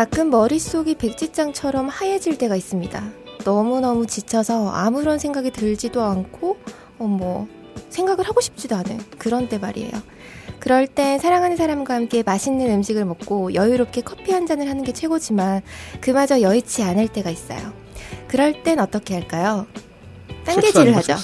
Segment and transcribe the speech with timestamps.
[0.00, 3.02] 가끔 머릿속이 백지장처럼 하얘질 때가 있습니다.
[3.44, 6.56] 너무너무 지쳐서 아무런 생각이 들지도 않고,
[6.98, 7.46] 어, 뭐,
[7.90, 9.90] 생각을 하고 싶지도 않은 그런 때 말이에요.
[10.58, 15.60] 그럴 땐 사랑하는 사람과 함께 맛있는 음식을 먹고 여유롭게 커피 한 잔을 하는 게 최고지만
[16.00, 17.60] 그마저 여의치 않을 때가 있어요.
[18.26, 19.66] 그럴 땐 어떻게 할까요?
[20.46, 21.14] 딴개질을 하죠.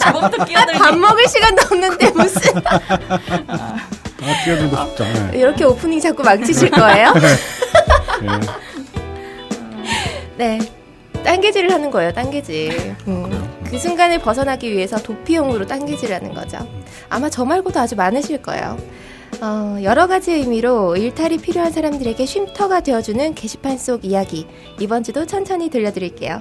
[0.00, 0.78] 저부터 끼어들기.
[0.78, 2.66] 밥 먹을 시간도 없는데 무슨
[3.46, 3.76] 아,
[4.44, 5.30] 끼어들고 싶다.
[5.30, 5.38] 네.
[5.38, 7.12] 이렇게 오프닝 자꾸 망치실 거예요?
[8.22, 8.40] 네.
[10.58, 10.58] 네.
[11.24, 12.96] 딴개질을 하는 거예요, 딴개질.
[13.06, 16.58] 음, 그 순간을 벗어나기 위해서 도피용으로 딴개질을 하는 거죠.
[17.08, 18.76] 아마 저 말고도 아주 많으실 거예요.
[19.40, 24.46] 어, 여러 가지 의미로 일탈이 필요한 사람들에게 쉼터가 되어주는 게시판 속 이야기.
[24.78, 26.40] 이번 주도 천천히 들려드릴게요.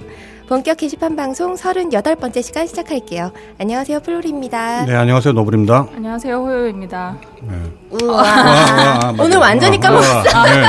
[0.51, 3.31] 본격 게시판 방송 38번째 시간 시작할게요.
[3.57, 4.83] 안녕하세요, 플로리입니다.
[4.83, 5.31] 네, 안녕하세요.
[5.31, 5.87] 노블입니다.
[5.95, 7.15] 안녕하세요, 호요입니다.
[7.43, 7.55] 네.
[7.91, 8.17] 우와.
[8.17, 9.39] 와, 와, 오늘 맞아요.
[9.39, 10.37] 완전히 와, 까먹었어.
[10.37, 10.63] 와, 네.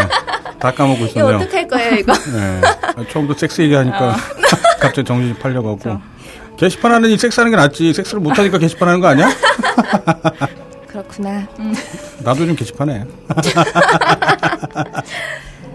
[0.61, 1.37] 다 까먹고 이거 있었네요.
[1.37, 2.12] 어떡할 거예요, 이거?
[2.12, 2.61] 네.
[2.62, 4.15] 아, 처음부터 섹스 얘기하니까
[4.79, 5.79] 갑자기 정신이 팔려가고.
[5.79, 6.01] 그렇죠.
[6.59, 7.93] 게시판 하는 이 섹스하는 게 낫지.
[7.93, 9.31] 섹스를 못하니까 게시판 하는 거 아니야?
[10.87, 11.49] 그렇구나.
[12.23, 13.05] 나도 좀 게시판해.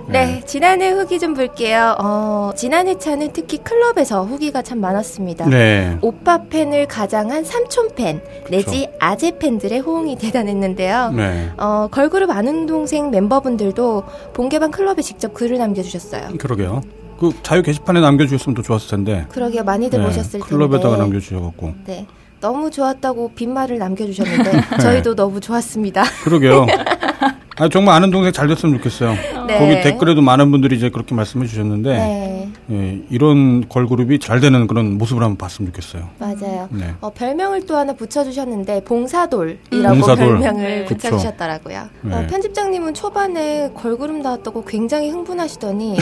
[0.10, 1.96] 네, 지난해 후기 좀 볼게요.
[2.00, 5.48] 어, 지난 회차는 특히 클럽에서 후기가 참 많았습니다.
[5.50, 5.98] 네.
[6.02, 11.12] 오빠 팬을 가장한 삼촌 팬 내지 아재 팬들의 호응이 대단했는데요.
[11.12, 11.52] 네.
[11.58, 16.30] 어, 걸그룹 아는 동생 멤버분들도 본개방 클럽에 직접 글을 남겨주셨어요.
[16.38, 16.82] 그러게요.
[17.20, 19.26] 그 자유 게시판에 남겨주셨으면 더 좋았을 텐데.
[19.30, 20.46] 그러게요, 많이들 네, 오셨을 텐데.
[20.48, 21.74] 클럽에다가 남겨주셔갖고.
[21.86, 22.06] 네,
[22.40, 26.04] 너무 좋았다고 빈말을 남겨주셨는데 저희도 너무 좋았습니다.
[26.24, 26.66] 그러게요.
[27.60, 29.16] 아, 정말 아는 동생 잘 됐으면 좋겠어요.
[29.48, 29.60] 네.
[29.60, 34.98] 거기 댓글에도 많은 분들이 이제 그렇게 말씀해 주셨는데, 네, 예, 이런 걸그룹이 잘 되는 그런
[34.98, 36.08] 모습을 한번 봤으면 좋겠어요.
[36.20, 36.68] 맞아요.
[36.70, 36.94] 네.
[37.02, 40.40] 어, 별명을 또 하나 붙여주셨는데 봉사돌이라고 봉사돌.
[40.40, 40.96] 별명을 그쵸.
[41.10, 41.90] 붙여주셨더라고요.
[42.02, 42.16] 네.
[42.16, 45.98] 어, 편집장님은 초반에 걸그룹 나왔다고 굉장히 흥분하시더니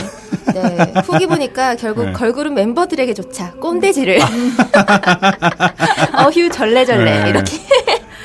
[0.53, 2.11] 네, 후기 보니까 결국 네.
[2.13, 4.19] 걸그룹 멤버들에게조차 꼰대질을
[6.25, 7.29] 어휴 절레절레 네.
[7.29, 7.57] 이렇게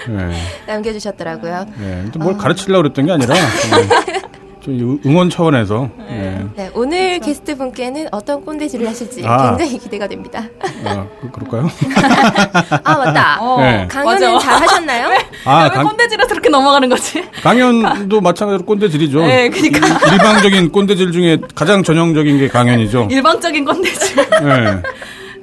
[0.09, 0.33] 네.
[0.67, 1.67] 남겨주셨더라고요.
[1.79, 2.05] 네.
[2.19, 4.21] 뭘 가르치려고 그랬던 게 아니라, 네.
[4.63, 6.45] 좀 응원 차원에서, 네.
[6.55, 9.57] 네, 오늘 게스트 분께는 어떤 꼰대질을 하실지 아.
[9.57, 10.43] 굉장히 기대가 됩니다.
[10.85, 11.71] 아, 그, 그럴까요?
[12.85, 13.39] 아 맞다.
[13.41, 13.87] 어, 네.
[13.91, 14.39] 강연은 맞아.
[14.45, 15.09] 잘 하셨나요?
[15.47, 17.25] 아, 왜 강, 꼰대질에서 그렇게 넘어가는 거지?
[17.43, 19.21] 강연도 마찬가지로 꼰대질이죠.
[19.27, 19.87] 네, 그러니까.
[19.87, 23.09] 일- 일방적인 꼰대질 중에 가장 전형적인 게 강연이죠.
[23.13, 24.17] 일방적인 꼰대질.
[24.17, 24.83] 네.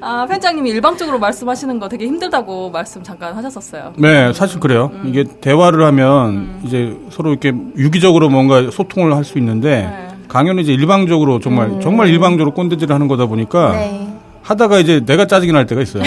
[0.09, 3.91] 아, 편장님이 일방적으로 말씀하시는 거 되게 힘들다고 말씀 잠깐 하셨었어요.
[3.97, 4.89] 네, 사실 그래요.
[5.03, 10.07] 이게 대화를 하면 이제 서로 이렇게 유기적으로 뭔가 소통을 할 수 있는데 네.
[10.29, 14.07] 강연은 이제 일방적으로 정말 정말 일방적으로 꼰대질을 하는 거다 보니까 네.
[14.43, 16.03] 하다가 이제 내가 짜증이 날 때가 있어요.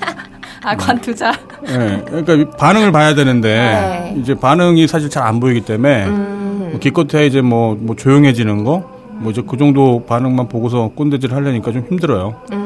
[0.64, 1.32] 아, 관투자.
[1.62, 4.16] 네, 그러니까 이 반응을 봐야 되는데 네.
[4.18, 9.30] 이제 반응이 사실 잘 안 보이기 때문에 뭐 기껏해야 이제 뭐, 뭐 조용해지는 거, 뭐
[9.30, 12.34] 이제 그 정도 반응만 보고서 꼰대질 하려니까 좀 힘들어요.
[12.50, 12.56] 네,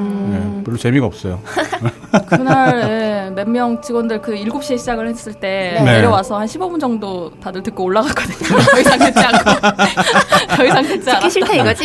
[0.65, 1.41] 별로 재미가 없어요.
[2.28, 5.84] 그날 예, 몇명 직원들 그 7시에 시작을 했을 때 네.
[5.84, 8.59] 내려와서 한 15분 정도 다들 듣고 올라갔거든요.
[8.71, 9.50] 더 이상 듣지 않고.
[10.56, 11.21] 더 이상 듣지 않았다.
[11.21, 11.84] 듣기 싫다 이거지?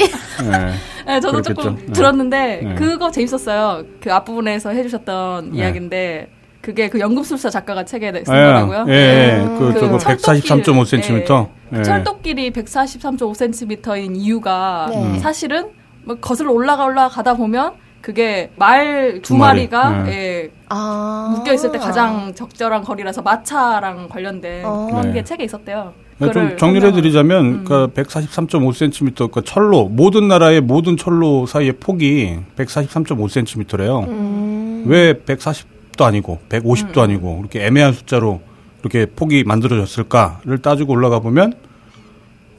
[0.50, 0.74] 네.
[1.06, 1.54] 네, 저도 그렇겠죠.
[1.54, 1.94] 조금 네.
[1.94, 2.76] 들었는데 네.
[2.76, 3.84] 그거 재밌었어요.
[4.02, 5.60] 그 앞부분에서 해주셨던 네.
[5.60, 6.30] 이야기인데
[6.62, 8.86] 그게 그 연금술사 작가가 책에 쓴 예, 거라고요.
[8.88, 9.46] 예, 예.
[9.60, 11.50] 그, 그 저거 철도길, 143.5cm.
[11.78, 11.84] 예.
[11.84, 15.20] 철도길이 143.5cm인 이유가 네.
[15.20, 15.70] 사실은
[16.04, 17.74] 뭐 거슬러 올라가 올라가다 보면
[18.10, 19.62] 그게 말두두 마리.
[19.62, 20.12] 마리가 네.
[20.12, 21.34] 예, 아.
[21.36, 24.86] 묶여 있을 때 가장 적절한 거리라서 마차랑 관련된 어.
[24.92, 25.14] 그런 네.
[25.14, 25.92] 게 책에 있었대요.
[26.20, 26.98] 네, 좀 정리를 설명을- 음.
[27.00, 34.08] 해드리자면, 그러니까 143.5cm, 그 철로, 모든 나라의 모든 철로 사이의 폭이 143.5cm래요.
[34.08, 34.84] 음.
[34.86, 38.40] 왜 140도 아니고, 150도 아니고, 이렇게 애매한 숫자로
[38.82, 41.54] 이렇게 폭이 만들어졌을까를 따지고 올라가 보면,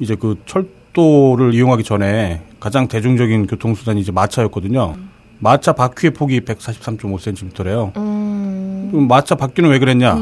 [0.01, 4.97] 이제 그 철도를 이용하기 전에 가장 대중적인 교통수단이 이제 마차였거든요.
[5.39, 7.97] 마차 바퀴의 폭이 143.5cm래요.
[7.97, 8.89] 음.
[8.91, 10.19] 그럼 마차 바퀴는 왜 그랬냐?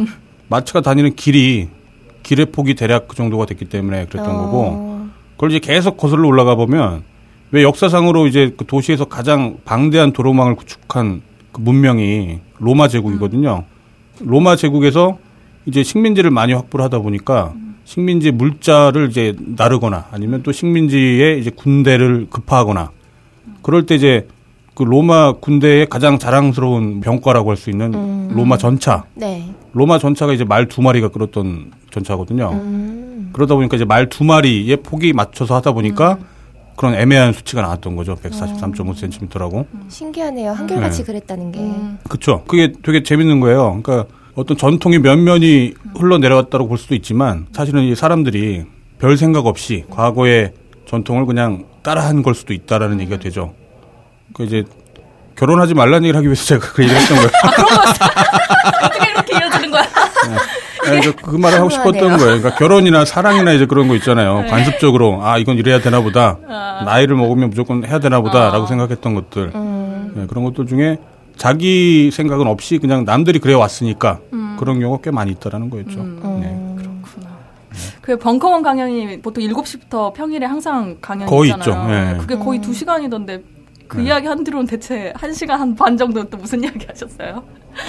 [0.49, 1.69] 마차가 다니는 길이
[2.23, 4.39] 길의 폭이 대략 그 정도가 됐기 때문에 그랬던 어.
[4.39, 7.03] 거고 그걸 이제 계속 거슬러 올라가 보면
[7.51, 11.23] 왜 역사상으로 이제 그 도시에서 가장 방대한 도로망을 구축한
[11.53, 13.65] 그 문명이 로마 제국이거든요.
[14.21, 15.19] 로마 제국에서
[15.67, 17.53] 이제 식민지를 많이 확보를 하다 보니까
[17.85, 22.91] 식민지 물자를 이제 나르거나 아니면 또 식민지의 이제 군대를 급파하거나
[23.63, 24.27] 그럴 때 이제
[24.75, 29.05] 그 로마 군대의 가장 자랑스러운 병과라고 할 수 있는 로마 전차.
[29.15, 29.49] 네.
[29.73, 32.51] 로마 전차가 이제 말 두 마리가 끌었던 전차거든요.
[32.53, 33.31] 음.
[33.33, 36.19] 그러다 보니까 이제 말 두 마리의 폭이 맞춰서 하다 보니까
[36.77, 38.17] 그런 애매한 수치가 나왔던 거죠.
[38.17, 39.67] 143.5cm라고.
[39.89, 40.51] 신기하네요.
[40.53, 41.05] 한결같이 네.
[41.05, 41.61] 그랬다는 게.
[42.09, 42.43] 그쵸.
[42.49, 43.81] 그게 되게 재밌는 거예요.
[43.83, 48.65] 그러니까 어떤 전통이 면면이 흘러내려왔다고 볼 수도 있지만 사실은 이 사람들이
[48.99, 50.53] 별 생각 없이 과거에
[50.87, 53.55] 전통을 그냥 따라한 걸 수도 있다라는 얘기가 되죠.
[54.33, 54.65] 그 이제
[55.37, 57.31] 결혼하지 말라는 얘기를 하기 위해서 제가 그 얘기를 했던 거예요.
[58.85, 59.83] 어떻게 이렇게 이어지는 거야?
[60.91, 61.95] 네, 그, 그 말을 하고 싶었던.
[61.95, 62.19] 거예요.
[62.19, 64.45] 그러니까 결혼이나 사랑이나 이제 그런 거 있잖아요.
[64.49, 66.39] 관습적으로 아 이건 이래야 되나 보다.
[66.85, 69.53] 나이를 먹으면 무조건 해야 되나 보다라고 생각했던 것들.
[70.15, 70.99] 네, 그런 것들 중에
[71.37, 74.21] 자기 생각은 없이 그냥 남들이 그래 왔으니까
[74.59, 75.99] 그런 경우가 꽤 많이 있다라는 거였죠.
[76.41, 76.75] 네.
[76.77, 77.35] 그렇구나.
[78.01, 81.83] 그 벙커원 강연이 보통 7시부터 평일에 항상 강연이 거의 있잖아요.
[81.83, 82.13] 있죠.
[82.13, 82.19] 네.
[82.21, 83.43] 그게 거의 2시간이던데
[83.89, 84.05] 그 네.
[84.05, 87.43] 이야기 한 뒤로는 대체 1시간 한 반 정도 또 무슨 이야기 하셨어요?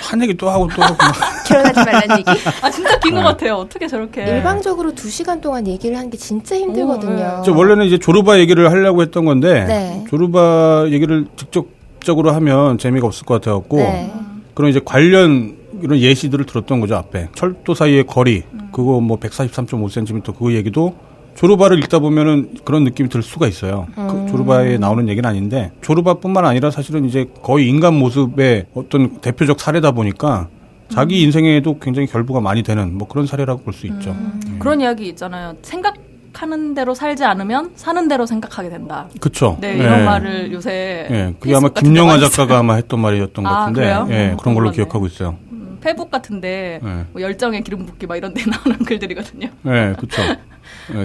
[0.09, 1.13] 한 얘기 또 하고 또 하고 막.
[1.47, 2.31] 결혼하지 말라는 얘기.
[2.61, 3.23] 아 진짜 긴것 네.
[3.23, 3.53] 같아요.
[3.55, 7.43] 어떻게 저렇게 일방적으로 두 시간 동안 얘기를 하는 게 진짜 힘들거든요.
[7.45, 10.03] 저 원래는 이제 조르바 얘기를 하려고 했던 건데 네.
[10.09, 14.11] 조르바 얘기를 직접적으로 하면 재미가 없을 것 같아갖고 네.
[14.55, 20.53] 그런 이제 관련 이런 예시들을 들었던 거죠 앞에 철도 사이의 거리 그거 뭐 143.5cm 그거
[20.53, 20.95] 얘기도
[21.35, 23.87] 조르바를 읽다 보면은 그런 느낌이 들 수가 있어요.
[23.95, 29.91] 그 조르바에 나오는 얘기는 아닌데 조르바뿐만 아니라 사실은 이제 거의 인간 모습의 어떤 대표적 사례다
[29.91, 30.47] 보니까
[30.89, 34.15] 자기 인생에도 굉장히 결부가 많이 되는 뭐 그런 사례라고 볼 수 있죠.
[34.59, 35.55] 그런 이야기 있잖아요.
[35.61, 35.95] 생각
[36.33, 39.07] 하는 대로 살지 않으면 사는 대로 생각하게 된다.
[39.21, 39.57] 그쵸.
[39.61, 39.83] 네, 예.
[39.83, 44.07] 이런 말을 요새 예, 그게 아마 김영하 작가가 아마 했던 말이었던 것 아, 같은데, 그래요?
[44.09, 44.75] 예, 음, 그런 걸로 궁금하네.
[44.75, 45.37] 기억하고 있어요.
[45.51, 47.05] 음, 페북 같은데 네.
[47.13, 49.47] 뭐 열정의 기름 붓기 막 이런 데 나오는 글들이거든요.
[49.67, 50.21] 예, 그렇죠.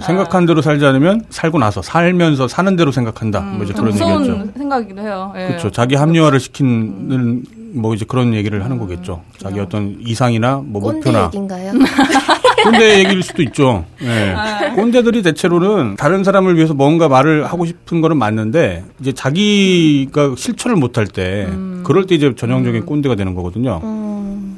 [0.02, 3.40] 생각한 대로 살지 않으면 살고 나서 살면서 사는 대로 생각한다.
[3.40, 4.52] 뭐 이제 좀 그런 무서운 얘기였죠.
[4.58, 5.32] 생각이기도 해요.
[5.36, 5.46] 예.
[5.48, 5.70] 그렇죠.
[5.70, 9.22] 자기 합리화를 시키는 뭐 이제 그런 얘기를 하는 거겠죠.
[9.38, 11.72] 자기 어떤 이상이나 뭐 꼰대 목표나 얘기인가요?
[12.64, 13.84] 꼰대 얘기일 수도 있죠.
[14.02, 14.34] 예.
[14.74, 21.06] 꼰대들이 대체로는 다른 사람을 위해서 뭔가 말을 하고 싶은 거는 맞는데 이제 자기가 실천을 못할
[21.06, 21.48] 때
[21.84, 23.80] 그럴 때 이제 전형적인 꼰대가 되는 거거든요.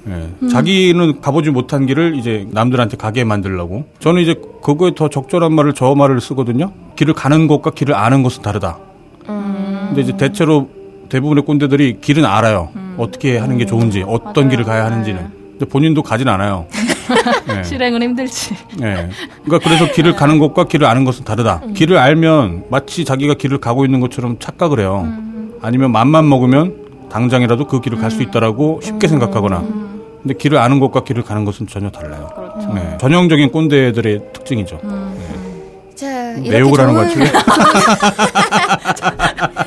[0.07, 0.49] 음, 예.
[0.49, 3.85] 자기는 가보지 못한 길을 이제 남들한테 가게 만들려고.
[4.01, 6.73] 저는 이제 그거에 더 적절한 말을 저 말을 쓰거든요.
[6.97, 8.79] 길을 가는 것과 길을 아는 것은 다르다.
[9.29, 9.85] 음.
[9.89, 10.69] 근데 이제 대체로
[11.09, 12.71] 대부분의 꼰대들이 길은 알아요.
[12.97, 14.49] 어떻게 하는 게 좋은지, 어떤 맞아요.
[14.51, 15.21] 길을 가야 하는지는.
[15.53, 16.67] 근데 본인도 가진 않아요.
[17.57, 17.63] 예.
[17.63, 18.55] 실행은 힘들지.
[18.83, 19.09] 예.
[19.45, 21.61] 그러니까 그래서 길을 가는 것과 길을 아는 것은 다르다.
[21.75, 25.07] 길을 알면 마치 자기가 길을 가고 있는 것처럼 착각을 해요.
[25.61, 26.77] 아니면 맘만 먹으면
[27.11, 29.92] 당장이라도 그 길을 갈 수 있다라고 쉽게 생각하거나.
[30.23, 32.29] 근데 길을 아는 것과 길을 가는 것은 전혀 달라요.
[32.35, 32.73] 그렇죠.
[32.75, 32.97] 네.
[33.01, 34.79] 전형적인 꼰대들의 특징이죠.
[35.97, 37.53] 자, 이렇게 내욕을 하는 것 좋은, 같은데.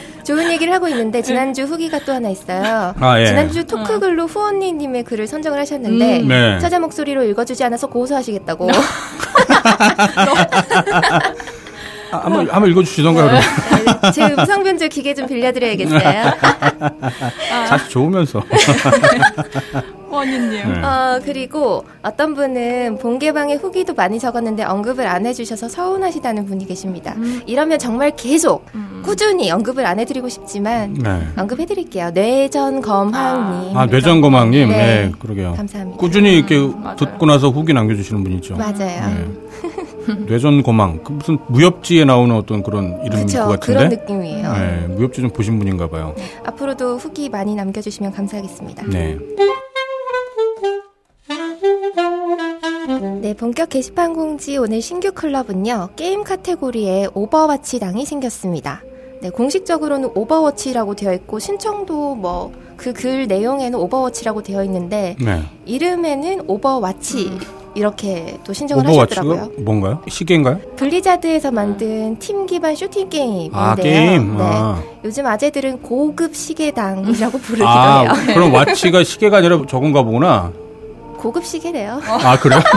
[0.24, 2.94] 좋은 얘기를 하고 있는데 지난주 후기가 또 하나 있어요.
[3.00, 3.26] 아, 예.
[3.28, 6.28] 지난주 토크글로 후언니님의 글을 선정을 하셨는데 음.
[6.28, 6.60] 네.
[6.60, 8.70] 처자 목소리로 읽어주지 않아서 고소하시겠다고.
[12.16, 13.32] 아, 한번, 한번 읽어주시던가요.
[13.32, 16.00] 네, 제 음성 변조 기계 좀 빌려드려야겠어요.
[17.68, 18.44] 자식 좋으면서.
[20.10, 20.74] 원희님.
[20.74, 20.82] 네.
[20.82, 27.16] 어, 그리고 어떤 분은 본개방에 후기도 많이 적었는데 언급을 안 해주셔서 서운하시다는 분이 계십니다.
[27.46, 28.66] 이러면 정말 계속
[29.04, 31.28] 꾸준히 언급을 안 해드리고 싶지만 네.
[31.36, 32.12] 언급해드릴게요.
[32.12, 33.78] 뇌전검항님.
[33.78, 34.70] 아, 뇌전거망님.
[34.70, 34.78] 네.
[34.78, 35.12] 네.
[35.20, 35.54] 그러게요.
[35.56, 35.98] 감사합니다.
[36.00, 36.96] 꾸준히 이렇게 맞아요.
[36.96, 38.56] 듣고 나서 후기 남겨주시는 분이죠.
[38.56, 39.36] 맞아요.
[40.08, 40.14] 네.
[40.28, 41.04] 뇌전고망.
[41.04, 43.38] 그 무슨 무협지에 나오는 어떤 그런 이름인 것 그렇죠.
[43.48, 43.60] 같은데.
[43.66, 44.54] 그런 느낌이에요.
[44.54, 46.16] 네, 무협지 좀 보신 분인가 봐요.
[46.46, 48.86] 앞으로도 후기 많이 남겨주시면 감사하겠습니다.
[48.88, 49.18] 네.
[53.22, 58.84] 네, 본격 게시판 공지 오늘 신규 클럽은요, 게임 카테고리에 오버워치 당이 생겼습니다.
[59.22, 65.42] 네, 공식적으로는 오버워치라고 되어 있고, 신청도 뭐, 그 글 내용에는 오버워치라고 되어 있는데, 네.
[65.66, 67.32] 이름에는 오버워치,
[67.76, 69.52] 이렇게 또 신청을 하셨더라고요.
[69.60, 70.02] 뭔가요?
[70.08, 70.60] 시계인가요?
[70.78, 73.52] 블리자드에서 만든 팀 기반 슈팅 게임인데요.
[73.62, 74.38] 아, 게임.
[74.38, 74.44] 네.
[74.44, 74.82] 아.
[75.04, 78.12] 요즘 아재들은 고급 시계당이라고 부르기도 아, 해요.
[78.34, 80.52] 그럼 watch가 시계가 아니라 저건가 보구나.
[81.18, 82.02] 고급 시계래요.
[82.06, 82.60] 아, 그래요?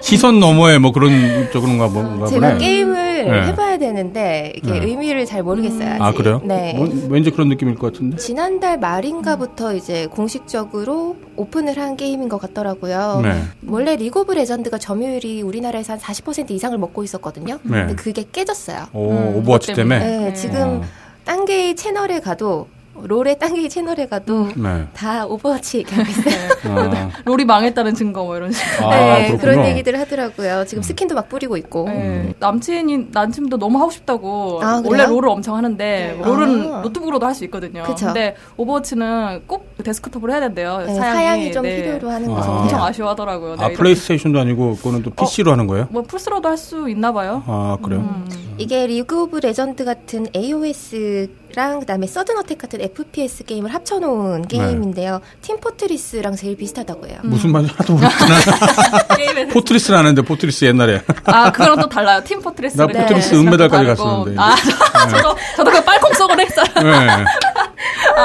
[0.00, 2.58] 시선 너머에 뭐 그런, 저건가 뭔가 제가 보네.
[2.58, 3.46] 게임을 네.
[3.48, 4.86] 해봐야 되는데 이게 네.
[4.86, 5.88] 의미를 잘 모르겠어요.
[5.94, 6.02] 아직.
[6.02, 6.40] 아, 그래요?
[6.44, 6.74] 네.
[6.74, 8.16] 뭐, 왠지 그런 느낌일 것 같은데.
[8.16, 13.20] 지난달 말인가부터 이제 공식적으로 오픈을 한 게임인 것 같더라고요.
[13.22, 13.42] 네.
[13.66, 17.58] 원래 리그 오브 레전드가 점유율이 우리나라에서 한 40% 이상을 먹고 있었거든요.
[17.62, 17.78] 네.
[17.86, 18.86] 근데 그게 깨졌어요.
[18.92, 19.98] 오, 음, 오버워치 때문에.
[20.00, 20.18] 때문에.
[20.28, 20.82] 네, 지금
[21.24, 22.68] 딴 게임 채널에 가도
[23.02, 24.86] 롤의 딴 게임 채널에 가도 네.
[24.94, 26.50] 다 오버워치 얘기하고 있어요.
[26.78, 28.86] 아, 롤이 망했다는 증거 뭐 이런 식으로.
[28.88, 29.38] 아, 네, 그렇군요.
[29.38, 30.64] 그런 얘기들 하더라고요.
[30.66, 31.88] 지금 스킨도 막 뿌리고 있고.
[31.88, 34.82] 네, 남친이 남친도 너무 하고 싶다고 아?
[34.84, 36.80] 원래 롤을 엄청 하는데 롤은 아.
[36.82, 37.82] 노트북으로도 할 수 있거든요.
[37.82, 38.06] 그쵸.
[38.06, 40.78] 근데 오버워치는 꼭 데스크톱으로 해야 된대요.
[40.78, 41.82] 네, 사양이, 사양이 좀 네.
[41.82, 42.34] 필요로 하는 아.
[42.36, 42.50] 거죠.
[42.50, 43.56] 엄청 아쉬워하더라고요.
[43.58, 45.86] 아, 네, 플레이스테이션도 아니고 그거는 또 PC로 하는 거예요?
[45.90, 47.42] 뭐 플스로도 할 수 있나 봐요.
[47.46, 48.00] 아, 그래요?
[48.00, 48.54] 음.
[48.56, 55.22] 이게 리그 오브 레전드 같은 AOS 랑 그다음에 서든 어택 같은 FPS 게임을 합쳐놓은 게임인데요.
[55.40, 57.18] 팀 포트리스랑 제일 비슷하다고 해요.
[57.22, 59.48] 무슨 말인지 하나도 모르겠구나.
[59.54, 61.00] 포트리스는 아는데 포트리스 옛날에.
[61.24, 62.22] 아 그거랑 또 달라요.
[62.24, 62.76] 팀 포트리스.
[62.76, 64.38] 나 포트리스 은메달까지 갔었는데.
[64.38, 66.66] 아 저, 저도 저도 그 빨콩성을 했어요.
[66.76, 67.24] 네.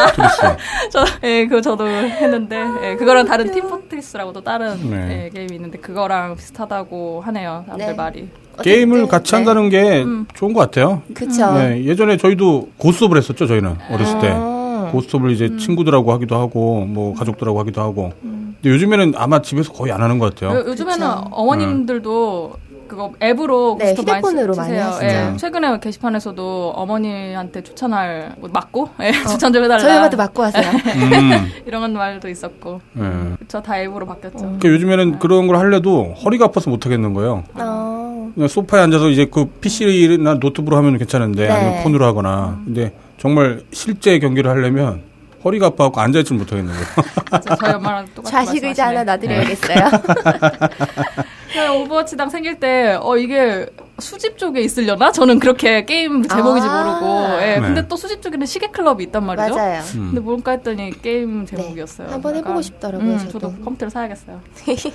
[0.07, 0.41] 포트리스.
[0.91, 5.25] 저, 예, 그 저도 했는데, 예, 그거랑 다른 팀 포트리스라고도 다른 네.
[5.25, 7.63] 예, 게임이 있는데 그거랑 비슷하다고 하네요.
[7.65, 7.93] 사람들 네.
[7.93, 8.29] 말이.
[8.61, 9.37] 게임을 같이 네.
[9.37, 11.01] 한다는 게 좋은 것 같아요.
[11.13, 11.53] 그쵸.
[11.53, 13.75] 네, 예전에 저희도 고스톱을 했었죠, 저희는.
[13.91, 14.29] 어렸을 때.
[14.33, 14.89] 아.
[14.91, 18.11] 고스톱을 이제 친구들하고 하기도 하고, 뭐, 가족들하고 하기도 하고.
[18.21, 20.59] 근데 요즘에는 아마 집에서 거의 안 하는 것 같아요.
[20.59, 21.27] 요, 즘에는 그쵸.
[21.31, 22.53] 어머님들도
[22.87, 24.85] 그거 앱으로 네, 고스톱 많이 휴대폰으로 쓰- 많이 쓰세요.
[24.87, 25.05] 하시죠.
[25.05, 29.79] 예, 최근에 게시판에서도 어머니한테 추천할 뭐 맞고 예, 추천 좀 해달라.
[29.79, 30.63] 저희 엄마도 맞고 하세요.
[30.69, 31.51] 음.
[31.65, 33.09] 이런 말도 있었고, 네.
[33.39, 34.39] 그쵸 다 앱으로 바뀌었죠.
[34.39, 37.43] 그러니까 요즘에는 그런 걸 하려도 허리가 아파서 못 하겠는 거예요.
[37.53, 38.00] 어,
[38.47, 41.49] 소파에 앉아서 이제 그 PC나 노트북으로 하면 괜찮은데 네.
[41.49, 42.61] 아니면 폰으로 하거나.
[42.65, 45.03] 근데 정말 실제 경기를 하려면
[45.43, 47.57] 허리가 아파갖고 앉아있지 못하겠는 거예요.
[47.59, 49.75] 저희 엄마랑 똑같이 좌식 의자 하나 놔드려야겠어요.
[51.51, 53.67] 그냥 오버워치당 생길 때, 어, 이게
[53.99, 55.11] 수집 쪽에 있으려나?
[55.11, 56.83] 저는 그렇게 게임 제목인지 아.
[56.83, 57.41] 모르고.
[57.43, 57.87] 예, 근데 네.
[57.87, 59.55] 또 수집 쪽에는 시계 클럽이 있단 말이죠.
[59.55, 59.81] 맞아요.
[59.91, 62.07] 근데 뭘까 했더니 게임 제목이었어요.
[62.07, 62.13] 네.
[62.13, 63.31] 한번 해보고 싶더라고요, 음, 저도.
[63.39, 64.41] 저도 컴퓨터를 사야겠어요.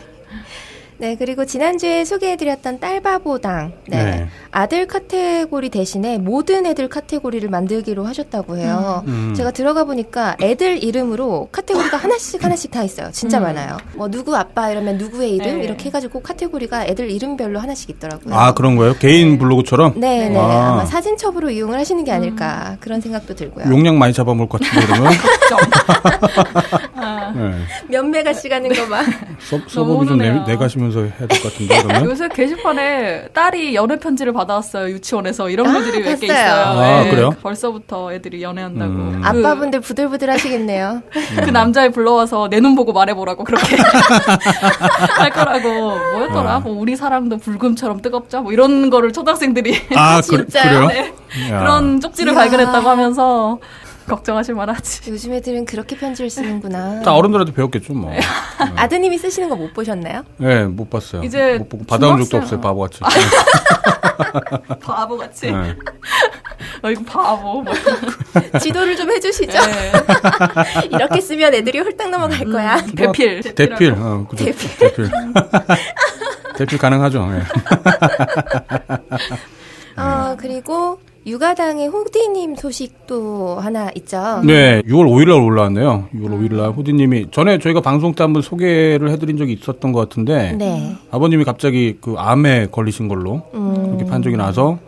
[0.98, 3.72] 네, 그리고 지난주에 소개해드렸던 딸바보당.
[3.86, 4.04] 네.
[4.04, 4.28] 네.
[4.50, 9.04] 아들 카테고리 대신에 모든 애들 카테고리를 만들기로 하셨다고 해요.
[9.06, 9.34] 음.
[9.36, 13.10] 제가 들어가 보니까 애들 이름으로 카테고리가 하나씩 하나씩 다 있어요.
[13.12, 13.42] 진짜 음.
[13.44, 13.76] 많아요.
[13.94, 15.64] 뭐 누구 아빠 이러면 누구의 이름 네.
[15.64, 18.34] 이렇게 해가지고 카테고리가 애들 이름별로 하나씩 있더라고요.
[18.34, 18.94] 아, 그런 거예요?
[18.94, 19.94] 개인 블로그처럼?
[19.96, 20.38] 네, 네.
[20.38, 20.72] 아.
[20.72, 23.66] 아마 사진첩으로 이용을 하시는 게 아닐까 그런 생각도 들고요.
[23.68, 25.12] 용량 많이 잡아먹을 것 같은데, 그러면?
[27.06, 27.54] 아, 네.
[28.52, 29.02] 하는 거 봐.
[29.38, 30.30] 서, 서버비 좀 내.
[30.46, 32.04] 내가시면서 해야 될 것 같은데, 그러면?
[32.10, 34.90] 요새 게시판에 딸이 연애 편지를 받아왔어요.
[34.90, 35.48] 유치원에서.
[35.50, 36.32] 이런 아, 분들이 몇개 봤어요.
[36.32, 36.80] 있어요.
[36.80, 37.30] 아, 예, 그래요?
[37.42, 38.92] 벌써부터 애들이 연애한다고.
[38.92, 39.20] 음.
[39.22, 41.02] 그, 아빠분들 부들부들 하시겠네요.
[41.44, 43.76] 그 남자애 불러와서 내 눈 보고 말해보라고 그렇게
[45.18, 46.54] 할 거라고 뭐였더라?
[46.54, 46.58] 아.
[46.58, 48.40] 뭐 우리 사랑도 불금처럼 뜨겁죠?
[48.42, 50.88] 뭐 이런 거를 초등학생들이 아, 그, 진짜요?
[50.88, 51.04] 그 래요?
[51.38, 51.50] 네.
[51.50, 51.58] 야.
[51.60, 52.34] 그런 쪽지를.
[52.34, 53.58] 발견했다고 하면서
[54.08, 55.10] 걱정하실 만하지.
[55.10, 57.00] 요즘 애들은 그렇게 편지를 쓰는구나.
[57.02, 58.12] 다 어른들한테 배웠겠죠, 뭐.
[58.76, 60.22] 아드님이 쓰시는 거 못 보셨나요?
[60.36, 61.22] 네, 못 봤어요.
[61.24, 63.00] 이제 못 보고 받아온 적도 없어요, 바보같이.
[64.80, 65.50] 바보같이.
[65.50, 65.74] 네.
[66.82, 67.62] 어, 이거 바보.
[67.62, 67.72] 뭐.
[68.60, 69.52] 지도를 좀 해주시죠.
[69.52, 69.92] 네.
[70.90, 72.76] 이렇게 쓰면 애들이 홀딱 넘어갈 거야.
[72.96, 73.40] 대필.
[73.54, 74.44] 대필, 어, 그죠.
[74.44, 75.10] 대필.
[76.56, 77.42] 대필 가능하죠, 예.
[80.00, 84.42] 어, 그리고 육아당의 호디님 소식도 하나 있죠.
[84.44, 86.08] 네, 6월 5일날 올라왔네요.
[86.14, 90.96] 6월 5일날 호디님이 전에 저희가 방송 때 한번 소개를 해드린 적이 있었던 것 같은데 네.
[91.10, 93.86] 아버님이 갑자기 그 암에 걸리신 걸로 음.
[93.86, 94.78] 그렇게 판정이 나서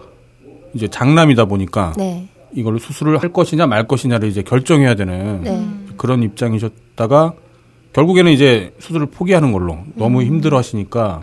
[0.74, 2.28] 이제 장남이다 보니까 네.
[2.54, 5.66] 이걸로 수술을 할 것이냐 말 것이냐를 이제 결정해야 되는 네.
[5.96, 7.32] 그런 입장이셨다가
[7.92, 11.20] 결국에는 이제 수술을 포기하는 걸로 너무 힘들어 하시니까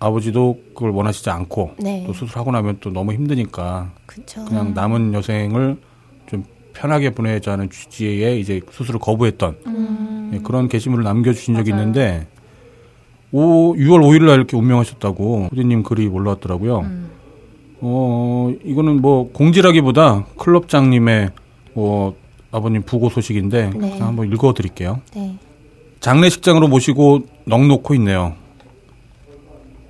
[0.00, 2.04] 아버지도 그걸 원하시지 않고 네.
[2.06, 4.44] 또 수술하고 나면 또 너무 힘드니까 그쵸.
[4.44, 5.76] 그냥 남은 여생을
[6.26, 10.30] 좀 편하게 보내자는 취지에 이제 수술을 거부했던 음.
[10.34, 11.82] 예, 그런 게시물을 남겨주신 적이 맞아요.
[11.82, 12.26] 있는데
[13.32, 16.78] 오, 6월 5일 날 이렇게 운명하셨다고 후디님 글이 올라왔더라고요.
[16.80, 17.10] 음.
[17.80, 21.30] 어 이거는 뭐 공지라기보다 클럽장님의
[21.74, 22.14] 뭐
[22.50, 23.90] 아버님 부고 소식인데 네.
[23.90, 25.00] 그냥 한번 읽어드릴게요.
[25.14, 25.36] 네.
[26.00, 28.34] 장례식장으로 모시고 넋 놓고 있네요.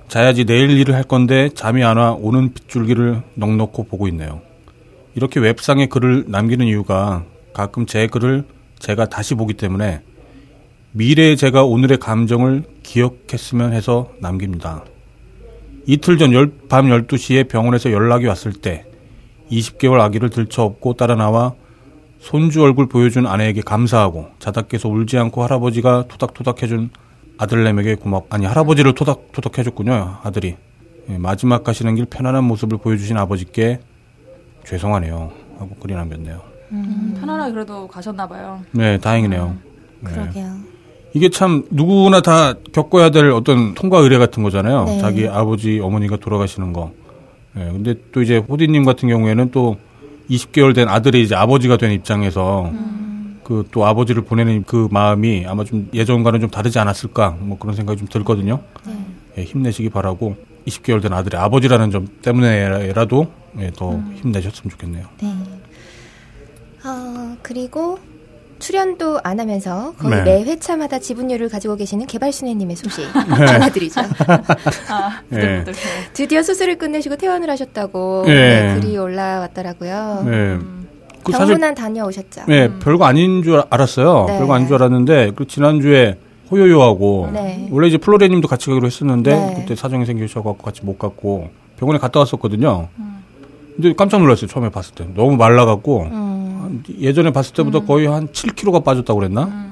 [0.09, 4.41] 자야지 내일 일을 할 건데 잠이 안 와 오는 빗줄기를 넋 놓고 보고 있네요.
[5.15, 7.23] 이렇게 웹상에 글을 남기는 이유가
[7.53, 8.45] 가끔 제 글을
[8.79, 10.01] 제가 다시 보기 때문에
[10.93, 14.83] 미래의 제가 오늘의 감정을 기억했으면 해서 남깁니다.
[15.85, 18.85] 이틀 전 열- 밤 12시에 병원에서 연락이 왔을 때
[19.51, 21.53] 20개월 아기를 들쳐업고 따라 나와
[22.19, 26.89] 손주 얼굴 보여준 아내에게 감사하고 자다 깨서 울지 않고 할아버지가 토닥토닥 해준
[27.39, 30.57] 아들내에게 고맙 아니 할아버지를 토닥토닥 해줬군요 아들이
[31.09, 33.79] 예, 마지막 가시는 길 편안한 모습을 보여주신 아버지께
[34.65, 36.41] 죄송하네요 하고 글이 남겼네요
[36.71, 38.61] 음, 편안하게 그래도 가셨나 봐요.
[38.71, 39.55] 네 다행이네요
[40.01, 40.11] 네.
[40.11, 40.55] 그러게요.
[41.13, 44.85] 이게 참 누구나 다 겪어야 될 어떤 통과 의례 같은 거잖아요.
[44.85, 44.99] 네.
[44.99, 46.91] 자기 아버지 어머니가 돌아가시는 거.
[47.57, 49.77] 예, 근데 또 이제 호디님 같은 경우에는 또
[50.29, 52.71] 20개월 된 아들이 이제 아버지가 된 입장에서
[53.49, 57.97] 그 또 아버지를 보내는 그 마음이 아마 좀 예전과는 좀 다르지 않았을까 뭐 그런 생각이
[57.97, 58.61] 좀 들거든요.
[59.37, 60.35] 예, 힘내시기 바라고
[60.67, 63.27] 20개월 된 아들의 아버지라는 점 때문에라도
[63.59, 65.07] 예, 더 힘내셨으면 좋겠네요.
[65.23, 65.33] 네.
[66.85, 67.97] 어, 그리고
[68.59, 70.23] 출연도 안 하면서 거의 네.
[70.23, 73.03] 매 회차마다 지분율을 가지고 계시는 개발순애님의 소식
[73.47, 74.01] 전해드리죠.
[74.89, 75.35] 아, 예.
[75.35, 75.73] 부들부들.
[76.13, 78.33] 드디어 수술을 끝내시고 퇴원을 하셨다고 예.
[78.33, 80.23] 네, 글이 올라왔더라고요.
[80.25, 80.78] 네.
[81.23, 82.43] 그 병문안 다녀오셨죠?
[82.47, 84.25] 네, 별거 아닌 줄 알았어요.
[84.27, 84.37] 네.
[84.37, 86.17] 별거 아닌 줄 알았는데 그 지난주에
[86.51, 87.67] 호요요하고 네.
[87.71, 89.53] 원래 이제 플로레님도 같이 가기로 했었는데 네.
[89.57, 92.87] 그때 사정이 생기셔갖고 같이 못 갔고 병원에 갔다 왔었거든요.
[93.75, 94.47] 근데 깜짝 놀랐어요.
[94.47, 99.69] 처음에 봤을 때 너무 말라갖고 음, 한- 예전에 봤을 때보다 거의 한 7kg가 빠졌다고 그랬나?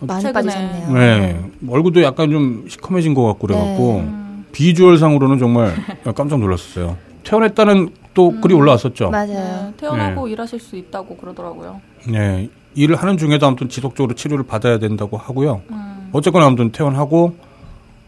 [0.00, 0.32] 많이 최근에.
[0.32, 0.92] 빠지셨네요.
[0.92, 1.40] 네.
[1.68, 4.44] 얼굴도 약간 좀 시커매진 것 같고 그래갖고 네.
[4.52, 5.74] 비주얼상으로는 정말
[6.14, 6.96] 깜짝 놀랐었어요.
[7.24, 9.10] 퇴원했다는 또 글이 올라왔었죠.
[9.10, 9.28] 맞아요.
[9.28, 11.80] 네, 태어나고 일하실 수 있다고 그러더라고요.
[12.08, 12.48] 네.
[12.74, 15.62] 일을 하는 중에도 아무튼 지속적으로 치료를 받아야 된다고 하고요.
[15.70, 16.08] 음.
[16.12, 17.36] 어쨌거나 아무튼 퇴원하고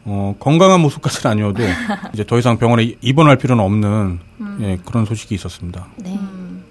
[0.04, 1.62] 어, 건강한 모습까지는 아니어도
[2.12, 4.18] 이제 더 이상 병원에 입원할 필요는 없는
[4.62, 5.86] 예, 그런 소식이 있었습니다.
[5.96, 6.18] 네.
[6.20, 6.64] 음.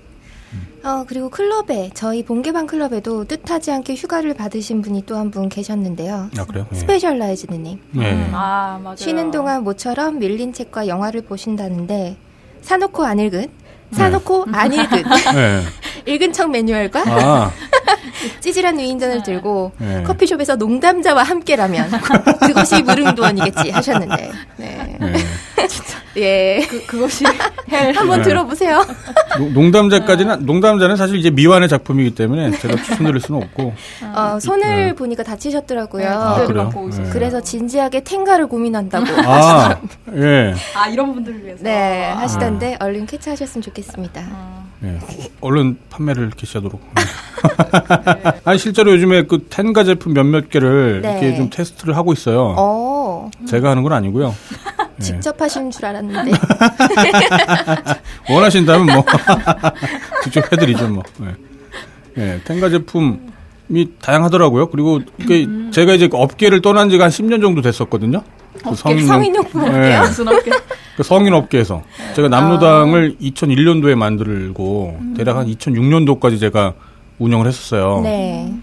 [0.84, 6.30] 어, 그리고 클럽에, 저희 본개방 클럽에도 뜻하지 않게 휴가를 받으신 분이 또 한 분 계셨는데요.
[6.38, 6.66] 아 그래요?
[6.72, 6.76] 예.
[6.76, 7.80] 스페셜라이즈드님.
[7.98, 8.12] 예.
[8.12, 8.96] 음, 아, 맞아요.
[8.98, 12.18] 쉬는 동안 모처럼 밀린 책과 영화를 보신다는데,
[12.62, 13.48] 사놓고 안 읽은,
[13.92, 15.04] 사놓고 안 읽은,
[15.36, 15.64] 예.
[16.06, 17.52] 읽은 척 매뉴얼과 아,
[18.40, 20.04] 찌질한 위인전을 들고 예.
[20.04, 21.92] 커피숍에서 농담자와 함께라면
[22.40, 24.98] 그것이 무릉도원이겠지 하셨는데, 네.
[25.02, 25.14] 예.
[26.20, 26.66] 예.
[26.70, 27.24] 그, 그것이
[27.72, 27.96] hell.
[27.96, 28.28] 한번 네.
[28.30, 28.84] 들어보세요.
[29.38, 33.74] 농- 농담자까지는 농담자는 사실 이제 미완의 작품이기 때문에 제가 추천드릴 수는 없고
[34.14, 34.94] 어, 손을 네.
[34.96, 36.04] 보니까 다치셨더라고요.
[36.04, 36.70] 네, 아, 그래요?
[36.92, 37.10] 네.
[37.12, 39.78] 그래서 진지하게 텐가를 고민한다고 아,
[40.16, 40.54] 예.
[40.76, 41.64] 아, 이런 분들을 위해서.
[41.64, 42.18] 네 아.
[42.20, 44.22] 하시던데 얼른 캐치하셨으면 좋겠습니다.
[44.30, 44.98] 아, 예.
[45.42, 46.82] 얼른 판매를 개시하도록.
[48.44, 51.12] 아니 실제로 요즘에 그 텐가 제품 몇몇 개를 네.
[51.22, 52.56] 이렇게 좀 테스트를 하고 있어요.
[52.58, 54.34] 어 제가 하는 건 아니고요.
[55.00, 55.04] 예.
[55.04, 56.32] 직접 하시는 줄 알았는데
[58.30, 59.06] 원하신다면 뭐
[60.24, 61.04] 직접 해드리죠 뭐.
[61.24, 61.36] 예.
[62.22, 63.18] 예, 텐가 제품이
[64.02, 64.70] 다양하더라고요.
[64.70, 68.22] 그리고 이게 제가 이제 그 업계를 떠난 지가 한 10년 정도 됐었거든요.
[68.64, 70.02] 그 성인용- 성인 용품 예, 업계요?
[70.02, 70.52] 무슨 어깨.
[70.98, 71.82] 그 성인 업계에서
[72.16, 76.74] 제가 남로당을 2001년도에 만들고 대략 한 2006년도까지 제가
[77.20, 78.02] 운영을 했었어요.
[78.04, 78.54] 네.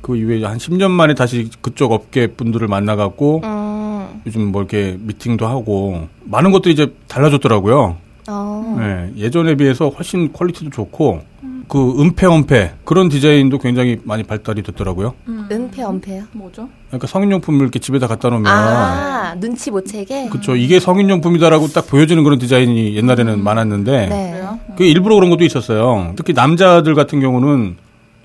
[0.00, 3.83] 그 이후에 한 10년 만에 다시 그쪽 업계 분들을 만나갖고 음,
[4.26, 7.96] 요즘 뭐 이렇게 미팅도 하고 많은 것들이 이제 달라졌더라고요.
[8.28, 11.20] 어, 네, 예전에 비해서 훨씬 퀄리티도 좋고
[11.68, 15.14] 그 은폐 은폐 그런 디자인도 굉장히 많이 발달이 됐더라고요.
[15.50, 16.24] 은폐 엄폐요?
[16.32, 16.68] 뭐죠?
[16.88, 20.28] 그러니까 성인용품을 이렇게 집에다 갖다 놓으면 아 눈치 못 채게.
[20.28, 24.42] 그쵸 이게 성인용품이다라고 딱 보여지는 그런 디자인이 옛날에는 많았는데 네.
[24.76, 26.12] 그 일부러 그런 것도 있었어요.
[26.16, 27.76] 특히 남자들 같은 경우는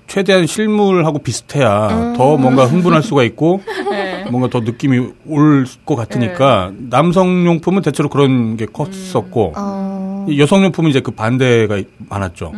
[0.06, 3.62] 최대한 실물하고 비슷해야 더 뭔가 흥분할 수가 있고
[4.24, 4.30] 네.
[4.30, 10.62] 뭔가 더 느낌이 올 것 같으니까 남성 용품은 대체로 그런 게 컸었고 어, 이 여성
[10.64, 12.52] 용품은 이제 그 반대가 많았죠.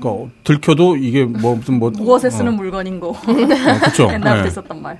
[0.00, 3.12] 그러니까 들켜도 이게 뭐 무슨 뭐 무엇에 쓰는 어, 물건인 거.
[3.24, 4.08] 그렇죠.
[4.12, 4.98] 옛날부터 있었던 말.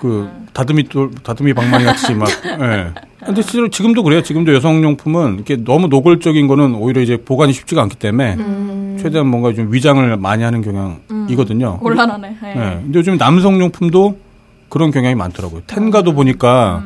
[0.00, 2.26] 그 다듬이 또 다듬이 방망이 같이 막.
[2.62, 2.92] 예.
[3.24, 4.22] 근데 실제로 지금도 그래요.
[4.22, 9.52] 지금도 여성용품은 이렇게 너무 노골적인 거는 오히려 이제 보관이 쉽지가 않기 때문에 음, 최대한 뭔가
[9.52, 11.78] 좀 위장을 많이 하는 경향이거든요.
[11.80, 12.36] 곤란하네.
[12.44, 12.48] 예.
[12.48, 12.54] 예.
[12.82, 14.18] 근데 요즘 남성용품도
[14.68, 15.62] 그런 경향이 많더라고요.
[15.66, 16.82] 텐가도 보니까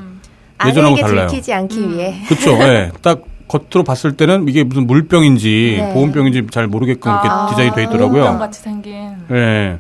[0.67, 1.29] 예전하고 아내에게 달라요.
[1.29, 2.23] 들키지 않기 위해.
[2.29, 2.53] 그렇죠.
[2.63, 2.91] 예.
[3.03, 5.93] 딱 겉으로 봤을 때는 이게 무슨 물병인지 네.
[5.93, 8.39] 보온병인지 잘 모르게끔 이렇게 아, 디자인이 돼병 있더라고요.
[8.39, 9.17] 같이 생긴.
[9.33, 9.79] 예.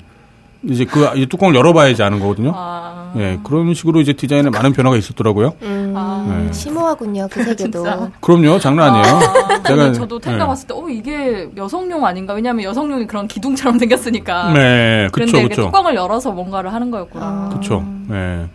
[0.62, 2.52] 이제 그 이제 뚜껑을 열어봐야지 아는 거거든요.
[2.54, 3.12] 아.
[3.16, 3.38] 예.
[3.42, 5.54] 그런 식으로 이제 디자인에 많은 변화가 있었더라고요.
[5.62, 6.26] 음, 아.
[6.46, 6.52] 네.
[6.52, 7.84] 심오하군요 그 세계도.
[8.20, 8.58] 그럼요.
[8.58, 9.16] 장난 아니에요.
[9.16, 10.46] 아, 제가 아니, 저도 텐가 예.
[10.46, 12.34] 봤을 때, 어, 이게 여성용 아닌가?
[12.34, 14.52] 왜냐면 여성용이 그런 기둥처럼 생겼으니까.
[14.52, 15.62] 네, 그렇죠, 그런데 이게 그렇죠.
[15.66, 17.48] 뚜껑을 열어서 뭔가를 하는 거였구나.
[17.50, 17.84] 그렇죠.
[18.10, 18.46] 예.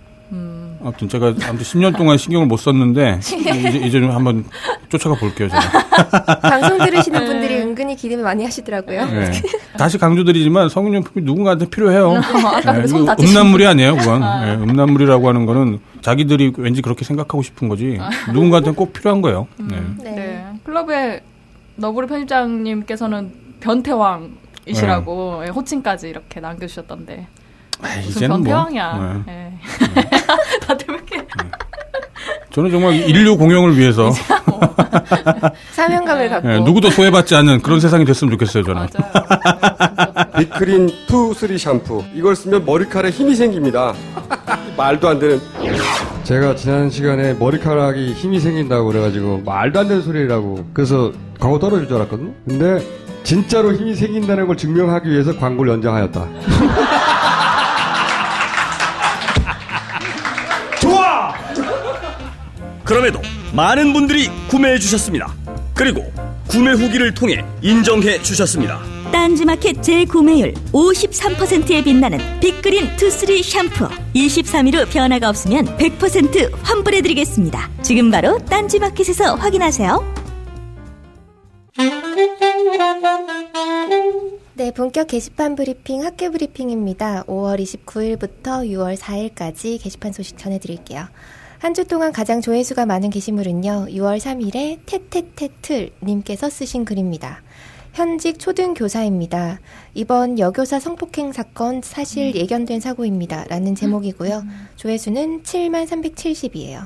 [0.85, 0.87] 음.
[0.87, 4.45] 아무튼 제가 아무튼 10년 동안 신경을 못 썼는데 이제, 이제 좀 한번
[4.89, 6.39] 쫓아가 볼게요, 제가.
[6.39, 7.25] 방송 들으시는 네.
[7.25, 9.01] 분들이 은근히 기대를 많이 하시더라고요.
[9.01, 9.31] 예.
[9.77, 12.21] 다시 강조드리지만 성인용품이 누군가한테 필요해요.
[12.81, 14.21] 그손 이거 다치신 음란물이 아니에요, 그건.
[14.47, 17.97] 예, 음란물이라고 하는 거는 자기들이 왠지 그렇게 생각하고 싶은 거지.
[18.31, 19.47] 누군가한테는 꼭 필요한 거예요.
[19.57, 19.81] 네.
[20.03, 20.11] 네.
[20.11, 20.45] 네.
[20.63, 21.21] 클럽의
[21.77, 27.27] 너브리 편집장님께서는 변태왕이시라고 예, 호칭까지 이렇게 남겨주셨던데.
[27.81, 28.37] 아, 무슨 이제는 뭐.
[28.43, 29.23] 변태왕이야.
[29.27, 29.31] 예.
[29.33, 29.59] 예.
[30.65, 31.27] 다들 왜 이렇게.
[32.51, 34.11] 저는 정말 인류 공영을 위해서
[35.73, 36.51] 사명감을 갖고.
[36.53, 38.87] 예, 누구도 소외받지 않는 그런 세상이 됐으면 좋겠어요, 저는.
[38.87, 40.25] 맞아요.
[40.39, 43.93] 빅그린 투 쓰리 샴푸 이걸 쓰면 머리카락에 힘이 생깁니다
[44.75, 45.39] 말도 안 되는
[46.23, 51.97] 제가 지난 시간에 머리카락이 힘이 생긴다고 그래가지고 말도 안 되는 소리라고 그래서 광고 떨어질 줄
[51.97, 52.31] 알았거든요.
[52.47, 52.85] 근데
[53.23, 56.25] 진짜로 힘이 생긴다는 걸 증명하기 위해서 광고를 연장하였다.
[62.85, 63.19] 그럼에도
[63.53, 65.33] 많은 분들이 구매해 주셨습니다.
[65.73, 66.05] 그리고
[66.47, 68.79] 구매 후기를 통해 인정해 주셨습니다.
[69.05, 77.71] 딸 딴지마켓 재구매율 53%에 빛나는 빅그린 투쓰리 샴푸 23일 후 변화가 없으면 100% 환불해드리겠습니다.
[77.81, 80.13] 지금 바로 딴지마켓에서 확인하세요.
[84.53, 87.23] 네, 본격 게시판 브리핑 학교 브리핑입니다.
[87.23, 91.07] 5월 29일부터 6월 4일까지 게시판 소식 전해드릴게요.
[91.65, 97.41] 한 주 동안 가장 조회수가 많은 게시물은요, 6월 3일에 테테테틀 님께서 쓰신 글입니다.
[97.95, 99.59] 현직 초등교사입니다.
[99.95, 102.35] 이번 여교사 성폭행 사건 사실 음.
[102.35, 103.45] 예견된 사고입니다.
[103.45, 104.43] 라는 제목이고요.
[104.75, 106.85] 조회수는 7만 370이에요.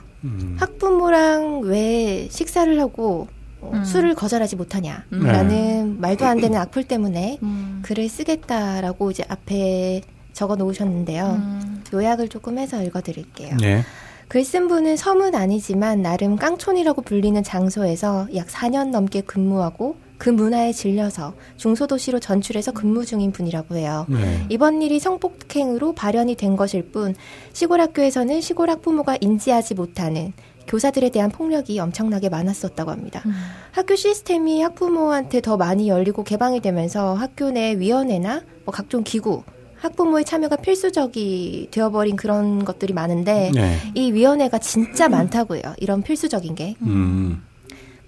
[0.60, 3.28] 학부모랑 왜 식사를 하고
[3.60, 3.84] 어, 음.
[3.84, 5.04] 술을 거절하지 못하냐.
[5.12, 5.24] 음.
[5.26, 7.82] 라는 말도 안 되는 악플 때문에 음.
[7.84, 11.26] 글을 쓰겠다라고 이제 앞에 적어 놓으셨는데요.
[11.26, 11.84] 음.
[11.94, 13.58] 요약을 조금 해서 읽어드릴게요.
[13.58, 13.84] 네.
[14.30, 20.72] 글 쓴 분은 섬은 아니지만 나름 깡촌이라고 불리는 장소에서 약 4년 넘게 근무하고 그 문화에
[20.72, 24.06] 질려서 중소도시로 전출해서 근무 중인 분이라고 해요.
[24.08, 24.46] 네.
[24.50, 27.16] 이번 일이 성폭행으로 발현이 된 것일 뿐
[27.54, 30.34] 시골 학교에서는 시골 학부모가 인지하지 못하는
[30.68, 33.24] 교사들에 대한 폭력이 엄청나게 많았었다고 합니다.
[33.26, 33.34] 음.
[33.72, 39.42] 학교 시스템이 학부모한테 더 많이 열리고 개방이 되면서 학교 내 위원회나 뭐 각종 기구,
[39.82, 43.78] 학부모의 참여가 필수적이 되어버린 그런 것들이 많은데 네.
[43.96, 45.62] 이 위원회가 진짜 많다고요.
[45.78, 46.76] 이런 필수적인 게.
[46.82, 47.44] 음.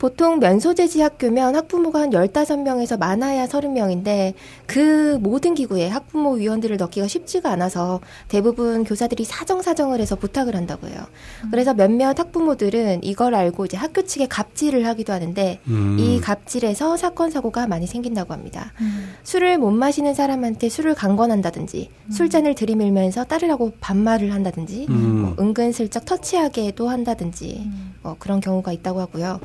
[0.02, 4.34] 보통 면소재지 학교면 학부모가 한 15명에서 많아야 30명인데
[4.66, 10.98] 그 모든 기구에 학부모 위원들을 넣기가 쉽지가 않아서 대부분 교사들이 사정사정을 해서 부탁을 한다고 해요.
[11.52, 15.98] 그래서 몇몇 학부모들은 이걸 알고 이제 학교 측에 갑질을 하기도 하는데 음.
[16.00, 18.74] 이 갑질에서 사건 사고가 많이 생긴다고 합니다.
[18.82, 19.14] 음.
[19.22, 25.22] 술을 못 마시는 사람한테 술을 강권한다든지 술잔을 들이밀면서 따르라고 반말을 한다든지 음.
[25.22, 27.94] 뭐 은근슬쩍 터치하게도 한다든지 음.
[28.02, 29.40] 어, 그런 경우가 있다고 하고요.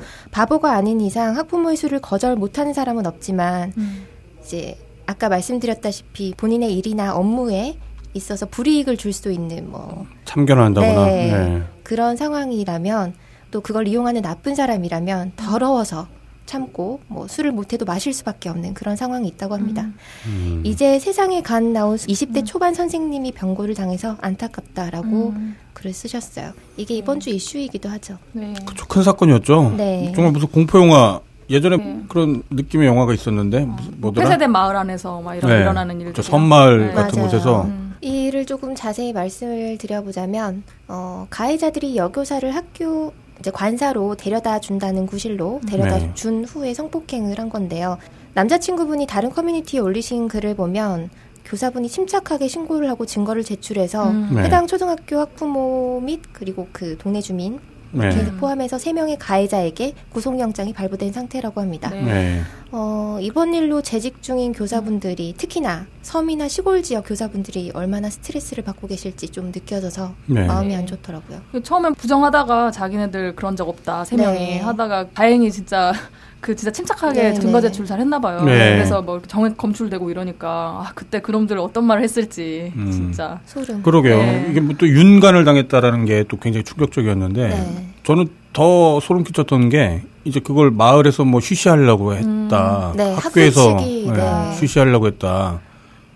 [0.47, 4.05] 바보가 아닌 이상 학부모의 술을 거절 못하는 사람은 없지만 음.
[4.41, 7.77] 이제 아까 말씀드렸다시피 본인의 일이나 업무에
[8.13, 11.05] 있어서 불이익을 줄 수 있는 뭐 참견한다거나.
[11.05, 11.31] 네.
[11.31, 11.63] 네.
[11.83, 13.13] 그런 상황이라면
[13.51, 16.07] 또 그걸 이용하는 나쁜 사람이라면 더러워서
[16.47, 19.87] 참고 뭐 술을 못해도 마실 수밖에 없는 그런 상황이 있다고 합니다.
[20.25, 20.61] 음.
[20.65, 25.55] 이제 세상에 간 나온 20대 초반 선생님이 병고를 당해서 안타깝다라고 음.
[25.73, 26.53] 글을 쓰셨어요.
[26.77, 28.17] 이게 이번 주 이슈이기도 하죠.
[28.31, 28.53] 네.
[28.65, 29.75] 그쵸, 큰 사건이었죠.
[29.77, 30.11] 네.
[30.15, 32.03] 정말 무슨 공포 영화 예전에 네.
[32.09, 34.27] 그런 느낌의 영화가 있었는데 무슨 뭐더라?
[34.27, 35.61] 폐쇄된 마을 안에서 막 이런 네.
[35.61, 36.13] 일어나는 일들.
[36.13, 36.93] 저 섬마을 네.
[36.93, 37.31] 같은 맞아요.
[37.31, 37.95] 곳에서 음.
[38.01, 45.61] 이 일을 조금 자세히 말씀을 드려보자면 어, 가해자들이 여교사를 학교 이제 관사로 데려다 준다는 구실로
[45.67, 46.11] 데려다 네.
[46.13, 47.97] 준 후에 성폭행을 한 건데요.
[48.33, 51.09] 남자친구분이 다른 커뮤니티에 올리신 글을 보면
[51.45, 54.29] 교사분이 침착하게 신고를 하고 증거를 제출해서 음.
[54.35, 54.43] 네.
[54.43, 57.59] 해당 초등학교 학부모 및 그리고 그 동네 주민 네.
[57.93, 61.89] 이렇게 포함해서 세명의 가해자에게 구속영장이 발부된 상태라고 합니다.
[61.89, 62.01] 네.
[62.03, 62.41] 네.
[62.71, 69.29] 어, 이번 일로 재직 중인 교사분들이 특히나 섬이나 시골 지역 교사분들이 얼마나 스트레스를 받고 계실지
[69.29, 70.45] 좀 느껴져서 네.
[70.45, 71.41] 마음이 안 좋더라고요.
[71.51, 74.59] 그 처음엔 부정하다가 자기네들 그런 적 없다 세 명이 네.
[74.59, 75.93] 하다가 다행히 진짜
[76.39, 77.67] 그 진짜 침착하게 네, 증거 네.
[77.67, 78.43] 제출 잘 했나 봐요.
[78.43, 78.75] 네.
[78.75, 80.47] 그래서 뭐 정액 검출되고 이러니까
[80.85, 82.91] 아 그때 그놈들 어떤 말을 했을지 음.
[82.91, 83.81] 진짜 소름.
[83.83, 84.17] 그러게요.
[84.17, 84.47] 네.
[84.51, 87.87] 이게 뭐 또 윤간을 당했다라는 게 또 굉장히 충격적이었는데 네.
[88.03, 92.93] 저는 더 소름 끼쳤던 게 이제 그걸 마을에서 뭐 쉬쉬하려고 했다.
[92.95, 94.53] 네, 학교에서 네.
[94.59, 95.59] 쉬쉬하려고 했다.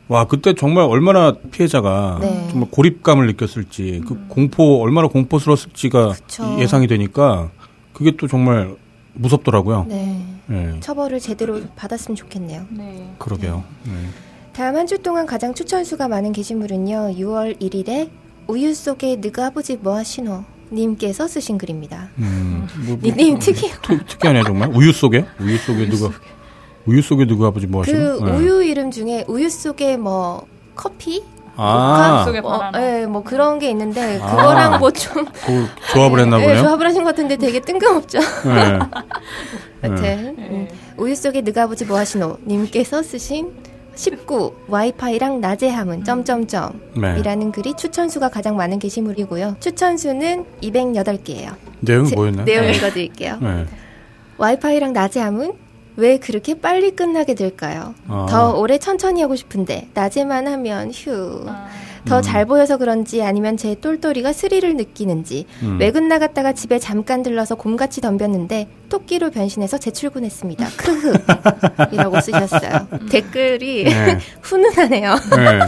[0.08, 2.48] 와 그때 정말 얼마나 피해자가 네.
[2.52, 6.58] 정말 고립감을 느꼈을지 그 공포 얼마나 공포스러웠을지가 그쵸.
[6.60, 7.50] 예상이 되니까
[7.94, 8.76] 그게 또 정말
[9.14, 9.86] 무섭더라고요.
[9.88, 10.26] 네.
[10.50, 10.80] 예.
[10.80, 12.66] 처벌을 제대로 받았으면 좋겠네요.
[12.70, 13.14] 네.
[13.18, 13.64] 그러게요.
[13.86, 13.92] 네.
[14.54, 17.14] 다음 한 주 동안 가장 추천수가 많은 게시물은요.
[17.18, 18.10] 6월 1일에
[18.48, 20.44] 우유 속에 느그 아버지 뭐하시노
[20.74, 22.10] 님께서 쓰신 글입니다.
[22.18, 26.12] 음, 뭐, 뭐, 닉네임 특이 특, 특이하네 정말 우유 속에 우유 속에 누가
[26.86, 27.92] 우유 속에 누구 아버지 뭐 그?
[27.92, 28.38] 네.
[28.38, 30.46] 우유 이름 중에 우유 속에 뭐
[30.76, 31.24] 커피
[31.56, 33.02] 아, 속에 뭐, 바나나.
[33.02, 34.26] 예, 뭐 그런 게 있는데 아.
[34.28, 36.64] 그거랑 뭐좀 그 조합을 했나 예, 보네요.
[36.64, 38.20] 조합을 하신 것 같은데 되게 뜬금없죠.
[38.20, 38.80] 네.
[39.84, 43.52] 여튼 음, 우유 속에 느가 아버지 뭐 하시노 님께서 쓰신
[43.96, 47.18] 19 와이파이랑 낮에 함은 점점점 네.
[47.20, 49.58] 이라는 글이 추천수가 가장 많은 게시물이고요.
[49.60, 51.56] 추천수는 208개예요.
[51.82, 52.46] 내용이 뭐였나요?
[52.46, 52.72] 내용 네.
[52.74, 53.38] 읽어드릴게요.
[53.42, 53.66] 네.
[54.38, 55.54] 와이파이랑 낮에 함은
[55.98, 57.94] 왜 그렇게 빨리 끝나게 될까요?
[58.08, 58.26] 아.
[58.30, 61.46] 더 오래 천천히 하고 싶은데 낮에만 하면 휴.
[61.48, 61.68] 아,
[62.06, 62.22] 더 음.
[62.22, 65.78] 잘 보여서 그런지 아니면 제 똘똘이가 스릴을 느끼는지 음.
[65.80, 70.66] 외근 나갔다가 집에 잠깐 들러서 곰같이 덤볐는데 토끼로 변신해서 재출근했습니다.
[70.78, 71.14] 크흐
[71.94, 72.88] 이라고 쓰셨어요.
[73.10, 74.18] 댓글이 네.
[74.42, 75.16] 훈훈하네요.
[75.36, 75.60] 네.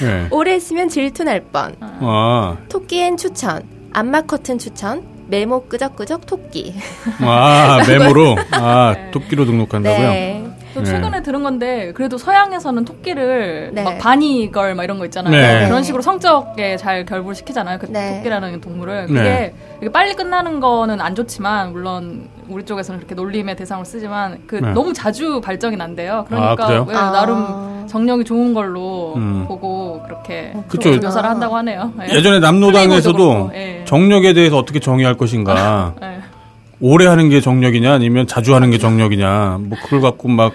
[0.06, 0.28] 네.
[0.30, 1.74] 오래 했으면 질투 날 뻔.
[1.80, 3.62] 아, 토끼엔 추천.
[3.92, 5.15] 안마 커튼 추천.
[5.28, 6.74] 메모 끄적끄적 토끼.
[7.20, 10.08] 아 메모로 아 토끼로 등록한다고요?
[10.08, 10.35] 네.
[10.76, 10.90] 또 네.
[10.90, 13.82] 최근에 들은 건데 그래도 서양에서는 토끼를 네.
[13.82, 15.32] 막 바니걸 막 이런 거 있잖아요.
[15.32, 15.66] 네.
[15.66, 17.78] 그런 식으로 성적에 잘 결부시키잖아요.
[17.78, 18.18] 그 네.
[18.18, 19.06] 토끼라는 동물을.
[19.06, 19.12] 네.
[19.12, 24.56] 그게 이게 빨리 끝나는 거는 안 좋지만 물론 우리 쪽에서는 그렇게 놀림의 대상으로 쓰지만 그
[24.56, 24.72] 네.
[24.72, 26.26] 너무 자주 발정이 난대요.
[26.28, 26.86] 그러니까 아, 그래요?
[26.86, 27.10] 왜 아.
[27.10, 29.46] 나름 정력이 좋은 걸로 음.
[29.48, 30.90] 보고 그렇게 그쵸.
[30.90, 31.92] 그렇게 묘사를 한다고 하네요.
[32.02, 32.16] 예.
[32.16, 33.82] 예전에 남노당에서도 예.
[33.86, 35.94] 정력에 대해서 어떻게 정의할 것인가.
[36.02, 36.16] 예.
[36.80, 39.58] 오래 하는 게 정력이냐 아니면 자주 하는 게 정력이냐.
[39.62, 40.52] 뭐 그걸 갖고 막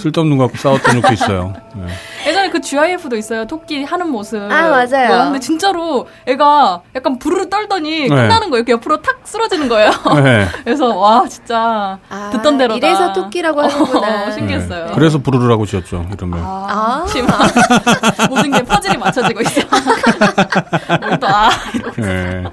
[0.00, 1.52] 쓸데없는 거 갖고 싸웠던 적도 있어요.
[1.74, 1.86] 네.
[2.26, 3.46] 예전에 그 GIF도 있어요.
[3.46, 4.40] 토끼 하는 모습.
[4.50, 5.08] 아, 맞아요.
[5.08, 8.08] 뭐, 근데 진짜로 애가 약간 부르르 떨더니 네.
[8.08, 8.60] 끝나는 거예요.
[8.60, 9.90] 이렇게 옆으로 탁 쓰러지는 거예요.
[10.22, 10.46] 네.
[10.64, 12.86] 그래서 와 진짜 아, 듣던 대로다.
[12.86, 14.26] 이래서 토끼라고 하는구나.
[14.26, 14.86] 어, 신기했어요.
[14.86, 14.92] 네.
[14.94, 16.38] 그래서 부르르라고 지었죠 이름을.
[16.42, 17.04] 아.
[17.08, 17.38] 심한
[18.30, 19.60] 모든 게 퍼즐이 맞춰지고 있어.
[21.00, 21.50] 뭘또 아.
[21.74, 22.02] 이러고.
[22.02, 22.44] 네.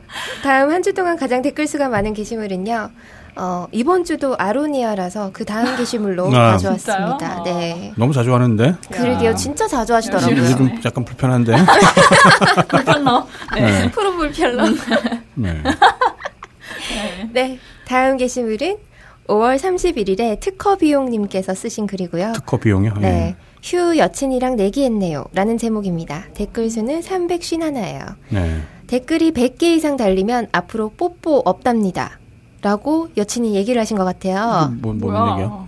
[0.44, 2.90] 다음 한 주 동안 가장 댓글 수가 많은 게시물은요.
[3.38, 6.52] 어, 이번 주도 아로니아라서 그 다음 게시물로 아.
[6.54, 7.44] 가져왔습니다.
[7.44, 7.94] 네.
[7.96, 9.36] 너무 자주 하는데 그러게요.
[9.36, 10.36] 진짜 자주 하시더라고요.
[10.36, 11.54] 이게 좀 약간 불편한데.
[12.68, 13.28] 불편러.
[13.56, 13.62] 네.
[13.62, 13.92] 네.
[13.92, 14.64] 프로 불편러.
[15.36, 15.64] 네.
[17.32, 17.60] 네.
[17.86, 18.78] 다음 게시물은
[19.28, 22.34] 5월 31일에 특허 비용님께서 쓰신 글이고요.
[22.34, 22.94] 특허 비용이요.
[22.98, 23.02] 예.
[23.02, 23.36] 네.
[23.62, 25.26] 휴 여친이랑 내기했네요.
[25.34, 26.26] 라는 제목입니다.
[26.34, 28.16] 댓글 수는 351예요.
[28.30, 28.62] 네.
[28.88, 32.20] 댓글이 100개 이상 달리면 앞으로 뽀뽀 없답니다.
[32.62, 34.72] 라고 여친이 얘기를 하신 것 같아요.
[34.82, 35.34] 뭐, 뭔 뭐야.
[35.34, 35.68] 얘기야?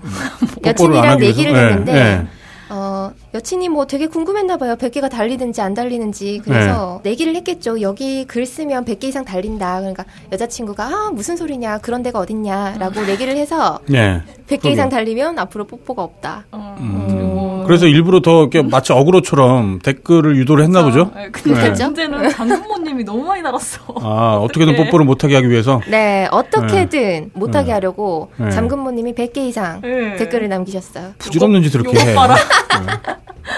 [0.66, 1.18] 여친이랑 위해서?
[1.20, 2.28] 내기를 네, 했는데 네.
[2.70, 4.76] 어, 여친이 뭐 되게 궁금했나 봐요.
[4.76, 6.42] 100개가 달리든지 안 달리는지.
[6.44, 7.12] 그래서 네.
[7.12, 7.80] 내기를 했겠죠.
[7.82, 9.80] 여기 글 쓰면 100개 이상 달린다.
[9.80, 11.78] 그러니까 여자친구가 아, 무슨 소리냐.
[11.80, 14.22] 그런 데가 어딨냐라고 내기를 해서 네.
[14.48, 16.46] 100개 이상 달리면 앞으로 뽀뽀가 없다.
[16.54, 17.64] 음.
[17.68, 21.12] 그래서 일부러 더 이렇게 마치 어그로처럼 댓글을 유도를 했나 보죠?
[21.14, 21.86] 네, 근데 네.
[21.86, 23.80] 문제는 장군모님이 너무 많이 달았어.
[24.02, 24.76] 아, 어떻게든.
[24.76, 25.80] 뽀뽀를 못하게 하기 위해서.
[25.88, 27.72] 네, 어떻게든 못하게 네.
[27.74, 28.50] 하려고 네.
[28.50, 30.16] 잠금모님이 100개 이상 네.
[30.16, 31.12] 댓글을 남기셨어요.
[31.20, 32.16] 부질없는 짓을 이렇게 해.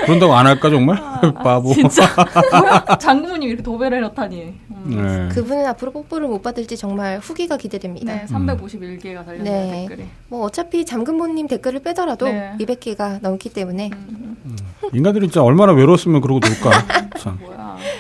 [0.05, 0.97] 그런다고 안 할까, 정말?
[1.43, 1.73] 바보.
[1.73, 2.03] 진짜?
[2.99, 4.53] 장군모님이 이렇게 도배를 해놓다니.
[4.85, 5.27] 음.
[5.29, 5.35] 네.
[5.35, 8.13] 그분은 앞으로 뽀뽀를 못 받을지 정말 후기가 기대됩니다.
[8.13, 9.85] 네, 351개가 달렸네요 네.
[9.87, 10.07] 댓글이.
[10.27, 12.53] 뭐 어차피 잠금모님 댓글을 빼더라도 네.
[12.59, 13.91] 200개가 넘기 때문에
[14.93, 16.71] 인간들이 진짜 얼마나 외로웠으면 그러고 놀까.
[17.19, 17.39] 참.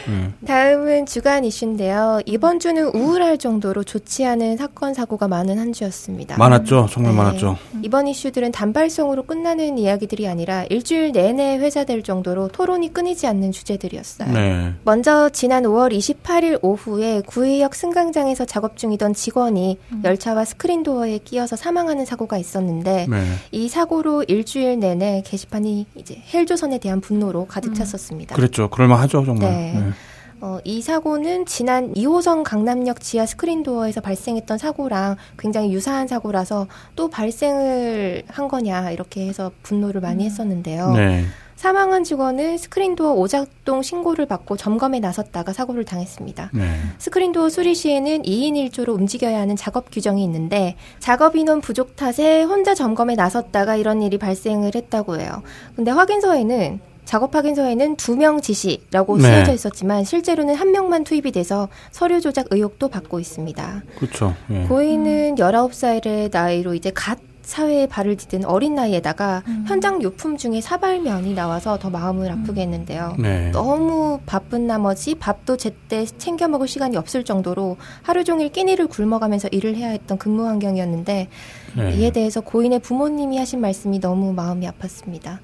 [0.07, 0.31] 네.
[0.45, 2.21] 다음은 주간 이슈인데요.
[2.25, 6.37] 이번 주는 우울할 정도로 좋지 않은 사건 사고가 많은 한 주였습니다.
[6.37, 6.87] 많았죠.
[6.91, 7.17] 정말 네.
[7.17, 7.57] 많았죠.
[7.81, 14.31] 이번 이슈들은 단발성으로 끝나는 이야기들이 아니라 일주일 내내 회자될 정도로 토론이 끊이지 않는 주제들이었어요.
[14.31, 14.73] 네.
[14.83, 22.37] 먼저 지난 5월 28일 오후에 구의역 승강장에서 작업 중이던 직원이 열차와 스크린도어에 끼어서 사망하는 사고가
[22.37, 23.23] 있었는데 네.
[23.51, 28.35] 이 사고로 일주일 내내 게시판이 이제 헬조선에 대한 분노로 가득 찼었습니다.
[28.35, 28.69] 그랬죠.
[28.69, 29.49] 그럴만하죠, 정말.
[29.49, 29.73] 네.
[29.73, 29.91] 네.
[30.41, 38.23] 어, 이 사고는 지난 2호선 강남역 지하 스크린도어에서 발생했던 사고랑 굉장히 유사한 사고라서 또 발생을
[38.27, 40.93] 한 거냐 이렇게 해서 분노를 많이 했었는데요.
[40.93, 41.25] 네.
[41.57, 46.49] 사망한 직원은 스크린도어 오작동 신고를 받고 점검에 나섰다가 사고를 당했습니다.
[46.55, 46.75] 네.
[46.97, 52.73] 스크린도어 수리 시에는 2인 1조로 움직여야 하는 작업 규정이 있는데 작업 인원 부족 탓에 혼자
[52.73, 55.43] 점검에 나섰다가 이런 일이 발생을 했다고 해요.
[55.75, 56.79] 근데 확인서에는
[57.11, 59.23] 작업 확인서에는 두 명 지시라고 네.
[59.23, 63.83] 쓰여져 있었지만 실제로는 한 명만 투입이 돼서 서류 조작 의혹도 받고 있습니다.
[63.97, 64.33] 그렇죠.
[64.49, 64.63] 예.
[64.63, 71.77] 고인은 19살의 나이로 이제 갓 사회에 발을 디딘 어린 나이에다가 현장 요품 중에 사발면이 나와서
[71.79, 73.17] 더 마음을 아프게 했는데요.
[73.19, 73.51] 네.
[73.51, 79.75] 너무 바쁜 나머지 밥도 제때 챙겨 먹을 시간이 없을 정도로 하루 종일 끼니를 굶어가면서 일을
[79.75, 81.27] 해야 했던 근무 환경이었는데
[81.75, 81.95] 네.
[81.97, 85.39] 이에 대해서 고인의 부모님이 하신 말씀이 너무 마음이 아팠습니다.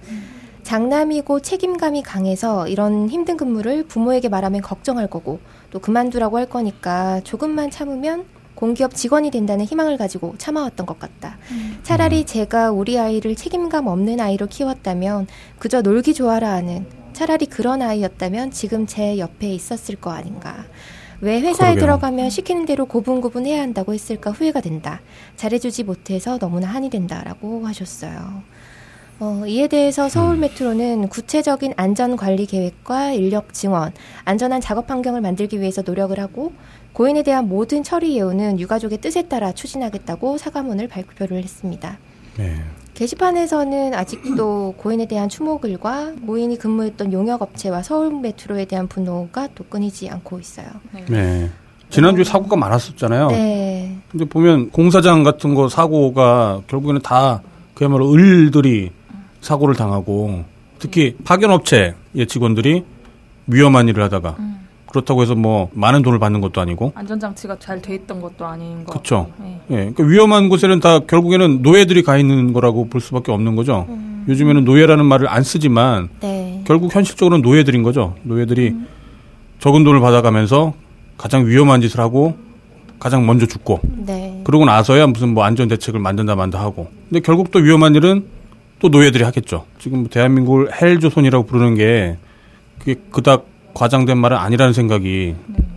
[0.68, 5.40] 장남이고 책임감이 강해서 이런 힘든 근무를 부모에게 말하면 걱정할 거고
[5.72, 11.38] 또 그만두라고 할 거니까 조금만 참으면 공기업 직원이 된다는 희망을 가지고 참아왔던 것 같다.
[11.84, 15.28] 차라리 제가 우리 아이를 책임감 없는 아이로 키웠다면
[15.58, 20.66] 그저 놀기 좋아라 하는 차라리 그런 아이였다면 지금 제 옆에 있었을 거 아닌가.
[21.22, 21.80] 왜 회사에 그러게요.
[21.80, 25.00] 들어가면 시키는 대로 고분고분 해야 한다고 했을까 후회가 된다.
[25.38, 28.44] 잘해주지 못해서 너무나 한이 된다라고 하셨어요.
[29.20, 30.42] 어, 이에 대해서 서울 음.
[30.42, 33.92] 메트로는 구체적인 안전 관리 계획과 인력 증원,
[34.26, 36.54] 안전한 작업 환경을 만들기 위해서 노력을 하고
[36.94, 41.98] 고인에 대한 모든 처리 예우는 유가족의 뜻에 따라 추진하겠다고 사과문을 발표를 했습니다.
[42.38, 42.56] 네.
[42.94, 50.10] 게시판에서는 아직도 고인에 대한 추모글과 고인이 근무했던 용역 업체와 서울 메트로에 대한 분노가 또 끊이지
[50.10, 50.68] 않고 있어요.
[51.08, 51.50] 네.
[51.90, 53.28] 지난주에 사고가 많았었잖아요.
[53.28, 53.98] 네.
[54.10, 57.42] 근데 보면 공사장 같은 거 사고가 결국에는 다
[57.76, 58.92] 그야말로 을들이
[59.42, 60.44] 사고를 당하고
[60.80, 61.94] 특히 파견업체의
[62.28, 62.84] 직원들이
[63.48, 64.36] 위험한 일을 하다가
[64.90, 68.94] 그렇다고 해서 뭐 많은 돈을 받는 것도 아니고 안전장치가 잘 돼 있던 것도 아닌 거.
[68.94, 69.30] 그쵸.
[69.40, 69.60] 네.
[69.70, 73.86] 예, 그러니까 위험한 곳에는 다 결국에는 노예들이 가 있는 거라고 볼 수밖에 없는 거죠.
[74.28, 76.64] 요즘에는 노예라는 말을 안 쓰지만 네.
[76.66, 78.16] 결국 현실적으로는 노예들인 거죠.
[78.24, 78.76] 노예들이
[79.60, 80.74] 적은 돈을 받아가면서
[81.18, 82.38] 가장 위험한 짓을 하고
[83.00, 84.42] 가장 먼저 죽고 네.
[84.44, 86.88] 그러고 나서야 무슨 뭐 안전 대책을 만든다 만다 하고.
[87.10, 88.26] 근데 결국 또 위험한 일은
[88.80, 89.66] 또 노예들이 하겠죠.
[89.80, 92.18] 지금 뭐 대한민국을 헬조선이라고 부르는 게
[92.80, 95.36] 그게 그닥 과장된 말은 아니라는 생각이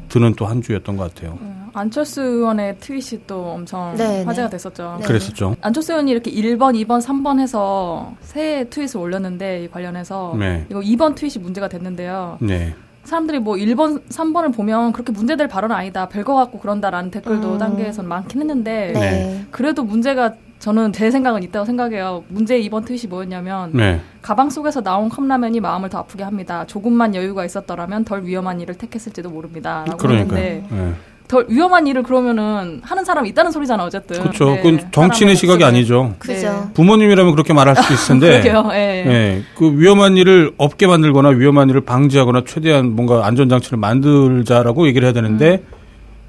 [0.09, 1.39] 드는 또 한 주였던 것 같아요.
[1.73, 4.51] 안철수 의원의 트윗이 또 엄청 네, 화제가 네.
[4.57, 4.97] 됐었죠.
[5.01, 5.07] 네.
[5.07, 5.55] 그랬었죠.
[5.61, 10.67] 안철수 의원이 이렇게 1번, 2번, 3번 해서 세 트윗을 올렸는데 이 관련해서 네.
[10.69, 12.39] 이거 2번 트윗이 문제가 됐는데요.
[12.41, 12.75] 네.
[13.05, 16.09] 사람들이 뭐 1번, 3번을 보면 그렇게 문제될 발언 아니다.
[16.09, 17.59] 별거 같고 그런다라는 댓글도 음.
[17.59, 19.01] 단계에서는 많긴 했는데 네.
[19.01, 19.47] 네.
[19.53, 22.23] 그래도 문제가 저는 제 생각은 있다고 생각해요.
[22.29, 24.01] 문제 2번 트윗이 뭐였냐면 네.
[24.21, 26.65] 가방 속에서 나온 컵라면이 마음을 더 아프게 합니다.
[26.67, 29.85] 조금만 여유가 있었더라면 덜 위험한 일을 택했을지도 모릅니다.
[29.87, 30.39] 라고 그러니까요.
[30.39, 30.93] 했는데 네.
[31.29, 34.21] 덜 위험한 일을 그러면은 하는 사람이 있다는 소리잖아 어쨌든.
[34.21, 34.51] 그렇죠.
[34.51, 35.65] 네, 그건 정치인의 시각이.
[35.65, 36.15] 아니죠.
[36.19, 36.71] 그죠.
[36.75, 38.41] 부모님이라면 그렇게 말할 수도 있을 텐데.
[38.43, 38.71] 그러게요.
[38.75, 39.05] 예.
[39.07, 45.07] 네, 그 위험한 일을 없게 만들거나 위험한 일을 방지하거나 최대한 뭔가 안전 장치를 만들자라고 얘기를
[45.07, 45.80] 해야 되는데 음.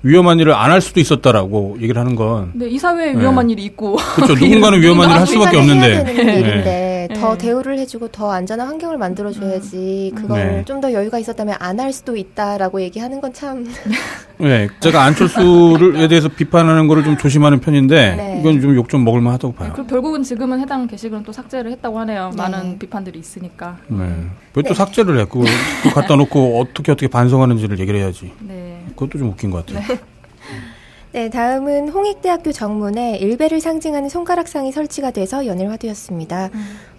[0.03, 3.19] 위험한 일을 안 할 수도 있었다라고 얘기를 하는 건 근데 이 사회에 네.
[3.21, 3.97] 위험한 일이 있고.
[4.15, 4.33] 그렇죠.
[4.39, 6.03] 누군가는 위험한 일을 할 수밖에 해야 없는데.
[6.03, 6.11] 네.
[6.23, 7.37] 일인데 더 네.
[7.37, 10.65] 대우를 해주고 더 안전한 환경을 만들어줘야지 그걸 네.
[10.65, 13.65] 좀더 여유가 있었다면 안 할 수도 있다라고 얘기하는 건 참
[14.37, 18.37] 네, 제가 안철수를에 대해서 비판하는 거를 좀 조심하는 편인데 네.
[18.39, 19.71] 이건 좀욕좀 먹을 만 하다고 봐요.
[19.73, 22.29] 그리고 결국은 지금은 해당 게시글은 또 삭제를 했다고 하네요.
[22.31, 22.37] 네.
[22.37, 23.77] 많은 비판들이 있으니까.
[23.87, 24.05] 네.
[24.55, 25.25] 왜 또 삭제를 해?
[25.25, 25.45] 그걸
[25.83, 28.31] 또 갖다 놓고 어떻게 어떻게 반성하는지를 얘기를 해야지.
[28.39, 28.70] 네.
[29.01, 29.97] 그것도 좀 웃긴 것 같아요.
[31.13, 36.49] 네, 다음은 홍익대학교 정문에 일베를 상징하는 손가락상이 설치가 돼서 연일화되었습니다.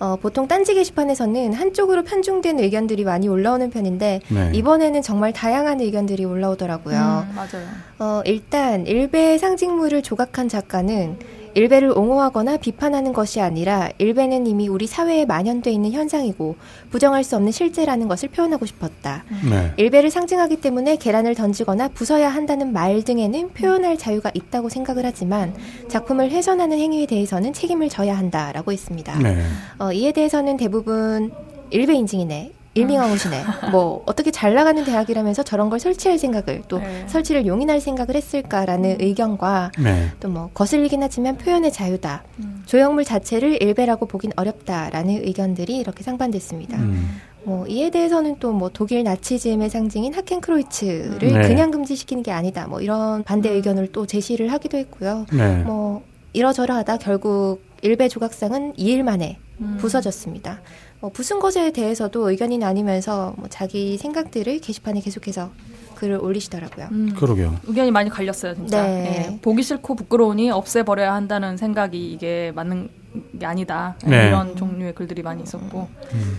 [0.00, 4.50] 어, 보통 딴지 게시판에서는 한쪽으로 편중된 의견들이 많이 올라오는 편인데 네.
[4.52, 7.24] 이번에는 정말 다양한 의견들이 올라오더라고요.
[7.30, 7.66] 음, 맞아요.
[8.00, 11.16] 어, 일단 일베의 상징물을 조각한 작가는
[11.54, 16.56] 일베를 옹호하거나 비판하는 것이 아니라 일베는 이미 우리 사회에 만연돼 있는 현상이고
[16.90, 19.24] 부정할 수 없는 실제라는 것을 표현하고 싶었다.
[19.48, 19.72] 네.
[19.76, 25.54] 일베를 상징하기 때문에 계란을 던지거나 부숴야 한다는 말 등에는 표현할 자유가 있다고 생각을 하지만
[25.88, 29.18] 작품을 훼손하는 행위에 대해서는 책임을 져야 한다라고 했습니다.
[29.18, 29.42] 네.
[29.78, 31.32] 어, 이에 대해서는 대부분
[31.70, 32.52] 일베 인증이네.
[32.74, 33.44] 일밍아웃이네.
[33.70, 37.04] 뭐 어떻게 잘 나가는 대학이라면서 저런 걸 설치할 생각을 또 네.
[37.06, 40.10] 설치를 용인할 생각을 했을까라는 의견과 네.
[40.20, 42.24] 또뭐 거슬리긴 하지만 표현의 자유다.
[42.66, 46.78] 조형물 자체를 일베라고 보긴 어렵다라는 의견들이 이렇게 상반됐습니다.
[46.78, 47.20] 음.
[47.44, 51.48] 뭐 이에 대해서는 또 뭐 독일 나치즘의 상징인 하켄크로이츠를 네.
[51.48, 52.66] 그냥 금지시키는 게 아니다.
[52.68, 55.26] 뭐 이런 반대 의견을 또 제시를 하기도 했고요.
[55.32, 55.56] 네.
[55.64, 56.02] 뭐
[56.34, 59.76] 이러저러하다 결국 일베 조각상은 2일 만에 음.
[59.80, 60.60] 부서졌습니다.
[61.02, 65.50] 뭐 부순 것에 대해서도 의견이 나뉘면서 뭐 자기 생각들을 게시판에 계속해서
[65.96, 66.88] 글을 올리시더라고요.
[66.92, 67.12] 음.
[67.16, 67.56] 그러게요.
[67.64, 68.84] 의견이 많이 갈렸어요, 진짜.
[68.84, 69.32] 네.
[69.32, 72.88] 예, 보기 싫고 부끄러우니 없애버려야 한다는 생각이 이게 맞는
[73.38, 73.94] 게 아니다.
[74.06, 74.28] 네.
[74.28, 75.88] 이런 종류의 글들이 많이 있었고.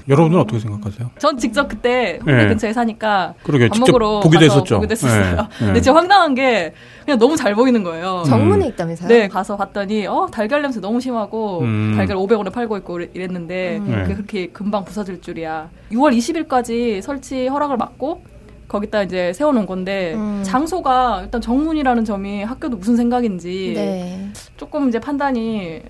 [0.08, 1.12] 여러분은 어떻게 생각하세요?
[1.20, 2.48] 전 직접 그때 홍대 네.
[2.48, 3.70] 근처에 사니까 그러게요.
[3.70, 4.76] 밥 직접 먹으러 보기도 가서 했었죠.
[4.76, 5.36] 보기도 했었어요.
[5.36, 5.36] 네.
[5.36, 5.66] 네.
[5.66, 6.74] 근데 진짜 황당한 게
[7.06, 8.24] 그냥 너무 잘 보이는 거예요.
[8.26, 9.08] 정문에 있다면서요?
[9.08, 11.94] 네, 가서 봤더니 어 달걀 냄새 너무 심하고 음.
[11.96, 13.92] 달걀 500원에 팔고 있고 이랬는데 음.
[13.92, 14.02] 네.
[14.04, 15.70] 그게 그렇게 금방 부서질 줄이야.
[15.92, 18.24] 6월 20일까지 설치 허락을 받고
[18.68, 20.42] 거기다 이제 세워놓은 건데 음.
[20.44, 24.30] 장소가 일단 정문이라는 점이 학교도 무슨 생각인지 네.
[24.58, 25.82] 조금 이제 판단이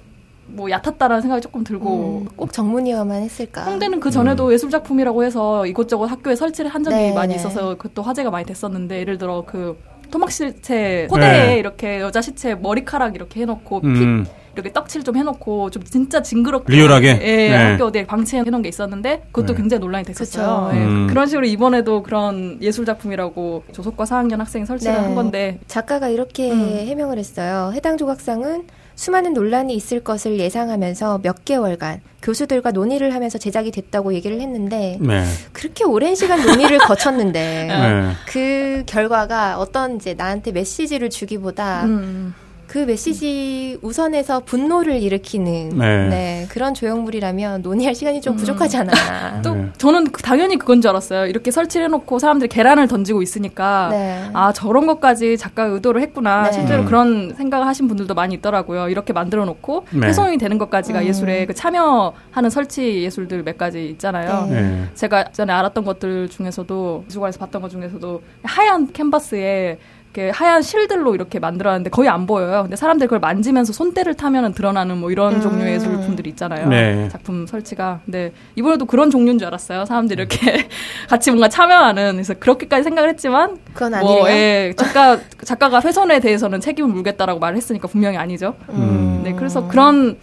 [0.47, 3.63] 뭐 얕았다라는 생각이 조금 들고 음, 꼭 정문이어만 했을까?
[3.63, 4.53] 홍대는 그 전에도 음.
[4.53, 7.39] 예술 작품이라고 해서 이곳저곳 학교에 설치를 한 적이 네, 많이 네.
[7.39, 9.77] 있어서 그것도 화제가 많이 됐었는데 예를 들어 그
[10.11, 11.57] 토막 시체 호대에 네.
[11.57, 14.25] 이렇게 여자 시체 머리카락 이렇게 해놓고 피 음.
[14.53, 17.19] 이렇게 떡칠 좀 해놓고 좀 진짜 징그럽게 리얼하게?
[17.23, 17.55] 예, 네.
[17.55, 19.61] 학교 어디에 방치해 놓은 게 있었는데 그것도 네.
[19.61, 20.67] 굉장히 논란이 됐었어요.
[20.69, 20.77] 그쵸.
[20.77, 21.07] 예, 음.
[21.07, 24.99] 그런 식으로 이번에도 그런 예술 작품이라고 조속과 4학년 학생이 설치를 네.
[24.99, 26.85] 한 건데 작가가 이렇게 음.
[26.85, 27.71] 해명을 했어요.
[27.73, 28.65] 해당 조각상은
[29.03, 35.25] 수많은 논란이 있을 것을 예상하면서 몇 개월간 교수들과 논의를 하면서 제작이 됐다고 얘기를 했는데 네.
[35.51, 38.13] 그렇게 오랜 시간 논의를 거쳤는데 네.
[38.25, 42.33] 그 결과가 어떤 이제 나한테 메시지를 주기보다 음,
[42.67, 46.07] 그 메시지 우선에서 분노를 일으키는 네.
[46.09, 48.37] 네, 그런 조형물이라면 논의할 시간이 좀 음.
[48.37, 49.41] 부족하지 않았나.
[49.43, 49.69] 또 네.
[49.77, 51.27] 저는 그- 당연히 그건 줄 알았어요.
[51.27, 54.29] 이렇게 설치를 해놓고 사람들이 계란을 던지고 있으니까 네.
[54.33, 56.43] 아 저런 것까지 작가 의도를 했구나.
[56.45, 56.51] 네.
[56.53, 56.85] 실제로 음.
[56.85, 58.89] 그런 생각을 하신 분들도 많이 있더라고요.
[58.89, 60.07] 이렇게 만들어 놓고 네.
[60.07, 61.05] 훼손이 되는 것까지가 음.
[61.05, 64.47] 예술에 그 참여하는 설치 예술들 몇 가지 있잖아요.
[64.49, 64.61] 네.
[64.61, 64.83] 네.
[64.95, 69.77] 제가 전에 알았던 것들 중에서도 미술관에서 봤던 것 중에서도 하얀 캔버스에
[70.15, 72.61] 이렇게 하얀 실들로 이렇게 만들었는데 거의 안 보여요.
[72.63, 75.41] 근데 사람들이 그걸 만지면서 손때를 타면은 드러나는 뭐 이런 음.
[75.41, 76.69] 종류의 예술품들이 있잖아요.
[76.69, 77.09] 네.
[77.11, 77.99] 작품 설치가.
[78.05, 79.85] 근데 이번에도 그런 종류인 줄 알았어요.
[79.85, 80.67] 사람들이 이렇게
[81.09, 82.13] 같이 뭔가 참여하는.
[82.13, 84.19] 그래서 그렇게까지 생각을 했지만 그건 아니래요.
[84.19, 88.53] 뭐 예, 작가 작가가 훼손에 대해서는 책임을 물겠다라고 말을 했으니까 분명히 아니죠.
[88.69, 89.21] 음.
[89.23, 90.17] 네, 그래서 그런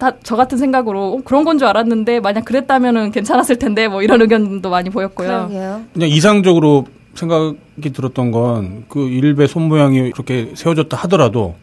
[0.00, 4.68] 다저 같은 생각으로 어, 그런 건 줄 알았는데 만약 그랬다면은 괜찮았을 텐데 뭐 이런 의견도
[4.68, 5.28] 많이 보였고요.
[5.28, 5.82] 그러게요.
[5.94, 7.54] 그냥 이상적으로 생각
[7.84, 11.54] 이 들었던 건 그 일베 손모양이 그렇게 세워졌다 하더라도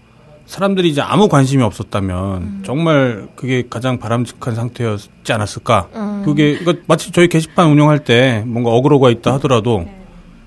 [0.46, 5.88] 사람들이 이제 아무 관심이 없었다면 정말 그게 가장 바람직한 상태였지 않았을까.
[6.24, 9.88] 그게 그러니까 마치 저희 게시판 운영할 때 뭔가 어그로가 있다 하더라도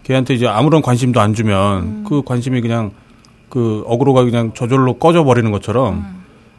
[0.04, 2.92] 걔한테 이제 아무런 관심도 안 주면 그 관심이 그냥
[3.48, 6.04] 그 어그로가 그냥 저절로 꺼져 버리는 것처럼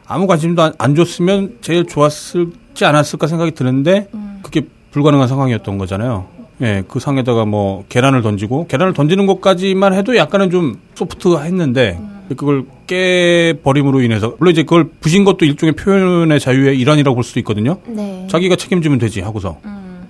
[0.06, 4.10] 아무 관심도 안, 안 줬으면 제일 좋았을지 않았을까 생각이 드는데
[4.44, 6.28] 그게 불가능한 상황이었던 거잖아요.
[6.62, 12.00] 예, 그 상에다가 뭐 계란을 던지고 계란을 던지는 것까지만 해도 약간은 좀 소프트했는데
[12.30, 17.40] 그걸 깨 버림으로 인해서 물론 이제 그걸 부신 것도 일종의 표현의 자유의 일환이라고 볼 수도
[17.40, 17.78] 있거든요.
[17.88, 18.28] 네.
[18.30, 19.58] 자기가 책임지면 되지 하고서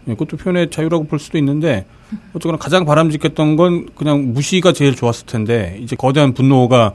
[0.07, 1.85] 예, 그것도 표현의 자유라고 볼 수도 있는데
[2.33, 6.93] 어쨌거나 가장 바람직했던 건 그냥 무시가 제일 좋았을 텐데 이제 거대한 분노가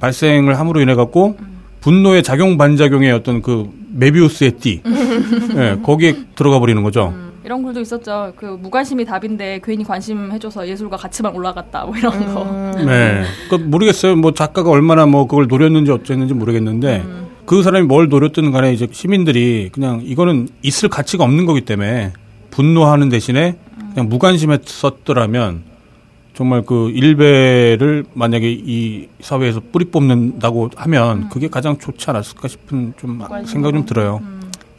[0.00, 1.36] 발생을 함으로 인해 갖고
[1.80, 4.82] 분노의 작용 반작용의 어떤 그 메비우스의 띠
[5.56, 7.14] 예, 거기에 들어가 버리는 거죠.
[7.48, 8.34] 이런 글도 있었죠.
[8.36, 12.44] 그 무관심이 답인데 괜히 관심 해줘서 예술가 가치만 올라갔다 뭐 이런 거.
[12.84, 13.24] 네.
[13.48, 14.16] 그 모르겠어요.
[14.16, 17.06] 뭐 작가가 얼마나 뭐 그걸 노렸는지 어쨌는지 모르겠는데
[17.46, 22.12] 그 사람이 뭘 노렸든 간에 이제 시민들이 그냥 이거는 있을 가치가 없는 거기 때문에
[22.50, 23.56] 분노하는 대신에
[23.94, 25.62] 그냥 무관심했었더라면
[26.34, 33.22] 정말 그 일베를 만약에 이 사회에서 뿌리 뽑는다고 하면 그게 가장 좋지 않았을까 싶은 좀
[33.46, 34.20] 생각이 좀 들어요.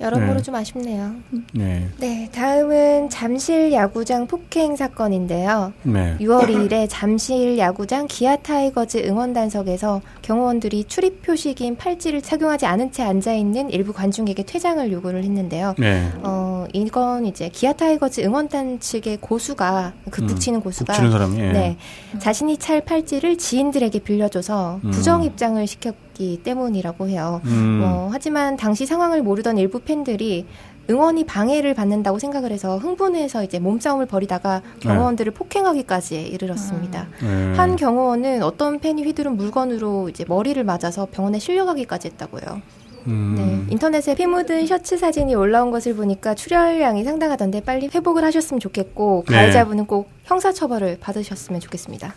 [0.02, 0.42] 여러모로 네.
[0.42, 1.12] 좀 아쉽네요.
[1.54, 1.88] 네.
[1.98, 5.74] 네, 다음은 잠실 야구장 폭행 사건인데요.
[5.84, 6.16] 네.
[6.20, 13.34] 6월 2일에 잠실 야구장 기아 타이거즈 응원단석에서 경호원들이 출입 표식인 팔찌를 착용하지 않은 채 앉아
[13.34, 15.76] 있는 일부 관중에게 퇴장을 요구를 했는데요.
[15.78, 16.10] 네.
[16.24, 21.40] 어, 이건 이제 기아 타이거즈 응원단 측의 고수가 그 북 치는 고수가 북 치는 사람이.
[21.40, 21.52] 예.
[21.52, 21.78] 네.
[22.20, 24.92] 자신이 찰 팔찌를 지인들에게 빌려줘서 음.
[24.92, 27.42] 부정 입장을 시켰 기 때문이라고 해요.
[27.46, 27.82] 음.
[27.82, 30.46] 어, 하지만 당시 상황을 모르던 일부 팬들이
[30.90, 37.08] 응원이 방해를 받는다고 생각을 해서 흥분해서 이제 몸싸움을 벌이다가 경호원들을 폭행하기까지 이르렀습니다.
[37.22, 37.54] 네.
[37.56, 42.62] 한 경호원은 어떤 팬이 휘두른 물건으로 이제 머리를 맞아서 병원에 실려가기까지 했다고요.
[43.08, 43.36] 음.
[43.38, 49.24] 네, 인터넷에 피 묻은 셔츠 사진이 올라온 것을 보니까 출혈량이 상당하던데 빨리 회복을 하셨으면 좋겠고
[49.30, 49.36] 네.
[49.36, 52.14] 가해자분은 꼭 형사처벌을 받으셨으면 좋겠습니다.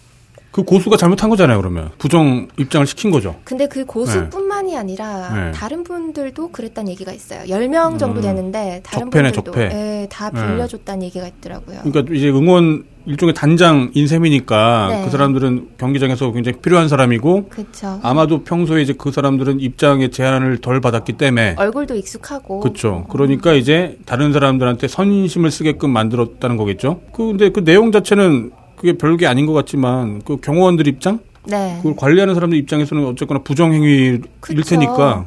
[0.53, 1.91] 그 고수가 잘못한 거잖아요, 그러면.
[1.99, 3.35] 부정 입장을 시킨 거죠.
[3.43, 5.53] 근데 그 고수뿐만이 아니라 네.
[5.53, 7.41] 다른 분들도 그랬다는 얘기가 있어요.
[7.45, 8.23] 10명 정도 음.
[8.23, 9.63] 되는데 다른 적폐네, 분들도 적폐.
[9.75, 10.47] 예, 다 네.
[10.47, 11.81] 빌려줬다는 얘기가 있더라고요.
[11.85, 15.05] 그러니까 이제 응원 일종의 단장 인 셈이니까 네.
[15.05, 17.99] 그 사람들은 경기장에서 굉장히 필요한 사람이고 그렇죠.
[18.03, 23.07] 아마도 평소에 이제 그 사람들은 입장의 제한을 덜 받았기 때문에 얼굴도 익숙하고 그렇죠.
[23.09, 27.01] 그러니까 이제 다른 사람들한테 선심을 쓰게끔 만들었다는 거겠죠.
[27.13, 28.53] 그 근데 그 내용 자체는
[28.83, 31.77] 그게 별게 아닌 것 같지만 그 경호원들 입장, 네.
[31.77, 34.61] 그걸 관리하는 사람들 입장에서는 어쨌거나 부정행위일 그쵸.
[34.63, 35.27] 테니까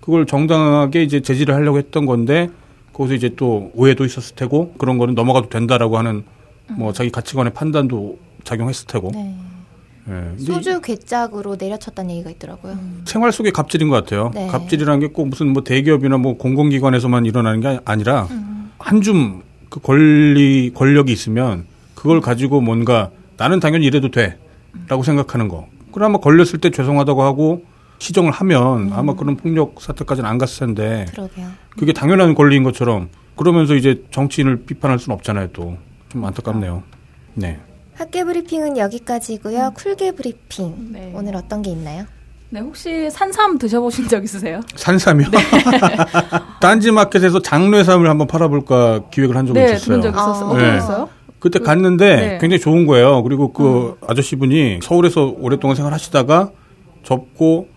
[0.00, 2.48] 그걸 정당하게 이제 제지를 하려고 했던 건데
[2.94, 6.24] 거기서 이제 또 오해도 있었을 테고 그런 거는 넘어가도 된다라고 하는
[6.78, 9.34] 뭐 자기 가치관의 판단도 작용했을 테고 네.
[10.08, 10.10] 예.
[10.10, 12.78] 근데 소주 괴짝으로 내려쳤다는 얘기가 있더라고요.
[13.04, 14.30] 생활 속의 갑질인 것 같아요.
[14.34, 14.46] 네.
[14.46, 18.28] 갑질이라는 게 꼭 무슨 뭐 대기업이나 뭐 공공기관에서만 일어나는 게 아니라
[18.78, 21.66] 한줌 그 권리 권력이 있으면
[22.04, 25.66] 그걸 가지고 뭔가 나는 당연히 이래도 돼라고 생각하는 거.
[25.90, 27.62] 그럼 아마 걸렸을 때 죄송하다고 하고
[27.98, 31.46] 시정을 하면 아마 그런 폭력 사태까지는 안 갔을 텐데 그러게요.
[31.78, 35.48] 그게 당연한 권리인 것처럼 그러면서 이제 정치인을 비판할 수는 없잖아요.
[35.54, 35.78] 또
[36.10, 36.82] 좀 안타깝네요.
[37.34, 37.58] 네.
[37.94, 39.72] 학계 브리핑은 여기까지고요.
[39.74, 41.10] 쿨게 브리핑 네.
[41.14, 42.04] 오늘 어떤 게 있나요?
[42.50, 44.60] 네, 혹시 산삼 드셔보신 적 있으세요?
[44.76, 45.26] 산삼이요.
[46.60, 50.00] 딴지 마켓에서 장뇌삼을 한번 팔아볼까 기획을 한 적이 네, 있었어요.
[50.00, 50.44] 들은 적 있었어요.
[50.46, 50.50] 아.
[50.52, 51.08] 어떠셨어요?
[51.44, 52.38] 그때 갔는데 네.
[52.40, 53.22] 굉장히 좋은 거예요.
[53.22, 56.48] 그리고 그 아저씨분이 서울에서 오랫동안 생활하시다가
[57.02, 57.68] 접고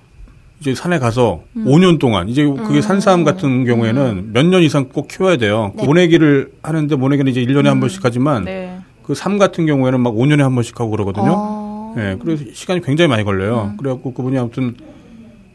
[0.62, 1.66] 이제 산에 가서 음.
[1.66, 5.74] 5년 동안 이제 그게 산삼 같은 경우에는 몇 년 이상 꼭 키워야 돼요.
[5.76, 5.86] 네.
[5.86, 8.78] 모내기를 하는데 모내기는 이제 1년에 한 번씩 하지만 네.
[9.04, 11.34] 그삼 같은 경우에는 막 5년에 한 번씩 하고 그러거든요.
[11.36, 11.96] 어.
[11.98, 13.72] 예, 그래서 시간이 굉장히 많이 걸려요.
[13.74, 13.78] 음.
[13.78, 14.76] 그래갖고 그분이 아무튼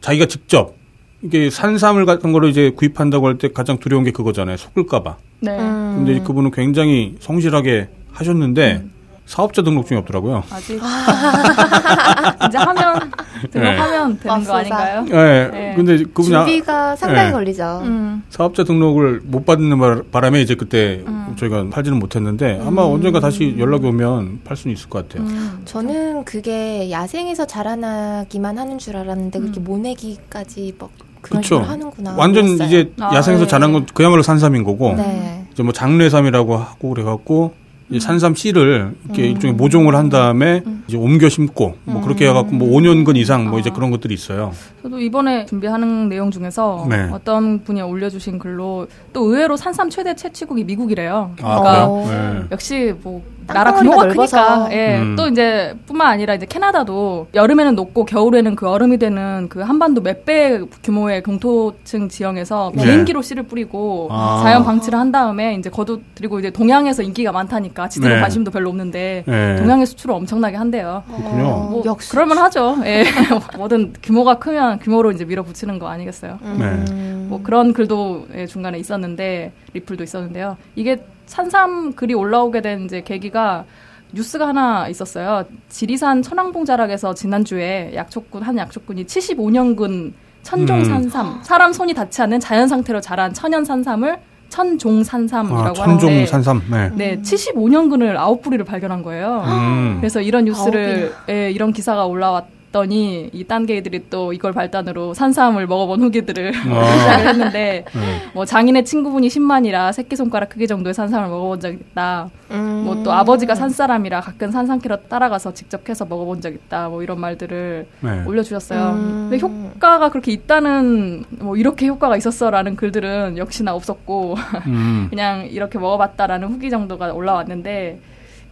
[0.01, 0.75] 자기가 직접
[1.23, 4.57] 이게 산삼을 같은 거를 이제 구입한다고 할 때 가장 두려운 게 그거잖아요.
[4.57, 5.17] 속을까봐.
[5.39, 5.57] 네.
[5.57, 6.03] 음.
[6.05, 8.91] 근데 그분은 굉장히 성실하게 하셨는데 음.
[9.25, 10.43] 사업자 등록증이 없더라고요.
[10.51, 10.73] 아직
[12.47, 13.11] 이제 하면
[13.51, 14.57] 등록하면 되는 거 맙소사.
[14.75, 15.05] 아닌가요?
[15.09, 15.49] 예.
[15.51, 15.73] 네.
[15.75, 17.31] 근데 그분이 아- 준비가 상당히 네.
[17.31, 17.81] 걸리죠.
[17.83, 18.23] 음.
[18.29, 21.33] 사업자 등록을 못 받는 바- 바람에 이제 그때 음.
[21.37, 25.27] 저희가 팔지는 못했는데 아마 언젠가 다시 연락이 오면 팔 수는 있을 것 같아요.
[25.27, 25.61] 음.
[25.65, 30.89] 저는 그게 야생에서 자라나기만 하는 줄 알았는데 그렇게 모내기까지 뭐
[31.21, 31.41] 그런.
[31.41, 32.15] 식으로 하는구나.
[32.17, 32.67] 완전 몰랐어요.
[32.67, 33.49] 이제 아, 야생에서 네.
[33.49, 35.45] 자란 건 그야말로 산삼인 거고 네.
[35.53, 37.62] 이제 뭐 장례삼이라고 하고 그래갖고 음.
[37.62, 37.62] 이
[37.99, 43.17] 산삼 씨를 이렇게 일종의 모종을 한 다음에 이제 옮겨 심고 뭐 그렇게 해갖고 뭐 5년근
[43.17, 44.53] 이상 뭐 이제 그런 것들이 있어요.
[44.83, 47.07] 저도 이번에 준비하는 내용 중에서 네.
[47.11, 51.31] 어떤 분이 올려주신 글로 또 의외로 산삼 최대 채취국이 미국이래요.
[51.41, 52.05] 아, 그러니까 어.
[52.05, 52.41] 네.
[52.51, 54.37] 역시 뭐 나라 규모가 넓어서.
[54.37, 54.97] 크니까 예.
[54.99, 55.15] 음.
[55.17, 60.23] 또 이제 뿐만 아니라 이제 캐나다도 여름에는 높고 겨울에는 그 얼음이 되는 그 한반도 몇
[60.25, 62.83] 배 규모의 동토층 지형에서 네.
[62.83, 64.39] 비행기로 씨를 뿌리고 아.
[64.43, 68.21] 자연 방치를 한 다음에 이제 거두드리고 이제 동양에서 인기가 많다니까 지들은 네.
[68.21, 69.55] 관심도 별로 없는데 네.
[69.57, 71.03] 동양의 수출을 엄청나게 한대요.
[71.07, 71.43] 그렇군요.
[71.43, 72.09] 뭐 역시.
[72.11, 72.77] 그럴만 하죠.
[72.85, 73.03] 예.
[73.57, 76.39] 뭐든 규모가 크면 규모로 이제 밀어붙이는 거 아니겠어요.
[76.41, 77.27] 음.
[77.29, 80.57] 뭐 그런 글도 예, 중간에 있었는데 리플도 있었는데요.
[80.75, 83.65] 이게 산삼 글이 올라오게 된 이제 계기가
[84.13, 85.45] 뉴스가 하나 있었어요.
[85.69, 90.13] 지리산 천왕봉 자락에서 지난주에 약초꾼 한 약초꾼이 75년근
[90.43, 90.85] 천종 음.
[90.85, 94.19] 산삼 사람 손이 닿지 않는 자연 상태로 자란 천연 산삼을
[94.49, 96.61] 천종 산삼이라고 아, 천종 하는데 산삼.
[96.69, 96.91] 네.
[96.93, 99.43] 네, 75년근을 아홉 뿌리를 발견한 거예요.
[99.47, 99.97] 음.
[99.99, 106.01] 그래서 이런 뉴스를 예, 이런 기사가 올라왔 더니 이 딴게이들이 또 이걸 발단으로 산삼을 먹어본
[106.01, 106.85] 후기들을 아.
[106.97, 108.21] 시작을 했는데 네.
[108.33, 112.29] 뭐 장인의 친구분이 심마니라 새끼손가락 크기 정도의 산삼을 먹어본 적 있다.
[112.49, 112.83] 음.
[112.85, 116.89] 뭐또 아버지가 산사람이라 가끔 산삼 캐러 따라가서 직접 캐서 먹어본 적 있다.
[116.89, 118.23] 뭐 이런 말들을 네.
[118.25, 118.89] 올려주셨어요.
[118.89, 119.29] 음.
[119.29, 125.07] 근데 효과가 그렇게 있다는 뭐 이렇게 효과가 있었어라는 글들은 역시나 없었고 음.
[125.11, 127.99] 그냥 이렇게 먹어봤다라는 후기 정도가 올라왔는데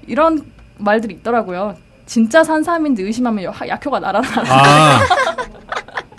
[0.05, 0.43] 이런
[0.77, 1.75] 말들이 있더라고요.
[2.11, 4.43] 진짜 산삼인지 의심하면 야- 약효가 날아나라.
[4.49, 4.99] 아.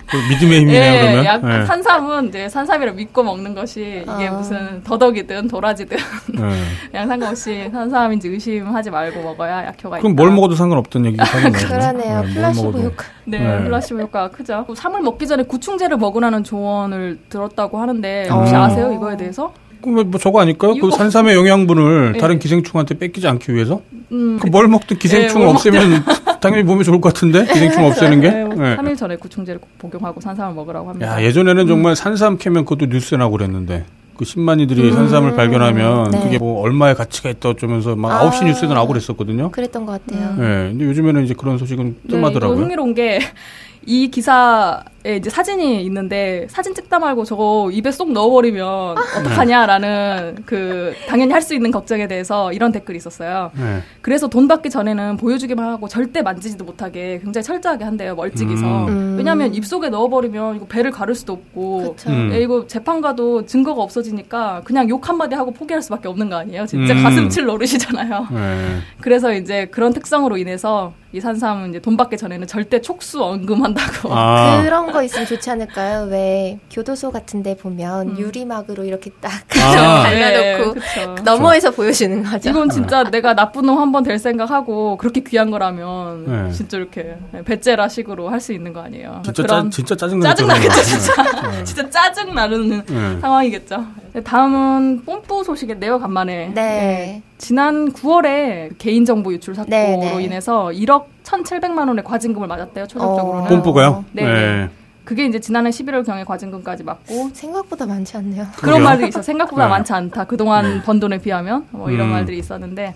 [0.09, 1.25] 그 믿음의 힘이네요, 그러면.
[1.25, 1.65] 약- 네.
[1.67, 4.31] 산삼은 이제 산삼이라 믿고 먹는 것이 이게 아.
[4.31, 5.95] 무슨 더덕이든 도라지든
[6.33, 6.39] 네.
[6.91, 10.23] 그냥 상관없이 산삼인지 의심하지 말고 먹어야 약효가 그럼 있다.
[10.23, 11.67] 뭘 먹어도 상관없다는 얘기가 하겠네요.
[11.67, 12.21] 그러네요.
[12.21, 12.69] 네, 뭘 플라시보.
[12.71, 13.05] 효과.
[13.25, 13.63] 네, 네.
[13.63, 14.65] 플라시보 효과가 크죠.
[14.67, 18.59] 그 삼을 먹기 전에 구충제를 먹으라는 조언을 들었다고 하는데 혹시 음.
[18.61, 19.53] 아세요 이거에 대해서?
[19.83, 20.73] 그럼 뭐 저거 아닐까요?
[20.75, 22.19] 그 산삼의 영양분을 네.
[22.19, 23.81] 다른 기생충한테 뺏기지 않기 위해서?
[24.11, 26.03] 음, 그뭘 먹든 기생충 네, 뭘 없애면
[26.41, 27.45] 당연히 몸에 좋을 것 같은데?
[27.45, 28.29] 기생충 없애는 게?
[28.29, 28.75] 네, 뭐 네.
[28.77, 31.07] 3일 전에 구충제를 꼭 복용하고 산삼을 먹으라고 합니다.
[31.07, 33.85] 야, 예전에는 정말 산삼 캐면 그것도 뉴스에 나고 그랬는데.
[34.15, 36.19] 그 10만이들이 산삼을 발견하면 네.
[36.21, 38.29] 그게 뭐 얼마의 가치가 있다 어쩌면서 막 아.
[38.29, 39.49] 9시 뉴스에도 나오고 그랬었거든요.
[39.51, 40.35] 그랬던 것 같아요.
[40.37, 40.69] 네.
[40.69, 42.57] 근데 요즘에는 이제 그런 소식은 네, 뜸하더라고요.
[42.57, 43.19] 흥미로운 게
[43.85, 50.93] 이 기사 에 이제 사진이 있는데 사진 찍다 말고 저거 입에 쏙 넣어버리면 어떡하냐라는 그
[51.07, 53.51] 당연히 할 수 있는 걱정에 대해서 이런 댓글이 있었어요.
[53.53, 53.81] 네.
[54.01, 58.85] 그래서 돈 받기 전에는 보여주기만 하고 절대 만지지도 못하게 굉장히 철저하게 한대요 멀찍이서.
[58.87, 59.15] 음.
[59.17, 61.97] 왜냐하면 입 속에 넣어버리면 이거 배를 가를 수도 없고.
[62.07, 62.29] 음.
[62.31, 66.65] 예, 이거 재판 가도 증거가 없어지니까 그냥 욕 한마디 하고 포기할 수밖에 없는 거 아니에요?
[66.65, 67.03] 진짜 음.
[67.03, 68.27] 가슴칠 노릇이잖아요.
[68.31, 68.77] 네.
[69.01, 74.13] 그래서 이제 그런 특성으로 인해서 이 산삼은 이제 돈 받기 전에는 절대 촉수 언금한다고.
[74.15, 74.61] 아.
[74.63, 76.03] 그런 거 있으면 좋지 않을까요?
[76.09, 78.17] 왜 교도소 같은데 보면 음.
[78.17, 79.31] 유리막으로 이렇게 딱
[79.61, 80.03] 아.
[80.03, 81.15] 발라놓고 네, 그쵸.
[81.23, 82.49] 너머에서 보여주는 거죠.
[82.51, 86.51] 이건 진짜 내가 나쁜 놈 한 번 될 생각하고 그렇게 귀한 거라면 네.
[86.51, 89.21] 진짜 이렇게 배째라 식으로 할 수 있는 거 아니에요.
[89.23, 90.29] 진짜, 짜, 진짜 짜증나죠.
[90.29, 91.13] 짜증 나겠죠, 진짜.
[91.63, 93.19] 진짜 짜증 나는 네.
[93.21, 93.85] 상황이겠죠.
[94.13, 96.51] 네, 다음은 뽐뿌 소식인데요, 간만에.
[96.53, 97.21] 네.
[97.37, 100.23] 지난 9월에 개인정보 유출 사건으로 네, 네.
[100.23, 103.45] 인해서 1억 1,700만 원의 과징금을 맞았대요, 최종적으로는.
[103.45, 103.47] 어.
[103.47, 104.05] 뽐뿌가요?
[104.11, 104.69] 네, 네.
[105.03, 108.47] 그게 이제 지난해 11월 경에 과징금까지 맞고 생각보다 많지 않네요.
[108.57, 108.83] 그런 그래요?
[108.83, 109.21] 말들이 있어.
[109.21, 109.69] 생각보다 네.
[109.69, 110.25] 많지 않다.
[110.25, 112.11] 그동안 번 돈에 비하면 뭐 이런 음.
[112.13, 112.95] 말들이 있었는데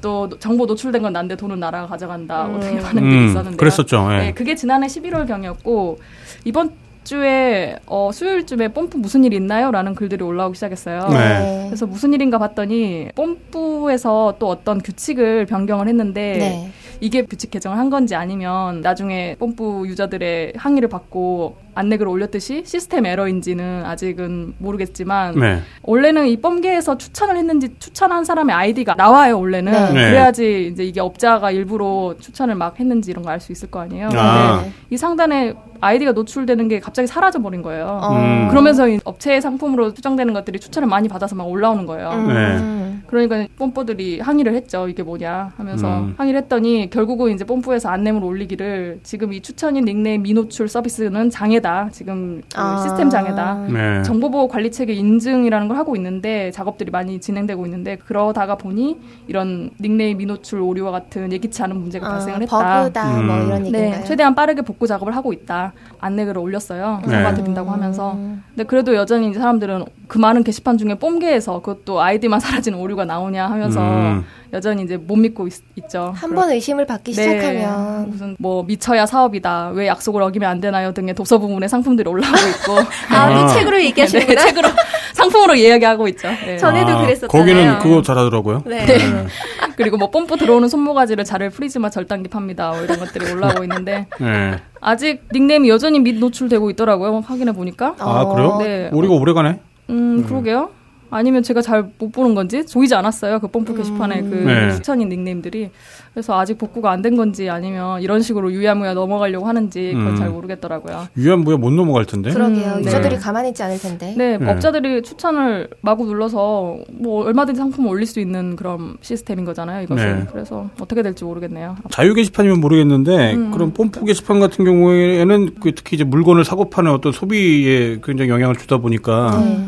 [0.00, 2.44] 또 정보 노출된 건 난데 돈은 나라가 가져간다.
[2.44, 2.82] 뭐 되게 음.
[2.82, 3.56] 반응들이 음, 있었는데.
[3.56, 4.08] 그랬었죠.
[4.12, 4.16] 예.
[4.18, 5.98] 네, 그게 지난해 11월 경이었고
[6.44, 6.72] 이번
[7.04, 9.70] 주에 어, 수요일쯤에 뽐뿌 무슨 일 있나요?
[9.70, 11.08] 라는 글들이 올라오기 시작했어요.
[11.10, 11.64] 네.
[11.68, 16.72] 그래서 무슨 일인가 봤더니 뽐뿌에서 또 어떤 규칙을 변경을 했는데 네.
[17.00, 23.84] 이게 규칙 개정을 한 건지 아니면 나중에 뽐뿌 유저들의 항의를 받고 안내글을 올렸듯이 시스템 에러인지는
[23.84, 25.60] 아직은 모르겠지만 네.
[25.82, 29.92] 원래는 이 뻔계에서 추천을 했는지 추천한 사람의 아이디가 나와요 원래는 네.
[29.92, 30.08] 네.
[30.10, 34.08] 그래야지 이제 이게 업자가 일부러 추천을 막 했는지 이런 거 알 수 있을 거 아니에요.
[34.14, 34.58] 아.
[34.62, 37.98] 근데 이 상단에 아이디가 노출되는 게 갑자기 사라져 버린 거예요.
[38.02, 38.16] 어.
[38.16, 38.48] 음.
[38.48, 42.10] 그러면서 이 업체의 상품으로 추정되는 것들이 추천을 많이 받아서 막 올라오는 거예요.
[42.10, 43.02] 음.
[43.06, 44.88] 그러니까 뽐뿌들이 항의를 했죠.
[44.88, 46.14] 이게 뭐냐 하면서 음.
[46.16, 51.88] 항의를 했더니 결국은 이제 뽐뿌에서 안내문 올리기를 지금 이 추천인 닉네임 미노출 서비스는 장애 다.
[51.90, 52.78] 지금 그 아.
[52.82, 53.66] 시스템 장애다.
[53.70, 54.02] 네.
[54.02, 60.18] 정보보호 관리 체계 인증이라는 걸 하고 있는데 작업들이 많이 진행되고 있는데 그러다가 보니 이런 닉네임
[60.18, 62.82] 미노출 오류와 같은 예기치 않은 문제가 아, 발생을 했다.
[62.82, 63.46] 버그다 뭐 음.
[63.46, 63.90] 이런 얘기인가요?
[64.00, 65.72] 네, 최대한 빠르게 복구 작업을 하고 있다.
[66.00, 67.00] 안내글을 올렸어요.
[67.04, 67.10] 네.
[67.10, 68.14] 사과드린다고 하면서.
[68.50, 70.94] 근데 그래도 여전히 이제 사람들은 그 많은 게시판 중에
[71.34, 74.24] 트위터에서 그것도 아이디만 사라진 오류가 나오냐 하면서 음.
[74.52, 79.70] 여전히 이제 못 믿고 있, 죠 한 번 의심을 받기 시작하면 무슨 뭐 미쳐야 사업이다
[79.74, 82.78] 왜 약속을 어기면 안 되나요 등의 독서 부분의 상품들이 올라오고 있고
[83.14, 83.46] 아, 아.
[83.46, 84.40] 그 책으로 네, 얘기하시는구나.
[84.46, 84.68] 책으로
[85.14, 86.28] 상품으로 이야기하고 있죠.
[86.44, 86.56] 네.
[86.58, 87.28] 전에도 아, 그랬었잖아요.
[87.28, 88.62] 거기는 그거 잘하더라고요.
[88.66, 88.86] 네.
[89.76, 92.70] 그리고 뭐 뽐뿌 들어오는 손모가지를 자를 플라즈마 절단기 팝니다.
[92.70, 94.58] 뭐 이런 것들이 올라오고 있는데 네.
[94.80, 97.20] 아직 닉네임이 여전히 미노출되고 있더라고요.
[97.26, 97.94] 확인해 보니까.
[97.98, 98.34] 아 어.
[98.34, 98.56] 그래요?
[98.60, 98.90] 네.
[98.92, 99.60] 오류가 오래가네.
[99.90, 100.70] 음, 그러게요.
[101.14, 103.38] 아니면 제가 잘 못 보는 건지 보이지 않았어요.
[103.40, 104.72] 그 뽐뿌 게시판에 그 네.
[104.72, 105.70] 추천인 닉네임들이.
[106.12, 110.16] 그래서 아직 복구가 안 된 건지 아니면 이런 식으로 유야무야 넘어가려고 하는지 그건 음.
[110.16, 111.08] 잘 모르겠더라고요.
[111.18, 112.30] 유연부에 못 넘어갈 텐데.
[112.32, 112.72] 그러게요.
[112.76, 112.86] 음, 네.
[112.86, 114.14] 유저들이 가만히 있지 않을 텐데.
[114.16, 114.50] 네, 네.
[114.50, 119.82] 업자들이 추천을 마구 눌러서 뭐 얼마든지 상품을 올릴 수 있는 그런 시스템인 거잖아요.
[119.82, 120.18] 이것은.
[120.20, 120.26] 네.
[120.32, 121.76] 그래서 어떻게 될지 모르겠네요.
[121.90, 123.50] 자유 게시판이면 모르겠는데 음.
[123.50, 128.56] 그런 뽐뿌 게시판 같은 경우에는 그 특히 이제 물건을 사고 파는 어떤 소비에 굉장히 영향을
[128.56, 129.66] 주다 보니까 네.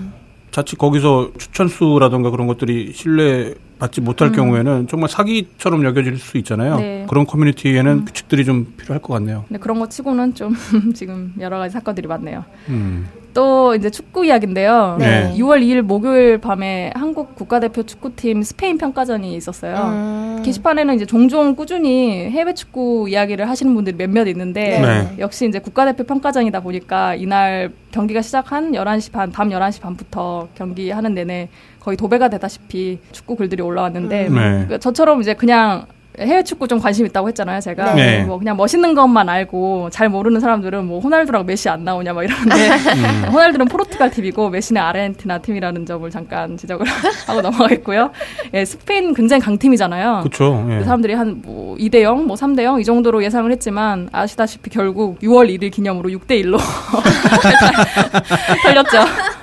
[0.57, 6.77] 자칫 거기서 추천수라던가 그런 것들이 신뢰 받지 못할 경우에는 정말 사기처럼 여겨질 수 있잖아요.
[6.77, 6.81] 음.
[6.81, 7.07] 네.
[7.11, 9.45] 그런 커뮤니티에는 규칙들이 좀 필요할 것 같네요.
[9.49, 10.55] 근데 그런 거 치고는 좀
[10.97, 12.43] 지금 여러 가지 사건들이 많네요.
[12.71, 13.07] 음.
[13.37, 14.97] 또 이제 축구 이야기인데요.
[14.99, 15.35] 네.
[15.37, 19.75] 6월 2일 목요일 밤에 한국 국가대표 축구팀 스페인 평가전이 있었어요.
[19.75, 20.43] 음.
[20.43, 25.17] 게시판에는 이제 종종 꾸준히 해외 축구 이야기를 하시는 분들이 몇몇 있는데 네.
[25.19, 31.51] 역시 이제 국가대표 평가전이다 보니까 이날 경기가 시작한 11시 반, 밤 11시 반부터 경기하는 내내
[31.79, 34.35] 거의 도배가 되다시피 축구 글들이 올라왔는데 음.
[34.35, 34.41] 네.
[34.41, 35.85] 그러니까 저처럼 이제 그냥
[36.19, 37.95] 해외 축구 좀 관심 있다고 했잖아요, 제가.
[37.95, 38.25] 네.
[38.25, 42.57] 뭐 그냥 멋있는 것만 알고 잘 모르는 사람들은 뭐 호날두랑 메시 안 나오냐 막 이러는데
[43.27, 43.33] 음.
[43.33, 46.87] 호날두는 포르투갈 팀이고 메시는 아르헨티나 팀이라는 점을 잠깐 지적을
[47.27, 48.11] 하고 넘어가겠고요.
[48.55, 50.21] 예, 스페인 굉장히 강팀이잖아요.
[50.25, 50.67] 그렇죠.
[50.71, 50.79] 예.
[50.79, 55.19] 그 사람들이 한 뭐 2대 0, 뭐 3대 0 이 정도로 예상을 했지만 아시다시피 결국
[55.21, 56.59] 6월 1일 기념으로 6대 1로
[58.65, 58.99] 털렸죠.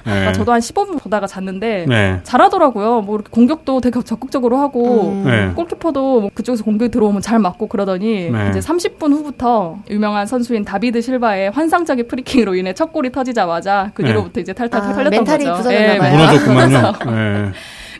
[0.06, 0.12] 네.
[0.12, 2.20] 그러니까 저도 한 15분 보다가 잤는데 네.
[2.24, 3.02] 잘하더라고요.
[3.02, 5.24] 뭐 이렇게 공격도 되게 적극적으로 하고 음.
[5.26, 5.52] 네.
[5.56, 8.50] 골키퍼도 뭐 그쪽에서 공격이 들어오면 잘 막고 그러더니 네.
[8.50, 14.10] 이제 30분 후부터 유명한 선수인 다비드 실바의 환상적인 프리킥으로 인해 첫 골이 터지자마자 그 네.
[14.10, 15.58] 뒤로부터 이제 탈탈 아, 털렸던 멘탈이 거죠.
[15.58, 16.12] 부서졌나 봐요.
[16.12, 16.94] 무너졌구만요.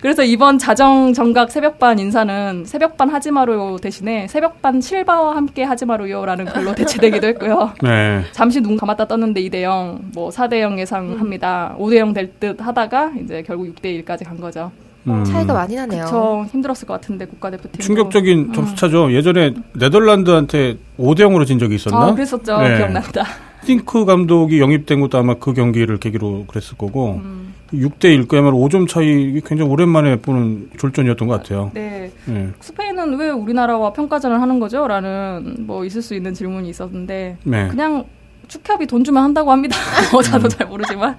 [0.04, 0.10] 예.
[0.14, 7.28] 그래서 이번 자정 정각 새벽반 인사는 새벽반 はじまるよ 대신에 새벽반 실바와 함께 하지마루요라는 글로 대체되기도
[7.28, 7.72] 했고요.
[7.82, 8.24] 네.
[8.34, 11.76] 잠시 눈 감았다 떴는데 2대 0, 뭐 4대 0 예상합니다.
[11.80, 14.72] 5대 0 될 듯 하다가 이제 결국 6대 1까지 간 거죠.
[15.08, 15.24] 음.
[15.24, 16.06] 차이가 많이 나네요.
[16.10, 19.14] 저 힘들었을 것 같은데 국가대표팀 충격적인 점수 차죠.
[19.14, 22.08] 예전에 네덜란드한테 5대 0으로 진 적이 있었나?
[22.08, 22.58] 아, 그랬었죠.
[22.58, 22.78] 네.
[22.78, 23.26] 기억난다.
[23.66, 27.53] 띵크 감독이 영입된 것도 아마 그 경기를 계기로 그랬을 거고 음.
[27.74, 31.72] 6대 1 그 야말로 5점 차이 굉장히 오랜만에 보는 졸전이었던 것 같아요.
[31.74, 32.12] 네.
[32.30, 32.50] 예.
[32.60, 34.88] 스페인은 왜 우리나라와 평가전을 하는 거죠?
[34.88, 37.68] 라는 뭐 있을 수 있는 질문이 있었는데 네.
[37.68, 38.06] 그냥
[38.48, 39.76] 축협이 돈 주면 한다고 합니다.
[40.12, 41.18] 뭐 저도 잘 모르지만.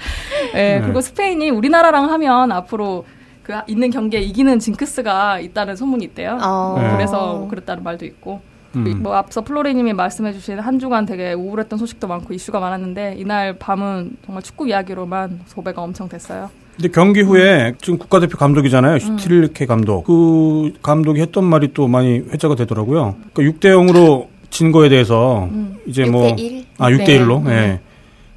[0.53, 0.81] 네, 네.
[0.83, 3.05] 그리고 스페인이 우리나라랑 하면 앞으로
[3.43, 6.39] 그 있는 경기에 이기는 징크스가 있다는 소문이 있대요.
[6.41, 6.77] 어.
[6.79, 6.91] 네.
[6.93, 8.41] 그래서 뭐 그랬다는 말도 있고.
[8.77, 9.03] 음.
[9.03, 14.43] 뭐 앞서 플로리님이 말씀해주신 한 주간 되게 우울했던 소식도 많고 이슈가 많았는데 이날 밤은 정말
[14.43, 16.51] 축구 이야기로만 소배가 엄청 됐어요.
[16.77, 18.99] 근데 경기 후에 지금 국가대표 감독이잖아요.
[18.99, 20.05] 슈틸케 감독.
[20.05, 23.15] 그 감독이 했던 말이 또 많이 회자가 되더라고요.
[23.33, 25.49] 그러니까 6대 0으로 진 거에 대해서
[25.87, 26.65] 이제 뭐 6대 1?
[26.79, 27.49] 아, 6대 1로.
[27.49, 27.81] 예.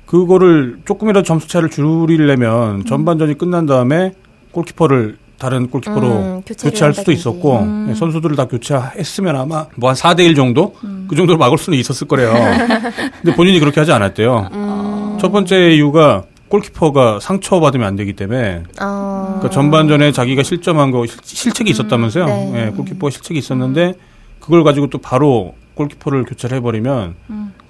[0.06, 4.14] 그거를 조금이라도 점수 차를 줄이려면 전반전이 끝난 다음에
[4.52, 7.12] 골키퍼를 다른 골키퍼로 음, 교체할 수도.
[7.12, 10.74] 있었고 예, 선수들을 다 교체했으면 아마 뭐 한 4대 1 정도
[11.08, 12.34] 그 정도로 막을 수는 있었을 거래요.
[13.22, 14.50] 근데 본인이 그렇게 하지 않았대요.
[14.52, 15.18] 음.
[15.22, 19.26] 첫 번째 이유가 골키퍼가 상처받으면 안 되기 때문에 어.
[19.38, 22.26] 그러니까 전반전에 자기가 실점한 거 실- 실책이 있었다면서요.
[22.26, 22.66] 네.
[22.68, 23.94] 예, 골키퍼가 실책이 있었는데
[24.40, 27.16] 그걸 가지고 또 바로 골키퍼를 교체를 해버리면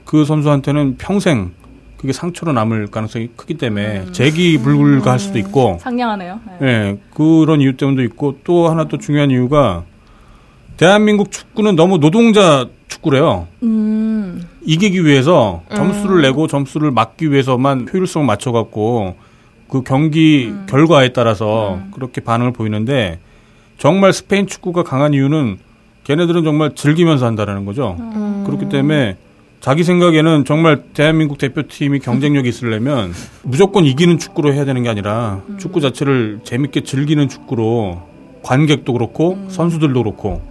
[0.06, 1.52] 그 선수한테는 평생
[1.98, 6.40] 그게 상처로 남을 가능성이 크기 때문에 재기 불가할 수도 있고 상냥하네요.
[6.60, 6.68] 네.
[6.68, 9.84] 예, 그런 이유 때문도 있고 또 하나 또 중요한 이유가
[10.78, 13.48] 대한민국 축구는 너무 노동자 축구래요.
[13.64, 19.16] 음, 이기기 위해서 점수를 내고 점수를 막기 위해서만 효율성을 맞춰갖고
[19.68, 23.20] 그 경기 결과에 따라서 그렇게 반응을 보이는데
[23.78, 25.58] 정말 스페인 축구가 강한 이유는
[26.04, 27.98] 걔네들은 정말 즐기면서 한다라는 거죠.
[28.46, 29.18] 그렇기 때문에
[29.60, 35.82] 자기 생각에는 정말 대한민국 대표팀이 경쟁력이 있으려면 무조건 이기는 축구로 해야 되는 게 아니라 축구
[35.82, 38.02] 자체를 재밌게 즐기는 축구로
[38.44, 40.42] 관객도 그렇고 선수들도 그렇고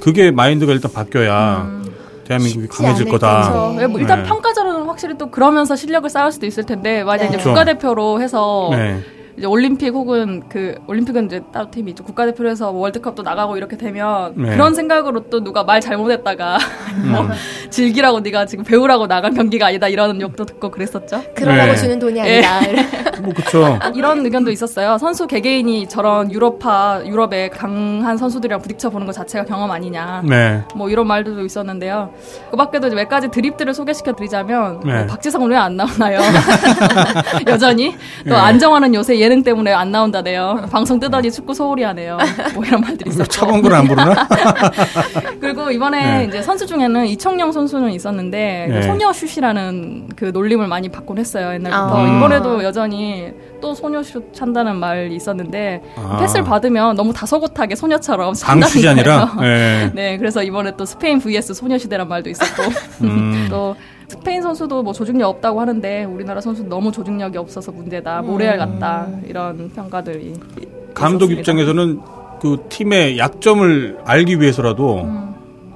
[0.00, 1.82] 그게 마인드가 일단 바뀌어야
[2.24, 3.50] 대한민국이 쉽지 강해질 거다.
[3.50, 3.74] 그렇죠.
[3.78, 4.28] 왜뭐 일단 네.
[4.28, 7.50] 평가전은 확실히 또 그러면서 실력을 쌓을 수도 있을 텐데 만약 이제 그렇죠.
[7.50, 9.00] 국가대표로 해서 네.
[9.36, 12.04] 이제 올림픽 혹은 그 올림픽은 이제 따로 팀이 있죠.
[12.04, 14.50] 국가대표에서 월드컵도 나가고 이렇게 되면 네.
[14.50, 16.58] 그런 생각으로 또 누가 말 잘못했다가
[17.10, 17.30] 뭐 음.
[17.70, 21.22] 즐기라고 네가 지금 배우라고 나간 경기가 아니다 이런 욕도 듣고 그랬었죠.
[21.34, 21.76] 그러라고 네.
[21.76, 22.44] 주는 돈이 예.
[22.44, 22.82] 아니다.
[23.22, 23.78] 뭐 그쵸.
[23.94, 24.98] 이런 의견도 있었어요.
[24.98, 30.22] 선수 개개인이 저런 유럽파 유럽의 강한 선수들이랑 부딪혀 보는 것 자체가 경험 아니냐.
[30.28, 30.62] 네.
[30.74, 32.12] 뭐 이런 말들도 있었는데요.
[32.50, 34.98] 그 밖에도 이제 몇 가지 드립들을 소개시켜 드리자면 네.
[34.98, 36.20] 뭐 박지성은 왜안 나오나요?
[37.48, 37.92] 여전히
[38.24, 38.36] 또 네.
[38.36, 40.66] 안정환은 요새 예능 때문에 안 나온다네요.
[40.70, 42.18] 방송 뜨더니 축구 소홀히 하네요.
[42.54, 43.28] 뭐 이런 말들이 있었고.
[43.28, 44.28] 차가운 걸안 부르나?
[45.40, 46.24] 그리고 이번에 네.
[46.26, 48.80] 이제 선수 중에는 이청용 선수는 있었는데 네.
[48.80, 52.16] 그 소녀슛이라는 그 놀림을 많이 받곤 했어요 옛날부터 아.
[52.16, 56.18] 이번에도 여전히 또 소녀슛 찬다는 말이 있었는데 아.
[56.20, 59.34] 패스를 받으면 너무 다소곳하게 소녀처럼 강슛이 아니라.
[59.40, 59.90] 네.
[59.94, 62.62] 네, 그래서 이번에 또 스페인 vs 소녀시대란 말도 있었고
[63.04, 63.46] 음.
[63.50, 63.74] 또
[64.08, 69.70] 스페인 선수도 뭐 조직력 없다고 하는데 우리나라 선수 너무 조직력이 없어서 문제다 모래알 같다 이런
[69.70, 70.34] 평가들이
[70.94, 71.40] 감독 있었습니다.
[71.40, 72.00] 입장에서는
[72.40, 75.34] 그 팀의 약점을 알기 위해서라도 음.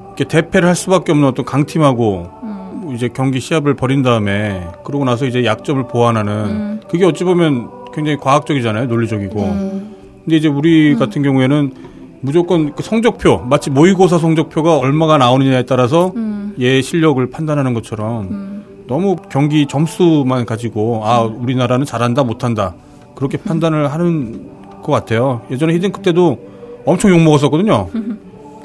[0.09, 2.81] 이렇게 대패를 할 수밖에 없는 어떤 강팀하고 음.
[2.83, 6.81] 뭐 이제 경기 시합을 벌인 다음에 그러고 나서 이제 약점을 보완하는 음.
[6.89, 9.97] 그게 어찌 보면 굉장히 과학적이잖아요 논리적이고 음.
[10.25, 10.99] 근데 이제 우리 음.
[10.99, 11.73] 같은 경우에는
[12.21, 16.55] 무조건 그 성적표 마치 모의고사 성적표가 얼마가 나오느냐에 따라서 음.
[16.61, 21.43] 얘 실력을 판단하는 것처럼 너무 경기 점수만 가지고 아 음.
[21.43, 22.75] 우리나라는 잘한다 못한다
[23.15, 24.49] 그렇게 판단을 하는
[24.83, 26.39] 것 같아요 예전에 히딩크 때도
[26.85, 27.89] 엄청 욕 먹었었거든요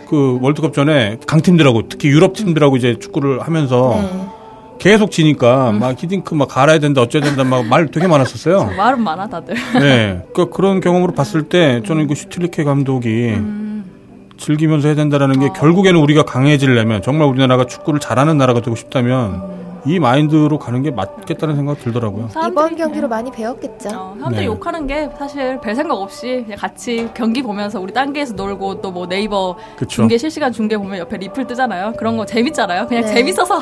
[0.08, 4.28] 그 월드컵 전에 강팀들하고 특히 유럽 팀들하고 이제 축구를 하면서 네.
[4.80, 8.72] 계속 지니까 막 히딩크 막 갈아야 된다 어쩌야 된다 막 말 되게 많았었어요.
[8.78, 9.56] 말은 많아 다들.
[9.80, 10.24] 네.
[10.34, 13.34] 그러니까 그런 경험으로 봤을 때 저는 그 슈틸리케 감독이
[14.38, 20.00] 즐기면서 해야 된다라는 게 결국에는 우리가 강해지려면 정말 우리나라가 축구를 잘하는 나라가 되고 싶다면 이
[20.00, 22.30] 마인드로 가는 게 맞겠다는 생각 들더라고요.
[22.48, 23.90] 이번 경기로 많이 배웠겠죠.
[23.94, 24.46] 어, 사람들이 네.
[24.46, 29.08] 욕하는 게 사실 별 생각 없이 그냥 같이 경기 보면서 우리 딴게에서 놀고 또 뭐
[29.08, 29.88] 네이버 그쵸.
[29.88, 31.94] 중계 실시간 중계 보면 옆에 리플 뜨잖아요.
[31.98, 32.86] 그런 거 재밌잖아요.
[32.88, 33.14] 그냥 네.
[33.14, 33.60] 재밌어서.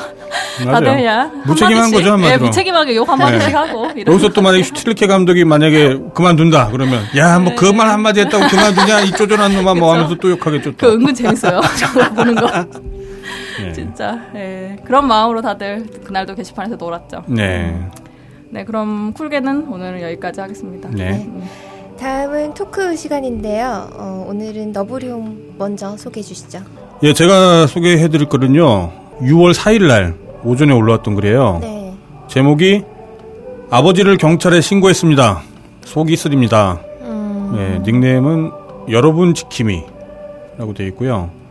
[0.62, 2.34] 다들 그냥 무책임한 거죠, 한마디로.
[2.34, 3.54] 예, 무책임하게 욕 한마디씩 네.
[3.54, 4.14] 하고 이런.
[4.14, 9.00] 여기서 또 만약에 슈틸리케 감독이 만약에 그만둔다 그러면 야 뭐 그 말 한마디 했다고 그만두냐
[9.00, 10.92] 이 쪼잔한 놈아 뭐 하면서 또 욕하겠죠 그 또.
[10.92, 11.60] 은근 재밌어요.
[11.78, 12.46] 저거 보는 거.
[13.92, 13.94] 네.
[13.94, 14.20] 진짜.
[14.34, 14.76] 예.
[14.84, 17.24] 그런 마음으로 다들 그날도 게시판에서 놀았죠.
[17.26, 17.78] 네.
[18.50, 20.88] 네, 그럼 쿨게는 오늘은 여기까지 하겠습니다.
[20.90, 21.24] 네.
[21.26, 21.48] 음.
[21.98, 23.90] 다음은 토크 시간인데요.
[23.94, 26.60] 어, 오늘은 너브리용 먼저 소개해 주시죠.
[27.02, 28.90] 예, 제가 소개해 드릴 거는요.
[29.20, 31.58] 6월 4일 날 오전에 올라왔던 글이에요.
[31.60, 31.94] 네.
[32.28, 32.82] 제목이
[33.70, 35.42] 아버지를 경찰에 신고했습니다.
[35.84, 36.80] 속이 쓰립니다.
[37.02, 38.50] 음, 네, 닉네임은
[38.90, 41.41] 여러분 지킴이라고 되어 있고요.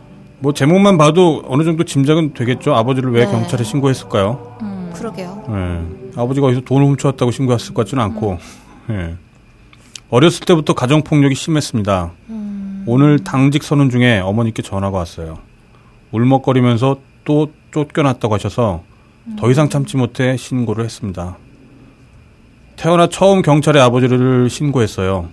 [0.42, 2.74] 뭐 제목만 봐도 어느 정도 짐작은 되겠죠.
[2.74, 3.30] 아버지를 왜 네.
[3.30, 4.90] 경찰에 신고했을까요?
[4.92, 5.44] 그러게요.
[5.48, 5.86] 네.
[6.16, 8.38] 아버지가 어디서 돈을 훔쳐왔다고 신고했을 것 같지는 않고.
[8.88, 9.14] 네.
[10.10, 12.10] 어렸을 때부터 가정 폭력이 심했습니다.
[12.86, 15.38] 오늘 당직 선언 중에 어머니께 전화가 왔어요.
[16.10, 18.82] 울먹거리면서 또 쫓겨났다고 하셔서
[19.38, 21.36] 더 이상 참지 못해 신고를 했습니다.
[22.74, 25.28] 태어나 처음 경찰에 아버지를 신고했어요.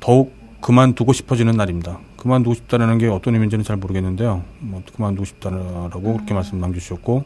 [0.00, 2.00] 더욱 그만두고 싶어지는 날입니다.
[2.26, 4.42] 그만두고 싶다는 게 어떤 의미인지는 잘 모르겠는데요.
[4.58, 7.24] 뭐 그만두고 싶다라고 그렇게 말씀 남겨주셨고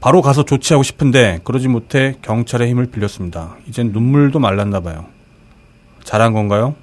[0.00, 3.56] 바로 가서 조치하고 싶은데 그러지 못해 경찰의 힘을 빌렸습니다.
[3.66, 5.06] 이젠 눈물도 말랐나 봐요.
[6.04, 6.74] 잘한 건가요?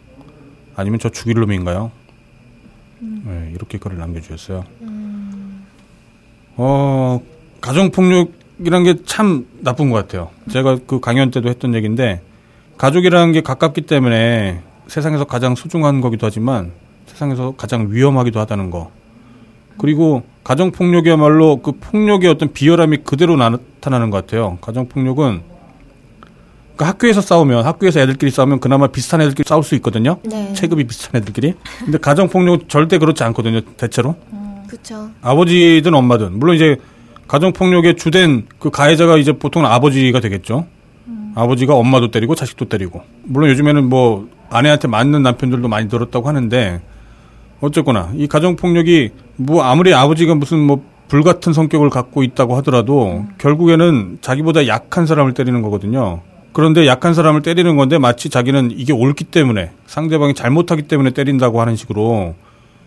[0.76, 1.92] 아니면 저 죽일 놈인가요?
[3.00, 4.66] 네, 이렇게 글을 남겨주셨어요.
[6.58, 7.22] 어,
[7.62, 10.30] 가정폭력이란 게 참 나쁜 것 같아요.
[10.52, 12.22] 제가 그 강연 때도 했던 얘기인데,
[12.78, 16.72] 가족이라는 게 가깝기 때문에 세상에서 가장 소중한 거기도 하지만
[17.16, 18.92] 세상에서 가장 위험하기도 하다는 거.
[19.78, 24.58] 그리고 가정 폭력이야말로 그 폭력의 어떤 비열함이 그대로 나타나는 것 같아요.
[24.62, 25.42] 가정 폭력은
[26.76, 30.18] 그 학교에서 싸우면, 학교에서 애들끼리 싸우면 그나마 비슷한 애들끼리 싸울 수 있거든요.
[30.24, 30.52] 네.
[30.54, 31.54] 체급이 비슷한 애들끼리.
[31.80, 34.16] 근데 가정 폭력은 절대 그렇지 않거든요, 대체로.
[34.68, 35.10] 그렇죠.
[35.22, 36.76] 아버지든 엄마든 물론 이제
[37.28, 40.68] 가정 폭력의 주된 그 가해자가 이제 보통은 아버지가 되겠죠.
[41.34, 46.82] 아버지가 엄마도 때리고 자식도 때리고 물론 요즘에는 뭐 아내한테 맞는 남편들도 많이 늘었다고 하는데
[47.62, 54.20] 어쨌거나 이 가정 폭력이 뭐 아무리 아버지가 무슨 뭐 불같은 성격을 갖고 있다고 하더라도 결국에는
[54.22, 56.22] 자기보다 약한 사람을 때리는 거거든요.
[56.52, 61.76] 그런데 약한 사람을 때리는 건데 마치 자기는 이게 옳기 때문에 상대방이 잘못하기 때문에 때린다고 하는
[61.76, 62.36] 식으로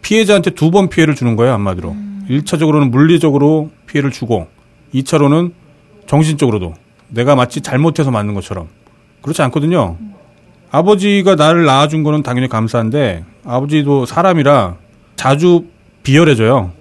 [0.02, 1.94] 피해자한테 두 번 피해를 주는 거예요, 한마디로.
[2.28, 4.46] 일 1차적으로는 물리적으로 피해를 주고,
[4.94, 5.52] 2차로는
[6.06, 6.74] 정신적으로도
[7.08, 8.68] 내가 마치 잘못해서 맞는 것처럼.
[9.22, 9.96] 그렇지 않거든요.
[10.70, 14.76] 아버지가 나를 낳아준 거는 당연히 감사한데, 아버지도 사람이라
[15.16, 15.64] 자주
[16.02, 16.72] 비열해져요.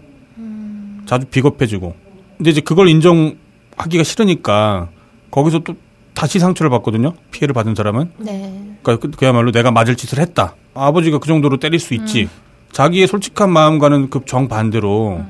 [1.06, 1.96] 자주 비겁해지고.
[2.38, 4.90] 근데 이제 그걸 인정하기가 싫으니까,
[5.32, 5.76] 거기서 또
[6.14, 7.14] 다시 상처를 받거든요.
[7.32, 8.12] 피해를 받은 사람은.
[8.18, 8.76] 네.
[8.82, 10.56] 그러니까 그- 그야말로 내가 맞을 짓을 했다.
[10.74, 12.28] 아버지가 그 정도로 때릴 수 있지.
[12.72, 15.22] 자기의 솔직한 마음과는 그 정반대로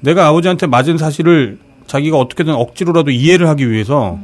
[0.00, 4.18] 내가 아버지한테 맞은 사실을 자기가 어떻게든 억지로라도 이해를 하기 위해서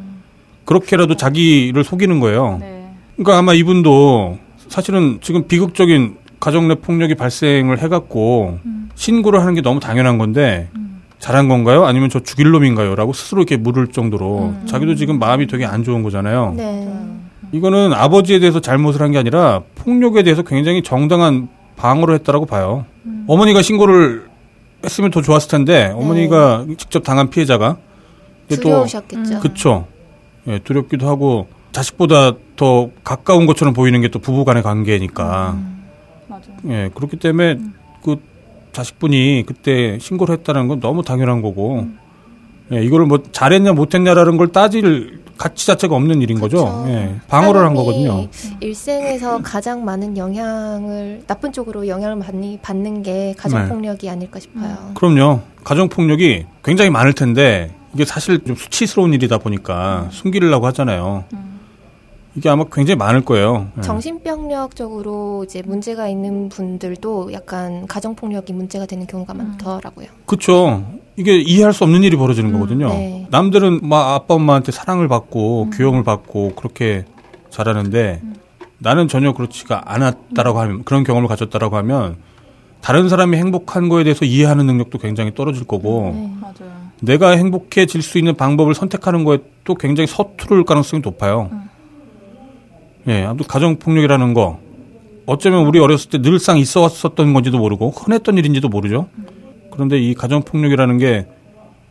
[0.65, 2.59] 그렇게라도 자기를 속이는 거예요.
[2.61, 2.91] 네.
[3.17, 4.39] 그러니까 아마 이분도
[4.69, 8.59] 사실은 지금 비극적인 가정 내 폭력이 발생을 해갖고
[8.97, 10.69] 신고를 하는 게 너무 당연한 건데
[11.19, 11.87] 잘한 건가요?
[11.87, 12.95] 아니면 저 죽일 놈인가요?
[12.97, 16.53] 라고 스스로 이렇게 물을 정도로 자기도 지금 마음이 되게 안 좋은 거잖아요.
[16.55, 16.87] 네.
[17.53, 22.85] 이거는 아버지에 대해서 잘못을 한 게 아니라 폭력에 대해서 굉장히 정당한 방어를 했다라고 봐요.
[23.27, 24.27] 어머니가 신고를
[24.85, 27.79] 했으면 더 좋았을 텐데 어머니가 직접 당한 피해자가
[28.51, 29.41] 두려우셨겠죠.
[29.41, 29.87] 그쵸.
[30.47, 35.57] 예, 두렵기도 하고 자식보다 더 가까운 것처럼 보이는 게 또 부부간의 관계니까.
[36.69, 37.59] 예, 그렇기 때문에
[38.03, 38.17] 그
[38.73, 41.87] 자식분이 그때 신고를 했다는 건 너무 당연한 거고.
[42.73, 46.65] 예, 이거를 뭐 잘했냐 못했냐라는 걸 따질 가치 자체가 없는 일인 거죠.
[46.65, 46.85] 그쵸.
[46.89, 48.29] 예, 방어를 한 거거든요.
[48.61, 53.69] 일생에서 가장 많은 영향을 나쁜 쪽으로 영향을 많이 받는 게 가정 네.
[53.69, 54.93] 폭력이 아닐까 싶어요.
[54.95, 55.41] 그럼요.
[55.63, 61.25] 가정 폭력이 굉장히 많을 텐데 이게 사실 좀 수치스러운 일이다 보니까 숨기려고 하잖아요.
[62.37, 63.69] 이게 아마 굉장히 많을 거예요.
[63.79, 63.81] 예.
[63.83, 70.09] 정신병력적으로 이제 문제가 있는 분들도 약간 가정 폭력이 문제가 되는 경우가 많더라고요.
[70.27, 70.85] 그렇죠.
[71.17, 72.89] 이게 이해할 수 없는 일이 벌어지는 거거든요.
[72.89, 73.29] 네.
[73.31, 77.05] 남들은 막 아빠 엄마한테 사랑을 받고 교영을 받고 그렇게
[77.51, 78.21] 자라는데
[78.79, 82.17] 나는 전혀 그렇지가 않았다라고 하면 그런 경험을 가졌다라고 하면
[82.81, 86.33] 다른 사람이 행복한 거에 대해서 이해하는 능력도 굉장히 떨어질 거고 네.
[86.41, 86.75] 맞아요.
[87.01, 91.49] 내가 행복해질 수 있는 방법을 선택하는 거에 또 굉장히 서투를 가능성이 높아요.
[93.09, 94.59] 예, 아무튼 가정 폭력이라는 거
[95.27, 99.09] 어쩌면 우리 어렸을 때 늘상 있어 왔었던 건지도 모르고 흔했던 일인지도 모르죠.
[99.71, 101.27] 그런데 이 가정 폭력이라는 게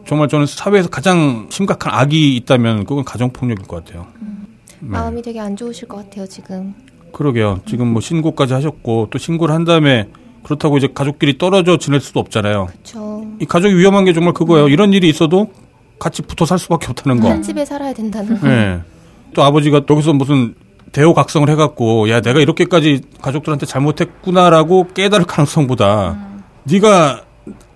[0.05, 4.07] 정말 저는 사회에서 가장 심각한 악이 있다면 그건 가정 폭력일 것 같아요.
[4.79, 4.89] 네.
[4.89, 6.73] 마음이 되게 안 좋으실 것 같아요, 지금.
[7.11, 7.61] 그러게요.
[7.65, 10.09] 지금 뭐 신고까지 하셨고 또 신고를 한 다음에
[10.43, 12.67] 그렇다고 이제 가족끼리 떨어져 지낼 수도 없잖아요.
[12.83, 14.67] 저이 가족이 위험한 게 정말 그거예요.
[14.67, 15.51] 이런 일이 있어도
[15.99, 17.29] 같이 붙어 살 수밖에 없다는 거.
[17.29, 18.49] 한 집에 살아야 된다는 거.
[18.49, 18.81] 예.
[19.33, 20.53] 또 아버지가 여기서 무슨
[20.93, 26.17] 대호각성을 해갖고 야 내가 이렇게까지 가족들한테 잘못했구나라고 깨달을 가능성보다
[26.63, 27.21] 네가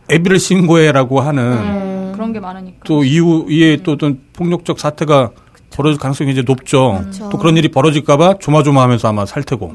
[0.09, 2.11] 애비를 신고해라고 하는 음.
[2.13, 2.78] 그런 게 많으니까.
[2.86, 5.32] 또 이후에 또 어떤 폭력적 사태가
[5.72, 7.01] 벌어질 가능성이 이제 높죠.
[7.03, 7.30] 그쵸.
[7.30, 9.74] 또 그런 일이 벌어질까봐 조마조마하면서 아마 살 테고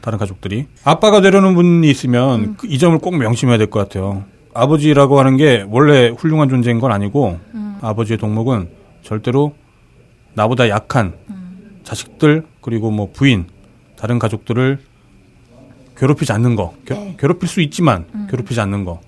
[0.00, 4.24] 다른 가족들이 아빠가 되려는 분이 있으면 그 이 점을 꼭 명심해야 될 것 같아요.
[4.54, 7.38] 아버지라고 하는 게 원래 훌륭한 존재인 건 아니고
[7.82, 8.68] 아버지의 동목은
[9.02, 9.54] 절대로
[10.34, 11.12] 나보다 약한
[11.84, 13.46] 자식들 그리고 뭐 부인
[13.96, 14.78] 다른 가족들을
[15.96, 17.16] 괴롭히지 않는 거 겨- 네.
[17.18, 19.00] 괴롭힐 수 있지만 괴롭히지 않는 거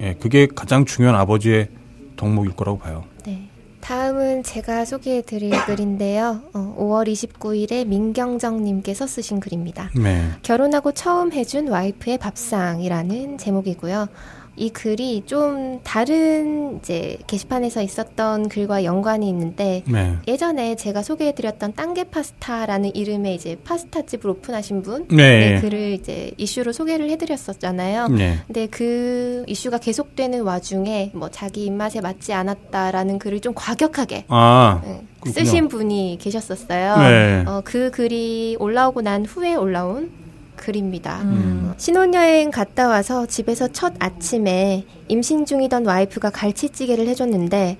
[0.00, 1.68] 예, 그게 가장 중요한 아버지의
[2.16, 3.04] 덕목일 거라고 봐요.
[3.24, 3.48] 네.
[3.80, 6.40] 다음은 제가 소개해드릴 글인데요.
[6.52, 9.90] 어, 5월 29일에 민경정님께서 쓰신 글입니다.
[9.94, 10.30] 네.
[10.42, 14.08] 결혼하고 처음 해준 와이프의 밥상이라는 제목이고요.
[14.56, 20.16] 이 글이 좀 다른 이제 게시판에서 있었던 글과 연관이 있는데 네.
[20.28, 25.54] 예전에 제가 소개해드렸던 땅게 파스타라는 이름의 이제 파스타 집을 오픈하신 분 네.
[25.54, 28.08] 네, 글을 이제 이슈로 소개를 해드렸었잖아요.
[28.08, 28.38] 네.
[28.46, 35.02] 근데 그 이슈가 계속되는 와중에 뭐 자기 입맛에 맞지 않았다라는 글을 좀 과격하게 아, 네.
[35.32, 36.96] 쓰신 분이 계셨었어요.
[36.98, 37.44] 네.
[37.46, 40.23] 어, 그 글이 올라오고 난 후에 올라온
[40.64, 41.20] 글입니다.
[41.22, 41.68] 음.
[41.70, 47.76] 어, 신혼여행 갔다 와서 집에서 첫 아침에 임신 중이던 와이프가 갈치찌개를 해줬는데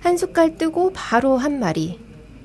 [0.00, 1.98] 한 숟갈 뜨고 바로 한 마리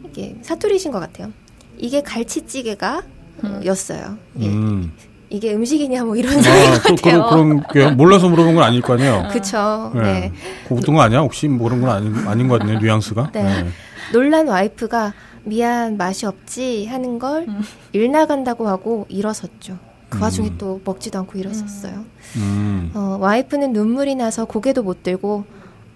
[0.09, 1.31] 이게 사투리신 것 같아요.
[1.77, 3.01] 이게 갈치찌개가
[3.43, 4.17] 어, 였어요.
[4.39, 4.47] 예.
[4.47, 4.93] 음.
[5.29, 7.25] 이게 음식이냐 뭐 이런 소리 아, 또 같아요.
[7.29, 9.27] 그런, 그런 게 몰라서 물어본 건 아닐 거 아니에요.
[9.31, 9.91] 그쵸.
[9.95, 10.01] 네.
[10.01, 10.31] 네.
[10.67, 11.19] 그 어떤 거 아니야?
[11.19, 13.31] 혹시 뭐 그런 건 아닌, 아닌 것 같네요, 뉘앙스가.
[13.33, 13.65] 네.
[14.13, 15.13] 놀란 와이프가
[15.43, 19.77] 미안 맛이 없지 하는 걸일 나간다고 하고 일어섰죠.
[20.09, 20.55] 그 와중에 음.
[20.57, 22.03] 또 먹지도 않고 일어섰어요.
[22.35, 22.91] 음.
[22.93, 25.45] 어, 와이프는 눈물이 나서 고개도 못 들고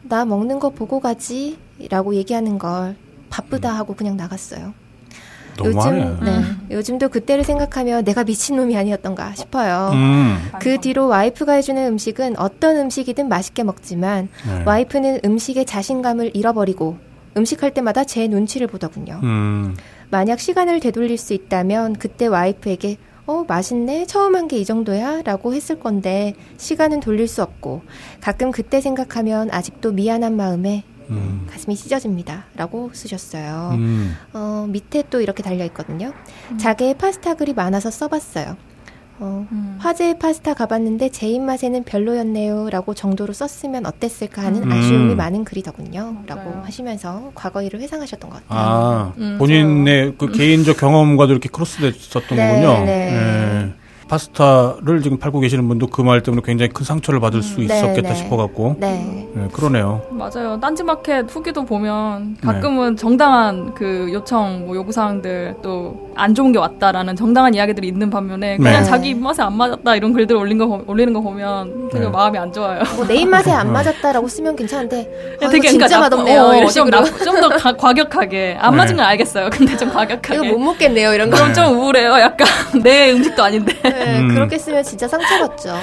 [0.04, 2.96] 나 먹는 거 보고 가지라고 얘기하는 걸
[3.30, 4.74] 바쁘다 하고 그냥 나갔어요.
[5.58, 6.02] 너무하네.
[6.02, 9.92] 요즘 네, 요즘도 그때를 생각하며 내가 미친 놈이 아니었던가 싶어요.
[9.94, 10.38] 음.
[10.60, 14.64] 그 뒤로 와이프가 해주는 음식은 어떤 음식이든 맛있게 먹지만 네.
[14.66, 16.98] 와이프는 음식에 자신감을 잃어버리고
[17.38, 19.20] 음식할 때마다 제 눈치를 보더군요.
[19.24, 19.76] 음.
[20.10, 24.06] 만약 시간을 되돌릴 수 있다면 그때 와이프에게 어, 맛있네?
[24.06, 25.24] 처음 한 게 이 정도야?
[25.24, 27.82] 라고 했을 건데 시간은 돌릴 수 없고
[28.22, 31.48] 가끔 그때 생각하면 아직도 미안한 마음에 음.
[31.52, 32.46] 가슴이 찢어집니다.
[32.56, 33.72] 라고 쓰셨어요.
[33.74, 34.16] 음.
[34.34, 36.14] 어, 밑에 또 이렇게 달려 있거든요.
[36.60, 38.56] 자기의 파스타 글이 많아서 써봤어요.
[39.20, 39.78] 어, 음.
[39.80, 42.70] 화제의 파스타 가봤는데 제 입맛에는 별로였네요.
[42.70, 44.72] 라고 정도로 썼으면 어땠을까 하는 음.
[44.72, 46.24] 아쉬움이 많은 글이더군요.
[46.28, 46.64] 라고 맞아요.
[46.66, 48.60] 하시면서 과거 일을 회상하셨던 것 같아요.
[48.60, 52.86] 아, 음, 본인의 그 개인적 경험과도 이렇게 크로스됐었던 네, 거군요.
[52.86, 53.72] 네.
[53.72, 53.85] 예.
[54.08, 58.10] 파스타를 지금 팔고 계시는 분도 그 말 때문에 굉장히 큰 상처를 받을 수 네, 있었겠다
[58.10, 58.16] 네.
[58.16, 58.76] 싶어갖고.
[58.80, 59.28] 네.
[59.36, 60.02] 예, 그러네요.
[60.12, 60.60] 맞아요.
[60.62, 67.54] 딴지마켓 후기도 보면 가끔은 정당한 그 요청, 뭐 요구사항들 또 안 좋은 게 왔다라는 정당한
[67.54, 68.84] 이야기들이 있는 반면에 그냥 네.
[68.86, 72.10] 자기 입맛에 안 맞았다 이런 글들 올린 거, 보- 올리는 거 보면 되게 네.
[72.10, 72.82] 마음이 안 좋아요.
[72.96, 76.42] 뭐 내 입맛에 안 맞았다라고 쓰면 괜찮은데 아, 되게 진짜 그러니까 맛없네요.
[76.42, 76.90] 어, 좀.
[76.90, 78.78] 좀더 과격하게 안 네.
[78.78, 79.50] 맞은 건 알겠어요.
[79.52, 80.36] 근데 좀 과격하게.
[80.36, 81.14] 이거 못 먹겠네요.
[81.14, 81.36] 이런 거.
[81.36, 82.12] 그럼 좀 우울해요.
[82.14, 82.48] 약간
[82.82, 83.74] 내 음식도 아닌데.
[83.98, 84.28] 네, 음.
[84.30, 85.74] 그렇게 쓰면 진짜 상처받죠.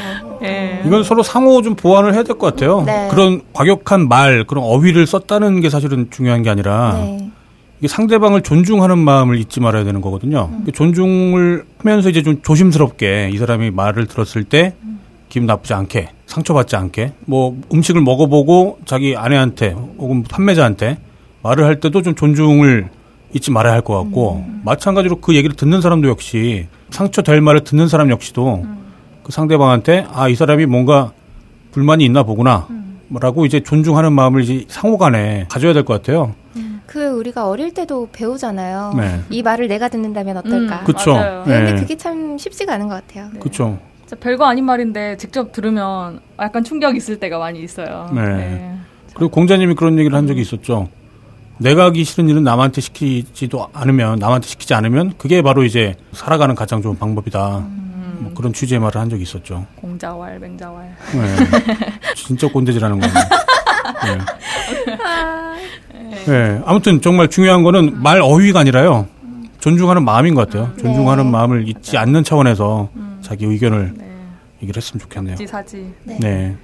[0.42, 0.82] 예.
[0.84, 2.82] 이건 서로 상호 좀 보완을 해야 될 것 같아요.
[2.84, 3.08] 네.
[3.10, 7.30] 그런 과격한 말, 그런 어휘를 썼다는 게 사실은 중요한 게 아니라 네.
[7.78, 10.48] 이게 상대방을 존중하는 마음을 잊지 말아야 되는 거거든요.
[10.52, 10.62] 음.
[10.64, 14.74] 그 존중을 하면서 이제 좀 조심스럽게 이 사람이 말을 들었을 때
[15.28, 20.98] 기분 나쁘지 않게 상처받지 않게 뭐 음식을 먹어보고 자기 아내한테 혹은 판매자한테
[21.42, 22.88] 말을 할 때도 좀 존중을
[23.34, 24.60] 잊지 말아야 할 것 같고 음.
[24.64, 28.64] 마찬가지로 그 얘기를 듣는 사람도 역시 상처 될 말을 듣는 사람 역시도
[29.22, 31.12] 그 상대방한테 아 이 사람이 뭔가
[31.72, 32.66] 불만이 있나 보구나
[33.20, 36.34] 라고 이제 존중하는 마음을 이제 상호간에 가져야 될 것 같아요.
[36.86, 38.92] 그 우리가 어릴 때도 배우잖아요.
[38.96, 39.20] 네.
[39.30, 40.80] 이 말을 내가 듣는다면 어떨까?
[40.80, 41.14] 음, 그쵸.
[41.14, 41.42] 맞아요.
[41.44, 41.80] 근데 네.
[41.80, 43.30] 그게 참 쉽지가 않은 것 같아요.
[43.40, 43.78] 그렇죠.
[44.00, 48.10] 진짜 별거 아닌 말인데 직접 들으면 약간 충격 있을 때가 많이 있어요.
[48.14, 48.76] 네.
[49.14, 50.88] 그리고 공자님이 그런 얘기를 한 적이 있었죠.
[51.62, 56.82] 내가 하기 싫은 일은 남한테 시키지도 않으면 남한테 시키지 않으면 그게 바로 이제 살아가는 가장
[56.82, 57.64] 좋은 방법이다.
[58.18, 59.66] 뭐 그런 취지의 말을 한 적이 있었죠.
[59.76, 60.96] 공자왈, 맹자왈.
[61.14, 61.36] 네.
[62.14, 63.12] 진짜 꼰대질하는 거네.
[64.04, 64.18] 네.
[66.26, 66.60] 네.
[66.64, 69.06] 아무튼 정말 중요한 거는 말 어휘가 아니라요.
[69.60, 70.72] 존중하는 마음인 것 같아요.
[70.80, 71.30] 존중하는 네.
[71.30, 72.90] 마음을 잊지 않는 차원에서
[73.20, 74.04] 자기 의견을 네.
[74.62, 75.36] 얘기를 했으면 좋겠네요.
[75.36, 75.92] 지사지.
[76.04, 76.56] 네.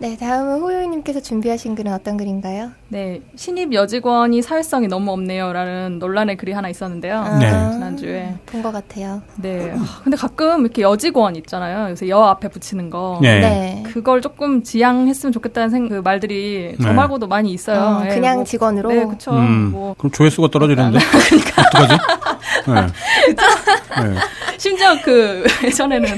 [0.00, 0.10] 네.
[0.10, 2.70] 네, 다음은 호요님께서 준비하신 글은 어떤 글인가요?
[2.88, 3.20] 네.
[3.36, 7.22] 신입 여직원이 사회성이 너무 없네요라는 논란의 글이 하나 있었는데요.
[7.38, 7.50] 네.
[7.72, 8.34] 지난주에.
[8.46, 9.20] 본 것 같아요.
[9.36, 9.70] 네.
[9.72, 11.90] 하, 근데 가끔 이렇게 여직원 있잖아요.
[11.90, 13.18] 요새 여 앞에 붙이는 거.
[13.20, 13.40] 네.
[13.40, 13.82] 네.
[13.92, 16.94] 그걸 조금 지양했으면 좋겠다는 생, 그 말들이 저 네.
[16.94, 17.78] 말고도 많이 있어요.
[17.80, 18.88] 어, 예, 그냥 뭐, 직원으로.
[18.88, 19.32] 네, 그쵸.
[19.32, 21.94] 음, 뭐 그럼 조회수가 떨어지는데 어떡하지?
[22.66, 22.86] 네.
[24.02, 24.20] 네.
[24.58, 26.08] 심지어 그 예전에는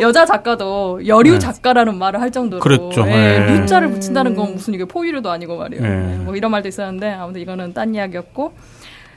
[0.00, 1.38] 여자 작가도 여류 네.
[1.38, 3.02] 작가라는 말을 할 정도로 그랬죠.
[3.06, 3.58] 예, 네.
[3.60, 5.82] 류자를 붙인다는 건 무슨 이게 포유류도 아니고 말이에요.
[5.82, 5.88] 네.
[5.88, 8.52] 네, 뭐 이런 말도 있었는데 아무튼 이거는 딴 이야기였고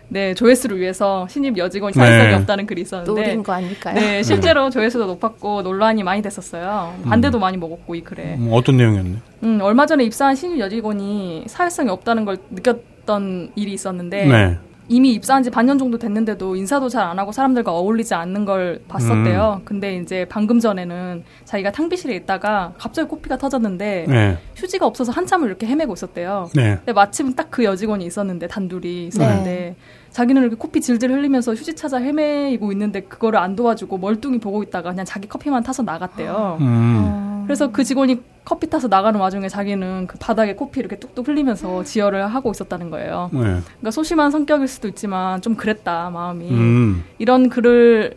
[0.09, 1.99] 네 조회수를 위해서 신입 여직원이 네.
[1.99, 3.95] 사회성이 없다는 글이 있었는데 노린 거 아닐까요?
[3.95, 6.93] 네 실제로 조회수도 높았고 논란이 많이 됐었어요.
[7.05, 9.17] 반대도 많이 먹었고 이 글에 음, 어떤 내용이었나요?
[9.43, 14.57] 음, 얼마 전에 입사한 신입 여직원이 사회성이 없다는 걸 느꼈던 일이 있었는데 네.
[14.89, 19.57] 이미 입사한 지 반년 정도 됐는데도 인사도 잘 안 하고 사람들과 어울리지 않는 걸 봤었대요.
[19.59, 19.65] 음.
[19.65, 24.37] 근데 이제 방금 전에는 자기가 탕비실에 있다가 갑자기 코피가 터졌는데 네.
[24.55, 26.49] 휴지가 없어서 한참을 이렇게 헤매고 있었대요.
[26.55, 26.75] 네.
[26.77, 29.75] 근데 마침 딱 그 여직원이 있었는데 단둘이 있었는데 네.
[30.13, 34.91] 자기는 이렇게 코피 질질 흘리면서 휴지 찾아 헤매고 있는데 그거를 안 도와주고 멀뚱히 보고 있다가
[34.91, 36.59] 그냥 자기 커피만 타서 나갔대요.
[36.61, 37.43] 음.
[37.45, 42.27] 그래서 그 직원이 커피 타서 나가는 와중에 자기는 그 바닥에 코피 이렇게 뚝뚝 흘리면서 지혈을
[42.27, 43.29] 하고 있었다는 거예요.
[43.33, 43.39] 네.
[43.39, 47.03] 그러니까 소심한 성격일 수도 있지만 좀 그랬다 마음이 음.
[47.17, 48.13] 이런 글을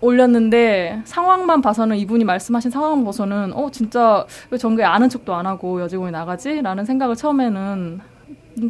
[0.00, 5.80] 올렸는데 상황만 봐서는 이분이 말씀하신 상황만 봐서는 어 진짜 왜 정규에 아는 척도 안 하고
[5.80, 8.00] 여직원이 나가지라는 생각을 처음에는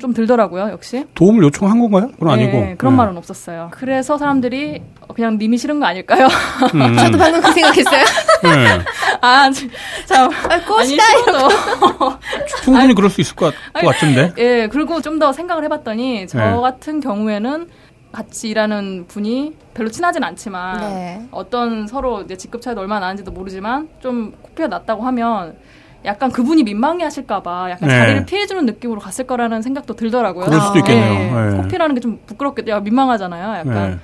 [0.01, 2.11] 좀 들더라고요 역시 도움을 요청한 건가요?
[2.13, 2.53] 그건 아니고.
[2.53, 2.97] 네, 그런 네.
[2.99, 4.83] 말은 없었어요 그래서 사람들이
[5.15, 6.27] 그냥 님이 싫은 거 아닐까요
[6.75, 6.97] 음.
[6.99, 8.05] 저도 방금 그 생각했어요.
[8.43, 8.79] 네.
[9.21, 9.51] 아
[10.07, 11.03] 참 아, 아니 꽃이다.
[11.05, 11.49] 싫어도
[12.63, 14.33] 충분히 그럴 수 있을 것, 같- 아니, 것 같은데.
[14.39, 16.61] 예, 그리고 좀 더 생각을 해봤더니 저 네.
[16.61, 17.69] 같은 경우에는
[18.11, 21.27] 같이 일하는 분이 별로 친하진 않지만 네.
[21.31, 25.57] 어떤 서로 이제 직급 차이도 얼마나 나는지도 모르지만 좀 코피가 났다고 하면
[26.05, 27.97] 약간 그분이 민망해하실까봐 약간 네.
[27.99, 30.47] 자리를 피해주는 느낌으로 갔을 거라는 생각도 들더라고요.
[30.47, 31.13] 그럴 수도 있겠네요.
[31.15, 31.57] 예, 네.
[31.57, 33.59] 코피라는 게 좀 부끄럽게 야, 민망하잖아요.
[33.61, 33.99] 약간 네.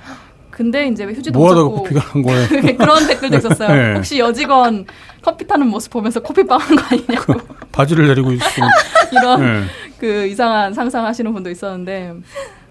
[0.51, 2.46] 근데 이제 왜 휴지도 뭐 하다가 코피가 난 거예요?
[2.78, 3.68] 그런 댓글도 있었어요.
[3.74, 3.94] 네.
[3.94, 4.86] 혹시 여직원
[5.22, 7.34] 커피 타는 모습 보면서 코피 빵 한 거 아니냐고
[7.72, 8.68] 바지를 내리고 있으면.
[9.12, 9.62] 이런 네.
[9.98, 12.14] 그 이상한 상상하시는 분도 있었는데,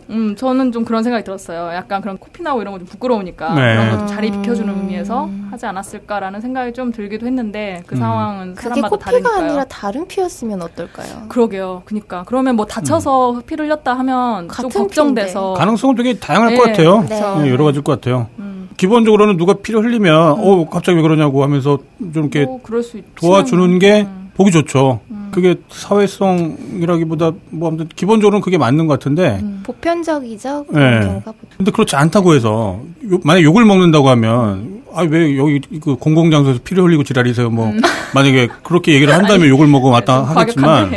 [0.10, 1.72] 음 저는 좀 그런 생각이 들었어요.
[1.76, 3.62] 약간 그런 코피 나고 이런 거 좀 부끄러우니까 네.
[3.76, 8.00] 그런 거 좀 자리 비켜주는 의미에서 하지 않았을까라는 생각이 좀 들기도 했는데 그 음.
[8.00, 9.46] 상황은 그게 사람마다 코피가 다르니까요.
[9.46, 11.28] 아니라 다른 피였으면 어떨까요?
[11.30, 11.84] 그러게요.
[11.86, 16.64] 그니까 그러면 뭐 다쳐서 피를 흘렸다 하면 좀 같은 걱정돼서 가능성은 되게 다양할 네, 것
[16.64, 17.02] 같아요.
[17.08, 17.20] 네.
[17.44, 18.28] 네, 여러 가지일 것 같아요.
[18.40, 22.98] 음, 기본적으로는 누가 피를 흘리면, 어, 갑자기 왜 그러냐고 하면서 좀 이렇게 뭐 그럴 수
[22.98, 23.10] 있지.
[23.16, 24.32] 도와주는 게 음.
[24.36, 25.02] 보기 좋죠.
[25.32, 29.62] 그게 사회성이라기보다 뭐 아무튼 기본적으로는 그게 맞는 것 같은데 음.
[29.64, 30.66] 보편적이죠.
[30.66, 31.06] 그런 네.
[31.06, 31.50] 경우가 보통.
[31.58, 32.80] 근데 그렇지 않다고 해서
[33.12, 37.50] 요- 만약 욕을 먹는다고 하면 아아왜 여기 그 공공 장소에서 피를 흘리고 지랄이세요?
[37.50, 37.72] 뭐
[38.16, 40.92] 만약에 그렇게 얘기를 한다면 욕을 먹어 좀 하겠지만.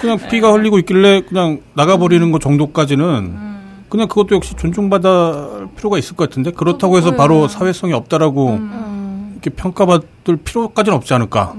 [0.00, 3.34] 그냥 피가 흘리고 있길래 그냥 나가 버리는 거 정도까지는
[3.88, 9.30] 그냥 그것도 역시 존중받을 필요가 있을 것 같은데 그렇다고 해서 바로 사회성이 없다라고 음.
[9.32, 11.54] 이렇게 평가받을 필요까지는 없지 않을까.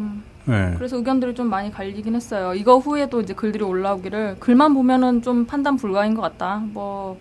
[0.48, 0.74] 네.
[0.78, 2.54] 그래서 의견들이 좀 많이 갈리긴 했어요.
[2.54, 6.62] 이거 후에도 이제 글들이 올라오기를 글만 보면은 좀 판단 불가인 것 같다.
[6.74, 7.20] 뭐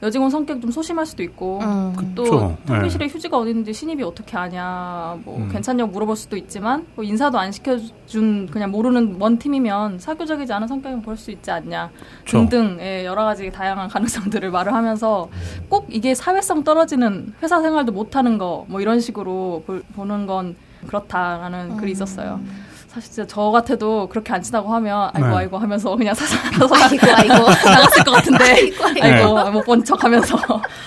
[0.00, 2.12] 여직원 성격 좀 소심할 수도 있고 음.
[2.14, 2.56] 또 그쵸.
[2.68, 5.48] 통비실에 휴지가 어디 있는지 신입이 어떻게 아냐 뭐 음.
[5.50, 11.02] 괜찮냐고 물어볼 수도 있지만 뭐 인사도 안 시켜준 그냥 모르는 먼 팀이면 사교적이지 않은 성격이
[11.02, 11.90] 볼수 있지 않냐
[12.24, 12.38] 그쵸.
[12.48, 15.28] 등등의 여러 가지 다양한 가능성들을 말을 하면서
[15.68, 20.54] 꼭 이게 사회성 떨어지는 회사 생활도 못하는 거 뭐 이런 식으로 볼- 보는 건
[20.86, 22.40] 그렇다라는 글이 있었어요.
[22.88, 25.36] 사실 진짜 저 같아도 그렇게 안 친다고 하면 아이고 네.
[25.36, 27.34] 아이고 하면서 그냥 사서 아이고 아이고.
[27.34, 28.44] 나갔을 것 같은데
[29.02, 30.38] 아이고, 아이고 못본 척하면서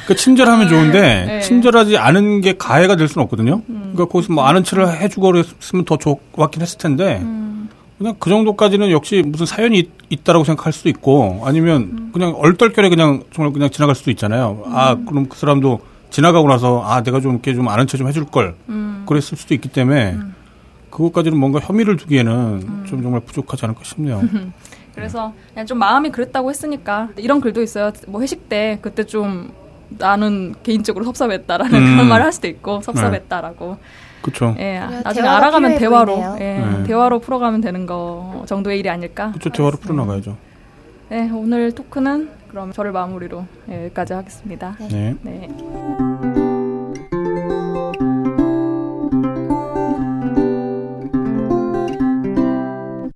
[0.07, 1.39] 그 친절하면 좋은데 네.
[1.41, 3.61] 친절하지 않은 게 가해가 될 수는 없거든요.
[3.67, 7.23] 그러니까 거기서 뭐 아는 척을 해주고 그랬으면 더 좋았긴 했을 텐데
[7.99, 13.21] 그냥 그 정도까지는 역시 무슨 사연이 있, 있다라고 생각할 수도 있고 아니면 그냥 얼떨결에 그냥
[13.31, 14.63] 정말 그냥 지나갈 수도 있잖아요.
[14.65, 15.79] 아 그럼 그 사람도
[16.11, 18.55] 지나가고 나서 아 내가 좀 이렇게 좀 아는 척좀 해줄 걸
[19.07, 20.17] 그랬을 수도 있기 때문에
[20.91, 24.21] 그것까지는 뭔가 혐의를 두기에는 좀 정말 부족하지 않을까 싶네요.
[24.93, 27.91] 그래서 그냥 좀 마음이 그랬다고 했으니까 이런 글도 있어요.
[28.07, 29.51] 뭐 회식 때 그때 좀
[29.89, 31.95] 나는 개인적으로 섭섭했다라는 음.
[31.95, 33.77] 그런 말을 할 수도 있고 섭섭했다라고.
[34.21, 34.55] 그렇죠.
[34.59, 34.79] 예.
[35.03, 36.37] 나중에 알아가면 대화로 보이네요.
[36.39, 36.83] 예, 네.
[36.83, 39.31] 대화로 풀어가면 되는 거 정도의 일이 아닐까.
[39.31, 39.49] 그렇죠.
[39.49, 40.37] 대화로 풀어나가야죠.
[41.09, 44.75] 네, 오늘 토크는 그럼 저를 마무리로 예, 여기까지 하겠습니다.
[44.89, 45.15] 네.
[45.21, 46.30] 네.